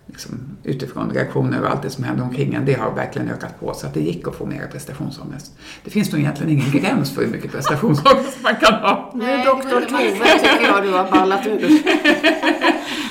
liksom, 0.06 0.38
utifrån 0.62 1.10
reaktioner 1.10 1.62
och 1.62 1.70
allt 1.70 1.82
det 1.82 1.90
som 1.90 2.04
händer 2.04 2.24
omkring 2.24 2.54
en, 2.54 2.64
det 2.64 2.74
har 2.74 2.90
verkligen 2.90 3.30
ökat 3.30 3.60
på. 3.60 3.74
Så 3.74 3.86
att 3.86 3.94
det 3.94 4.00
gick 4.00 4.28
att 4.28 4.34
få 4.34 4.46
mer 4.46 4.68
prestationsångest. 4.72 5.52
Det 5.84 5.90
finns 5.90 6.12
nog 6.12 6.20
egentligen 6.20 6.52
ingen 6.52 6.70
gräns 6.70 7.14
för 7.14 7.22
hur 7.22 7.30
mycket 7.30 7.52
prestationsångest 7.52 8.38
man 8.42 8.54
kan 8.56 8.74
ha. 8.74 9.10
Nu 9.14 9.24
Nej, 9.24 9.44
doktor 9.44 9.80
Tove 9.80 10.38
tycker 10.38 10.66
jag 10.66 10.82
du 10.82 10.90
har 10.92 11.10
ballat 11.10 11.46
ur. 11.46 11.82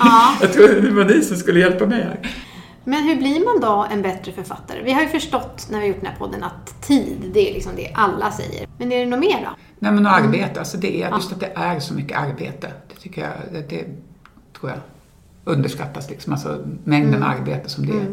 Ja. 0.00 0.34
Jag 0.40 0.52
tror 0.52 0.68
det 0.68 0.90
var 0.90 1.04
ni 1.04 1.22
som 1.22 1.36
skulle 1.36 1.60
hjälpa 1.60 1.86
mig 1.86 2.02
här. 2.02 2.30
Men 2.84 3.04
hur 3.04 3.16
blir 3.16 3.44
man 3.44 3.60
då 3.60 3.86
en 3.92 4.02
bättre 4.02 4.32
författare? 4.32 4.82
Vi 4.82 4.92
har 4.92 5.02
ju 5.02 5.08
förstått 5.08 5.66
när 5.70 5.78
vi 5.78 5.84
har 5.84 5.88
gjort 5.88 6.00
den 6.00 6.10
här 6.10 6.18
podden 6.18 6.44
att 6.44 6.82
tid, 6.82 7.30
det 7.34 7.50
är 7.50 7.54
liksom 7.54 7.72
det 7.76 7.92
alla 7.94 8.30
säger. 8.32 8.68
Men 8.78 8.92
är 8.92 8.98
det 8.98 9.06
något 9.06 9.20
mer 9.20 9.40
då? 9.44 9.50
Nej 9.78 9.92
men 9.92 10.06
att 10.06 10.22
arbeta, 10.22 10.60
alltså 10.60 10.76
det 10.76 11.02
är, 11.02 11.10
just 11.10 11.32
att 11.32 11.40
det 11.40 11.52
är 11.54 11.80
så 11.80 11.94
mycket 11.94 12.18
arbete. 12.18 12.72
Det 12.88 12.94
tycker 13.00 13.22
jag, 13.22 13.30
det, 13.52 13.70
det 13.76 13.84
tror 14.58 14.70
jag 14.70 14.78
underskattas 15.44 16.10
liksom. 16.10 16.32
Alltså 16.32 16.64
mängden 16.84 17.22
arbete 17.22 17.68
som 17.68 17.86
det 17.86 17.92
är. 17.92 18.06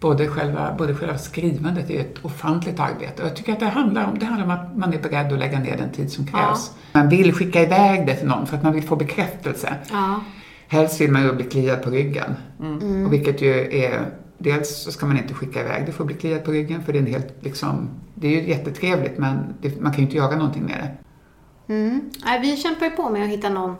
Både 0.00 0.28
själva, 0.28 0.74
både 0.78 0.94
själva 0.94 1.18
skrivandet 1.18 1.90
är 1.90 2.00
ett 2.00 2.24
ofantligt 2.24 2.80
arbete. 2.80 3.22
Och 3.22 3.28
jag 3.28 3.36
tycker 3.36 3.52
att 3.52 3.60
det 3.60 3.66
handlar 3.66 4.06
om, 4.06 4.18
det 4.18 4.26
handlar 4.26 4.44
om 4.44 4.50
att 4.50 4.76
man 4.76 4.94
är 4.94 4.98
beredd 4.98 5.32
att 5.32 5.38
lägga 5.38 5.58
ner 5.58 5.76
den 5.76 5.90
tid 5.92 6.12
som 6.12 6.26
krävs. 6.26 6.70
Man 6.92 7.08
vill 7.08 7.32
skicka 7.32 7.62
iväg 7.62 8.06
det 8.06 8.16
till 8.16 8.28
någon 8.28 8.46
för 8.46 8.56
att 8.56 8.62
man 8.62 8.72
vill 8.72 8.84
få 8.84 8.96
bekräftelse. 8.96 9.74
Ja. 9.90 10.20
Helst 10.72 11.00
vill 11.00 11.10
man 11.10 11.22
ju 11.22 11.32
bli 11.32 11.44
kliad 11.44 11.82
på 11.82 11.90
ryggen. 11.90 12.34
Och 13.06 13.12
vilket 13.12 13.42
ju 13.42 13.82
är, 13.84 14.10
dels 14.38 14.82
så 14.82 14.92
ska 14.92 15.06
man 15.06 15.18
inte 15.18 15.34
skicka 15.34 15.60
iväg 15.60 15.86
det 15.86 15.92
för 15.92 16.02
att 16.02 16.06
bli 16.06 16.16
kliad 16.16 16.44
på 16.44 16.50
ryggen 16.50 16.82
för 16.82 16.92
det 16.92 16.98
är 16.98 17.00
en 17.00 17.06
helt 17.06 17.34
liksom, 17.40 17.90
det 18.14 18.26
är 18.26 18.42
ju 18.42 18.48
jättetrevligt 18.48 19.18
men 19.18 19.54
det, 19.60 19.80
man 19.80 19.92
kan 19.92 19.98
ju 19.98 20.04
inte 20.04 20.16
göra 20.16 20.36
någonting 20.36 20.62
med 20.62 20.78
det. 20.78 21.74
Mm. 21.74 22.10
Nej, 22.24 22.40
vi 22.40 22.56
kämpar 22.56 22.86
ju 22.86 22.92
på 22.92 23.10
med 23.10 23.24
att 23.24 23.28
hitta 23.28 23.48
någon, 23.48 23.74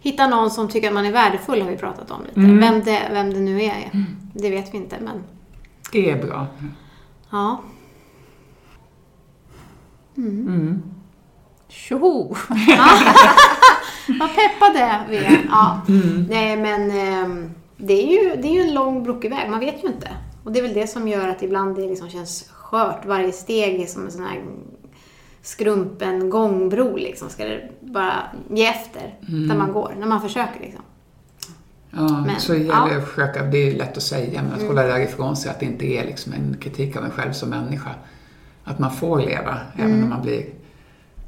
hitta 0.00 0.28
någon 0.28 0.50
som 0.50 0.68
tycker 0.68 0.88
att 0.88 0.94
man 0.94 1.06
är 1.06 1.12
värdefull, 1.12 1.62
har 1.62 1.70
vi 1.70 1.76
pratat 1.76 2.10
om 2.10 2.24
lite. 2.26 2.40
Mm. 2.40 2.58
Vem, 2.60 2.80
det, 2.84 3.08
vem 3.12 3.34
det 3.34 3.40
nu 3.40 3.62
är, 3.62 4.06
det 4.32 4.50
vet 4.50 4.74
vi 4.74 4.78
inte, 4.78 4.96
men 5.00 5.22
Det 5.92 6.10
är 6.10 6.26
bra. 6.26 6.46
ja. 7.30 7.62
Tjoho! 11.68 12.36
Vad 14.08 14.28
peppade 14.34 15.00
vi 15.10 15.16
är. 15.16 15.38
Ja. 15.48 15.80
Nej, 16.28 16.56
men 16.56 16.90
ehm, 16.90 17.50
det 17.76 17.92
är, 17.92 18.06
ju, 18.22 18.42
det 18.42 18.48
är 18.48 18.52
ju 18.52 18.60
en 18.60 18.74
lång 18.74 19.02
brokig 19.02 19.30
väg, 19.30 19.50
man 19.50 19.60
vet 19.60 19.84
ju 19.84 19.88
inte. 19.88 20.08
Och 20.44 20.52
det 20.52 20.58
är 20.58 20.62
väl 20.62 20.74
det 20.74 20.86
som 20.86 21.08
gör 21.08 21.28
att 21.28 21.42
ibland 21.42 21.76
det 21.76 21.88
liksom 21.88 22.08
känns 22.08 22.48
skört. 22.50 23.04
Varje 23.06 23.32
steg 23.32 23.80
är 23.80 23.86
som 23.86 24.04
en 24.04 24.12
sån 24.12 24.24
här 24.24 24.42
skrumpen 25.42 26.30
gångbro 26.30 26.96
liksom. 26.96 27.28
Ska 27.28 27.44
det 27.44 27.68
bara 27.80 28.12
ge 28.50 28.66
efter 28.66 29.14
där 29.48 29.56
man 29.56 29.72
går, 29.72 29.94
när 29.98 30.06
man 30.06 30.20
försöker 30.20 30.60
liksom. 30.60 30.82
Ja, 31.90 32.24
Men, 32.26 32.40
så 32.40 32.52
det 32.52 32.58
gäller 32.58 32.72
ja. 32.72 32.86
Mm. 32.88 32.98
att 33.02 33.08
försöka, 33.08 33.42
det 33.42 33.58
är 33.58 33.76
lätt 33.76 33.96
att 33.96 34.02
säga, 34.02 34.42
men 34.42 34.52
att 34.52 34.66
hålla 34.66 34.82
därifrån 34.82 35.36
sig 35.36 35.50
att 35.50 35.60
det 35.60 35.66
inte 35.66 35.86
är 35.86 36.04
liksom 36.04 36.32
en 36.32 36.56
kritik 36.60 36.96
av 36.96 37.04
en 37.04 37.10
själv 37.10 37.32
som 37.32 37.48
människa. 37.50 37.90
Att 38.64 38.78
man 38.78 38.90
får 38.90 39.18
leva, 39.18 39.58
även 39.74 39.90
Mm. 39.90 40.02
om 40.04 40.10
man 40.10 40.22
blir... 40.22 40.44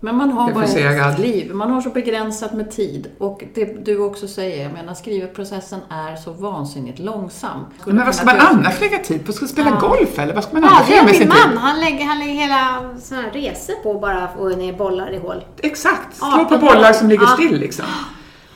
Men 0.01 0.17
man 0.17 0.31
har 0.31 0.53
bara 0.53 0.65
ett 1.13 1.19
liv. 1.19 1.55
Man 1.55 1.71
har 1.71 1.81
så 1.81 1.91
begränsat 1.91 2.53
med 2.55 2.71
tid. 2.71 3.09
Och 3.19 3.45
det 3.55 3.85
du 3.85 3.99
också 3.99 4.29
säger, 4.29 4.63
jag 4.63 4.73
menar 4.73 4.95
skrivprocessen 4.95 5.81
är 5.91 6.17
så 6.17 6.33
vansinnigt 6.33 6.99
långsam. 6.99 7.61
Men 7.85 7.97
vad 8.07 8.15
ska 8.15 8.27
man 8.27 8.37
annars 8.39 8.81
lägga 8.81 8.99
tid 8.99 9.27
på? 9.27 9.33
Ska 9.33 9.43
man 9.45 9.49
spela 9.49 9.71
Ja. 9.83 9.89
golf 9.89 10.19
eller 10.19 10.35
vad 10.35 10.45
ska 10.45 10.53
man 10.53 10.63
Ja, 10.63 10.69
annars 10.77 10.91
göra 10.91 11.05
med 11.05 11.15
sin 11.17 11.29
man. 11.29 11.51
tid? 11.51 11.59
Han 11.59 11.81
lägger, 11.81 12.05
han 12.05 12.19
lägger 12.19 12.33
hela 12.35 12.91
såna 13.01 13.21
här 13.23 13.31
resor 13.31 13.75
på 13.83 13.99
bara 14.01 14.23
att 14.25 14.35
få 14.37 14.49
ner 14.49 14.73
bollar 14.73 15.13
i 15.15 15.19
hål. 15.19 15.45
Exakt, 15.63 16.17
slå 16.17 16.27
18 16.27 16.47
på 16.61 16.67
bollar 16.67 16.93
som 16.93 17.09
ligger 17.09 17.23
Ja. 17.25 17.29
still 17.29 17.59
liksom. 17.61 17.85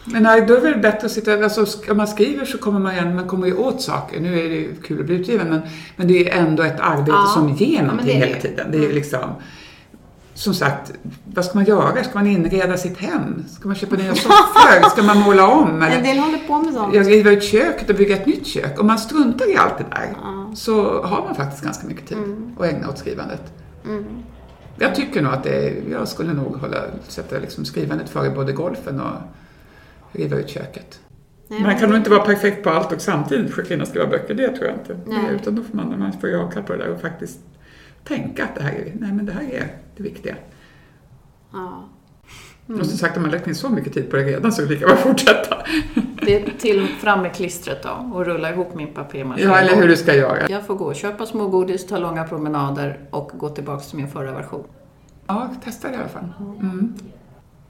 Men 0.04 0.22
nej, 0.22 0.44
då 0.48 0.54
är 0.54 0.60
det 0.60 0.70
väl 0.70 0.80
bättre 0.80 1.06
att 1.06 1.12
sitta, 1.12 1.32
alltså 1.44 1.66
om 1.90 1.96
man 1.96 2.08
skriver 2.08 2.44
så 2.44 2.58
kommer 2.58 2.80
man 2.80 2.92
igen, 2.92 3.14
man 3.16 3.28
kommer 3.28 3.46
ju 3.46 3.54
åt 3.56 3.82
saker. 3.82 4.20
Nu 4.20 4.40
är 4.40 4.48
det 4.48 4.54
ju 4.54 4.74
kul 4.82 5.00
att 5.00 5.06
bli 5.06 5.14
utgiven 5.14 5.48
men, 5.48 5.60
men 5.96 6.08
det 6.08 6.30
är 6.30 6.38
ändå 6.38 6.62
ett 6.62 6.80
arbete 6.80 7.10
Ja. 7.10 7.30
som 7.34 7.48
ger 7.48 7.82
någonting 7.82 8.06
det 8.06 8.12
är 8.12 8.26
hela 8.26 8.40
tiden. 8.40 8.66
Det 8.70 8.78
är 8.78 8.82
ju 8.82 8.92
liksom, 8.92 9.20
som 10.40 10.54
sagt, 10.54 10.92
vad 11.34 11.44
ska 11.44 11.54
man 11.54 11.64
göra? 11.64 12.04
Ska 12.04 12.14
man 12.14 12.26
inreda 12.26 12.76
sitt 12.76 12.98
hem? 12.98 13.44
Ska 13.48 13.68
man 13.68 13.74
köpa 13.76 13.96
nya 13.96 14.14
soffor? 14.14 14.88
Ska 14.90 15.02
man 15.02 15.18
måla 15.18 15.48
om? 15.48 15.68
En 15.82 15.82
Eller? 15.82 16.02
del 16.02 16.18
håller 16.18 16.38
på 16.38 16.58
med 16.58 16.74
sånt. 16.74 16.94
Jag 16.94 17.06
riva 17.08 17.30
ut 17.30 17.42
köket 17.44 17.90
och 17.90 17.96
bygga 17.96 18.16
ett 18.16 18.26
nytt 18.26 18.46
kök. 18.46 18.80
Om 18.80 18.86
man 18.86 18.98
struntar 18.98 19.50
i 19.52 19.56
allt 19.56 19.78
det 19.78 19.84
där 19.90 20.14
så 20.54 21.02
har 21.02 21.24
man 21.24 21.34
faktiskt 21.34 21.64
ganska 21.64 21.86
mycket 21.86 22.06
tid 22.08 22.18
Mm. 22.18 22.52
att 22.58 22.66
ägna 22.66 22.88
åt 22.88 22.98
skrivandet. 22.98 23.42
Jag 24.78 24.94
tycker 24.94 25.22
nog 25.22 25.32
att 25.32 25.44
det 25.44 25.74
jag 25.90 26.08
skulle 26.08 26.32
nog 26.32 26.56
hålla, 26.56 26.76
sätta 27.08 27.38
liksom 27.38 27.64
skrivandet 27.64 28.08
före 28.08 28.30
både 28.30 28.52
golfen 28.52 29.00
och 29.00 29.16
riva 30.12 30.36
ut 30.36 30.48
köket. 30.48 31.00
Nej, 31.48 31.62
Man 31.62 31.78
kan 31.78 31.88
nog 31.88 31.98
inte 31.98 32.10
vara 32.10 32.20
perfekt 32.24 32.64
på 32.64 32.70
allt 32.70 32.92
och 32.92 33.00
samtidigt 33.00 33.50
försöka 33.50 33.68
hinna 33.74 33.86
skriva 33.86 34.06
böcker, 34.06 34.34
det 34.34 34.48
tror 34.48 34.66
jag 34.66 34.74
inte. 34.76 34.96
Nej. 35.06 35.34
Utan 35.34 35.54
då 35.54 35.62
får 35.62 35.76
man, 35.76 35.98
man 35.98 36.12
får 36.20 36.28
ju 36.30 36.36
avkall 36.36 36.62
på 36.62 36.72
det 36.72 36.78
där 36.78 36.94
och 36.94 37.00
faktiskt 37.00 37.38
tänka 38.04 38.44
att 38.44 38.54
det 38.54 38.62
här 38.62 38.72
är, 38.72 38.92
nej 39.00 39.12
men 39.12 39.26
det 39.26 39.32
här 39.32 39.42
är 39.42 39.76
det 39.96 40.02
viktiga. 40.02 40.34
Ja. 41.52 41.84
Och 42.66 42.86
som 42.86 42.98
sagt, 42.98 43.16
om 43.16 43.22
man 43.22 43.30
lagt 43.32 43.46
ner 43.46 43.54
så 43.54 43.68
mycket 43.68 43.92
tid 43.94 44.10
på 44.10 44.16
det 44.16 44.22
redan 44.24 44.52
så 44.52 44.62
är 44.62 44.66
det 44.66 44.72
lika 44.74 44.86
bra 44.86 44.94
att 44.94 45.00
fortsätta. 45.00 45.56
Det 46.22 46.34
är 46.42 46.50
till 46.58 46.86
fram 46.86 47.22
med 47.22 47.34
klistret 47.34 47.82
då 47.82 48.10
och 48.14 48.24
rulla 48.26 48.50
ihop 48.52 48.74
min 48.74 48.94
papier-maché. 48.94 49.42
Ja, 49.42 49.58
eller 49.58 49.76
hur 49.76 49.88
du 49.88 49.96
ska 49.96 50.14
göra. 50.14 50.48
Jag 50.48 50.66
får 50.66 50.74
gå 50.74 50.84
och 50.84 50.94
köpa 50.96 51.26
smågodis, 51.26 51.86
ta 51.86 51.98
långa 51.98 52.24
promenader 52.24 52.98
och 53.10 53.30
gå 53.34 53.48
tillbaka 53.48 53.80
till 53.84 53.96
min 53.96 54.08
förra 54.08 54.32
version. 54.32 54.64
Ja, 55.26 55.50
testa 55.64 55.88
det 55.88 55.94
i 55.94 55.96
alla 55.96 56.08
fall. 56.08 56.28
Mm. 56.60 56.94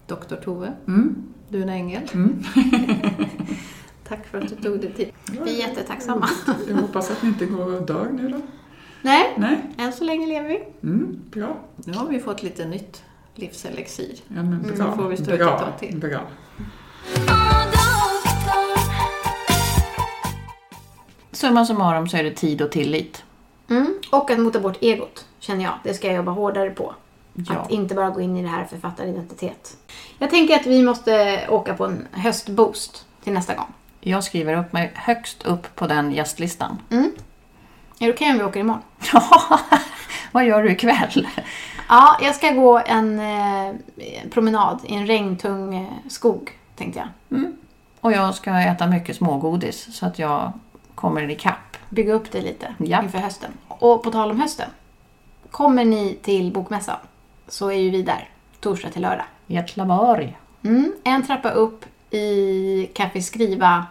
Doktor 0.06 0.36
Tove, 0.36 0.72
Mm. 0.86 1.16
du 1.48 1.58
är 1.58 1.62
en 1.62 1.68
ängel. 1.68 2.02
Mm. 2.14 2.42
Tack 4.08 4.26
för 4.26 4.38
att 4.38 4.48
du 4.48 4.54
tog 4.56 4.80
dig 4.80 4.92
tid. 4.92 5.08
Vi 5.44 5.62
är 5.62 5.68
jättetacksamma. 5.68 6.28
Jag 6.68 6.76
hoppas 6.76 7.10
att 7.10 7.22
ni 7.22 7.28
inte 7.28 7.46
går 7.46 7.76
och 7.76 7.86
dör 7.86 8.06
nu 8.12 8.28
då. 8.28 8.40
Nej, 9.02 9.34
Nej? 9.36 9.58
än 9.78 9.92
så 9.92 10.04
länge 10.04 10.26
lever 10.26 10.48
vi. 10.48 10.62
Mm, 10.82 11.20
bra. 11.30 11.56
Nu 11.76 11.92
har 11.92 12.06
vi 12.06 12.20
fått 12.20 12.42
lite 12.42 12.64
nytt 12.64 13.02
livselixir. 13.34 14.14
Ja, 14.28 14.42
men 14.42 14.62
bra. 14.62 14.76
Så 14.76 14.92
får 14.92 15.08
vi 15.08 15.16
stå 15.16 15.30
ut 15.32 15.38
bra. 15.38 15.68
ett 15.68 15.80
till. 15.80 15.98
Bra. 15.98 16.20
Summa 21.32 21.64
summarum 21.66 22.08
så 22.08 22.16
är 22.16 22.24
det 22.24 22.30
tid 22.30 22.62
och 22.62 22.70
tillit. 22.70 23.24
Mm. 23.70 23.94
Och 24.12 24.30
att 24.30 24.38
mota 24.38 24.60
bort 24.60 24.78
egot, 24.80 25.26
känner 25.38 25.64
jag. 25.64 25.72
Det 25.84 25.94
ska 25.94 26.06
jag 26.06 26.16
jobba 26.16 26.32
hårdare 26.32 26.70
på. 26.70 26.94
Ja. 27.34 27.54
Att 27.54 27.70
inte 27.70 27.94
bara 27.94 28.10
gå 28.10 28.20
in 28.20 28.36
i 28.36 28.42
det 28.42 28.48
här 28.48 28.64
författaridentitet. 28.64 29.76
Jag 30.18 30.30
tänker 30.30 30.56
att 30.56 30.66
vi 30.66 30.82
måste 30.82 31.40
åka 31.48 31.74
på 31.74 31.84
en 31.84 32.08
höstboost 32.12 33.06
till 33.24 33.32
nästa 33.32 33.54
gång. 33.54 33.72
Jag 34.00 34.24
skriver 34.24 34.56
upp 34.56 34.72
mig 34.72 34.92
högst 34.94 35.46
upp 35.46 35.76
på 35.76 35.86
den 35.86 36.12
gästlistan. 36.12 36.78
Är 38.02 38.06
det 38.06 38.12
okej 38.12 38.30
om 38.32 38.38
vi 38.38 38.44
åker 38.44 38.60
imorgon? 38.60 38.82
Ja, 39.12 39.60
vad 40.32 40.44
gör 40.44 40.62
du 40.62 40.70
ikväll? 40.70 41.28
Ja, 41.88 42.16
jag 42.22 42.34
ska 42.34 42.50
gå 42.50 42.82
en 42.86 43.20
eh, 43.20 43.74
promenad 44.30 44.80
i 44.84 44.94
en 44.94 45.06
regntung 45.06 45.74
eh, 45.76 46.08
skog, 46.08 46.50
tänkte 46.76 46.98
jag. 47.28 47.42
Och 48.00 48.12
jag 48.12 48.34
ska 48.34 48.50
äta 48.60 48.86
mycket 48.86 49.16
smågodis 49.16 49.96
så 49.96 50.06
att 50.06 50.18
jag 50.18 50.52
kommer 50.94 51.30
ikapp. 51.30 51.76
Bygga 51.88 52.12
upp 52.12 52.30
det 52.32 52.40
lite 52.40 52.74
Ja. 52.78 53.02
inför 53.02 53.18
hösten. 53.18 53.50
Och 53.68 54.02
på 54.02 54.10
tal 54.10 54.30
om 54.30 54.40
hösten. 54.40 54.70
Kommer 55.50 55.84
ni 55.84 56.18
till 56.22 56.52
Bokmässan 56.52 56.96
så 57.48 57.68
är 57.70 57.76
ju 57.78 57.90
vi 57.90 58.02
där, 58.02 58.28
torsdag 58.60 58.90
till 58.90 59.02
lördag. 59.02 59.26
Getlaborg. 59.46 60.38
Mm, 60.62 60.92
en 61.04 61.26
trappa 61.26 61.50
upp 61.50 61.84
i 62.14 62.86
Café 62.94 63.22
Skriva, 63.22 63.86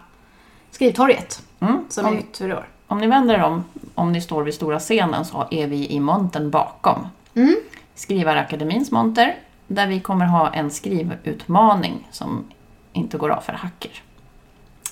Skrivtorget, 0.70 1.42
Mm. 1.60 1.84
som 1.88 2.04
är 2.06 2.10
Om, 2.10 2.16
nytt 2.16 2.36
för 2.38 2.48
i 2.48 2.52
år. 2.52 2.68
om 2.86 2.98
ni 2.98 3.06
vänder 3.06 3.34
er 3.34 3.42
om, 3.42 3.64
om 4.00 4.12
ni 4.12 4.20
står 4.20 4.42
vid 4.42 4.54
stora 4.54 4.78
scenen 4.78 5.24
så 5.24 5.46
är 5.50 5.66
vi 5.66 5.90
i 5.90 6.00
montern 6.00 6.50
bakom. 6.50 7.08
Mm. 7.34 7.56
Skrivarakademins 7.94 8.90
monter 8.90 9.38
där 9.66 9.86
vi 9.86 10.00
kommer 10.00 10.26
ha 10.26 10.52
en 10.52 10.70
skrivutmaning 10.70 12.08
som 12.10 12.44
inte 12.92 13.18
går 13.18 13.30
av 13.30 13.40
för 13.40 13.52
hacker. 13.52 14.02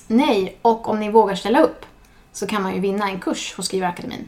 Nej, 0.07 0.57
och 0.61 0.89
om 0.89 0.99
ni 0.99 1.11
vågar 1.11 1.35
ställa 1.35 1.61
upp 1.61 1.85
så 2.31 2.47
kan 2.47 2.63
man 2.63 2.73
ju 2.73 2.79
vinna 2.79 3.09
en 3.09 3.19
kurs 3.19 3.53
hos 3.57 3.65
Skrivarakademin. 3.65 4.27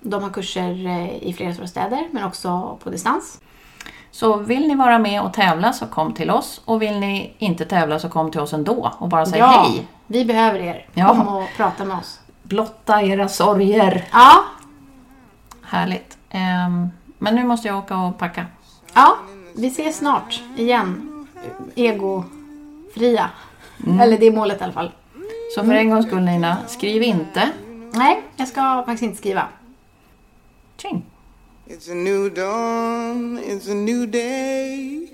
De 0.00 0.22
har 0.22 0.30
kurser 0.30 0.86
eh, 0.86 1.22
i 1.22 1.32
flera 1.32 1.52
stora 1.52 1.66
städer 1.66 2.08
men 2.12 2.24
också 2.24 2.78
på 2.82 2.90
distans. 2.90 3.40
Så 4.10 4.36
vill 4.36 4.68
ni 4.68 4.74
vara 4.74 4.98
med 4.98 5.22
och 5.22 5.32
tävla 5.32 5.72
så 5.72 5.86
kom 5.86 6.14
till 6.14 6.30
oss 6.30 6.60
och 6.64 6.82
vill 6.82 7.00
ni 7.00 7.34
inte 7.38 7.64
tävla 7.64 7.98
så 7.98 8.08
kom 8.08 8.30
till 8.30 8.40
oss 8.40 8.52
ändå 8.52 8.92
och 8.98 9.08
bara 9.08 9.26
säg 9.26 9.38
ja, 9.38 9.66
hej. 9.68 9.86
vi 10.06 10.24
behöver 10.24 10.58
er. 10.58 10.86
Ja. 10.94 11.08
Kom 11.08 11.28
och 11.28 11.48
prata 11.56 11.84
med 11.84 11.96
oss. 11.96 12.20
Blotta 12.44 13.02
era 13.02 13.28
sorger. 13.28 14.08
Ja, 14.12 14.44
Härligt. 15.62 16.18
Ehm, 16.30 16.88
men 17.18 17.34
nu 17.34 17.44
måste 17.44 17.68
jag 17.68 17.78
åka 17.78 17.96
och 17.96 18.18
packa. 18.18 18.46
ja 18.94 19.16
vi 19.56 19.66
ses 19.66 19.96
snart 19.96 20.42
igen. 20.56 21.10
Egofria. 21.74 23.30
Mm. 23.86 24.00
Eller 24.00 24.18
det 24.18 24.26
är 24.26 24.32
målet 24.32 24.60
i 24.60 24.64
alla 24.64 24.72
fall. 24.72 24.92
Så 25.54 25.64
för 25.64 25.72
en 25.72 25.90
gångs 25.90 26.06
skull 26.06 26.24
Nina, 26.24 26.56
skriv 26.66 27.02
inte. 27.02 27.50
Nej, 27.92 28.22
jag 28.36 28.48
ska 28.48 28.82
faktiskt 28.86 29.02
inte 29.02 29.18
skriva. 29.18 29.48
Tjing. 30.76 31.02
It's 31.66 31.90
a 31.90 31.94
new 31.94 32.34
dawn, 32.34 33.38
it's 33.38 33.70
a 33.70 33.74
new 33.74 34.06
day. 34.10 35.08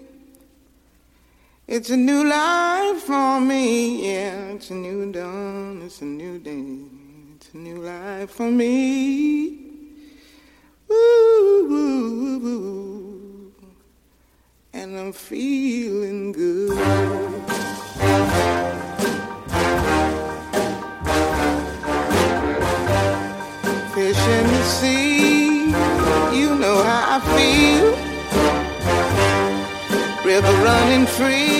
It's 1.67 1.93
a 1.93 1.97
new 1.97 2.25
life 2.25 3.07
for 3.07 3.41
me, 3.41 3.87
yeah. 4.13 4.55
It's 4.55 4.71
a 4.71 4.75
new 4.75 5.13
dawn, 5.13 5.83
it's 5.87 6.03
a 6.03 6.05
new 6.05 6.39
day. 6.39 6.90
A 7.53 7.57
new 7.57 7.79
life 7.79 8.31
for 8.31 8.49
me. 8.49 9.59
Ooh, 10.89 11.67
ooh, 11.73 12.47
ooh. 12.47 13.53
And 14.73 14.97
I'm 14.97 15.13
feeling 15.13 16.31
good. 16.31 16.79
Fish 23.95 24.27
in 24.37 24.47
the 24.47 24.63
sea, 24.63 25.65
you 26.39 26.55
know 26.55 26.83
how 26.85 27.17
I 27.17 27.21
feel. 27.35 27.91
River 30.25 30.55
running 30.63 31.07
free, 31.07 31.60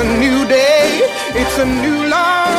A 0.00 0.18
new 0.18 0.48
day, 0.48 1.00
it's 1.34 1.58
a 1.58 1.66
new 1.66 2.08
life 2.08 2.49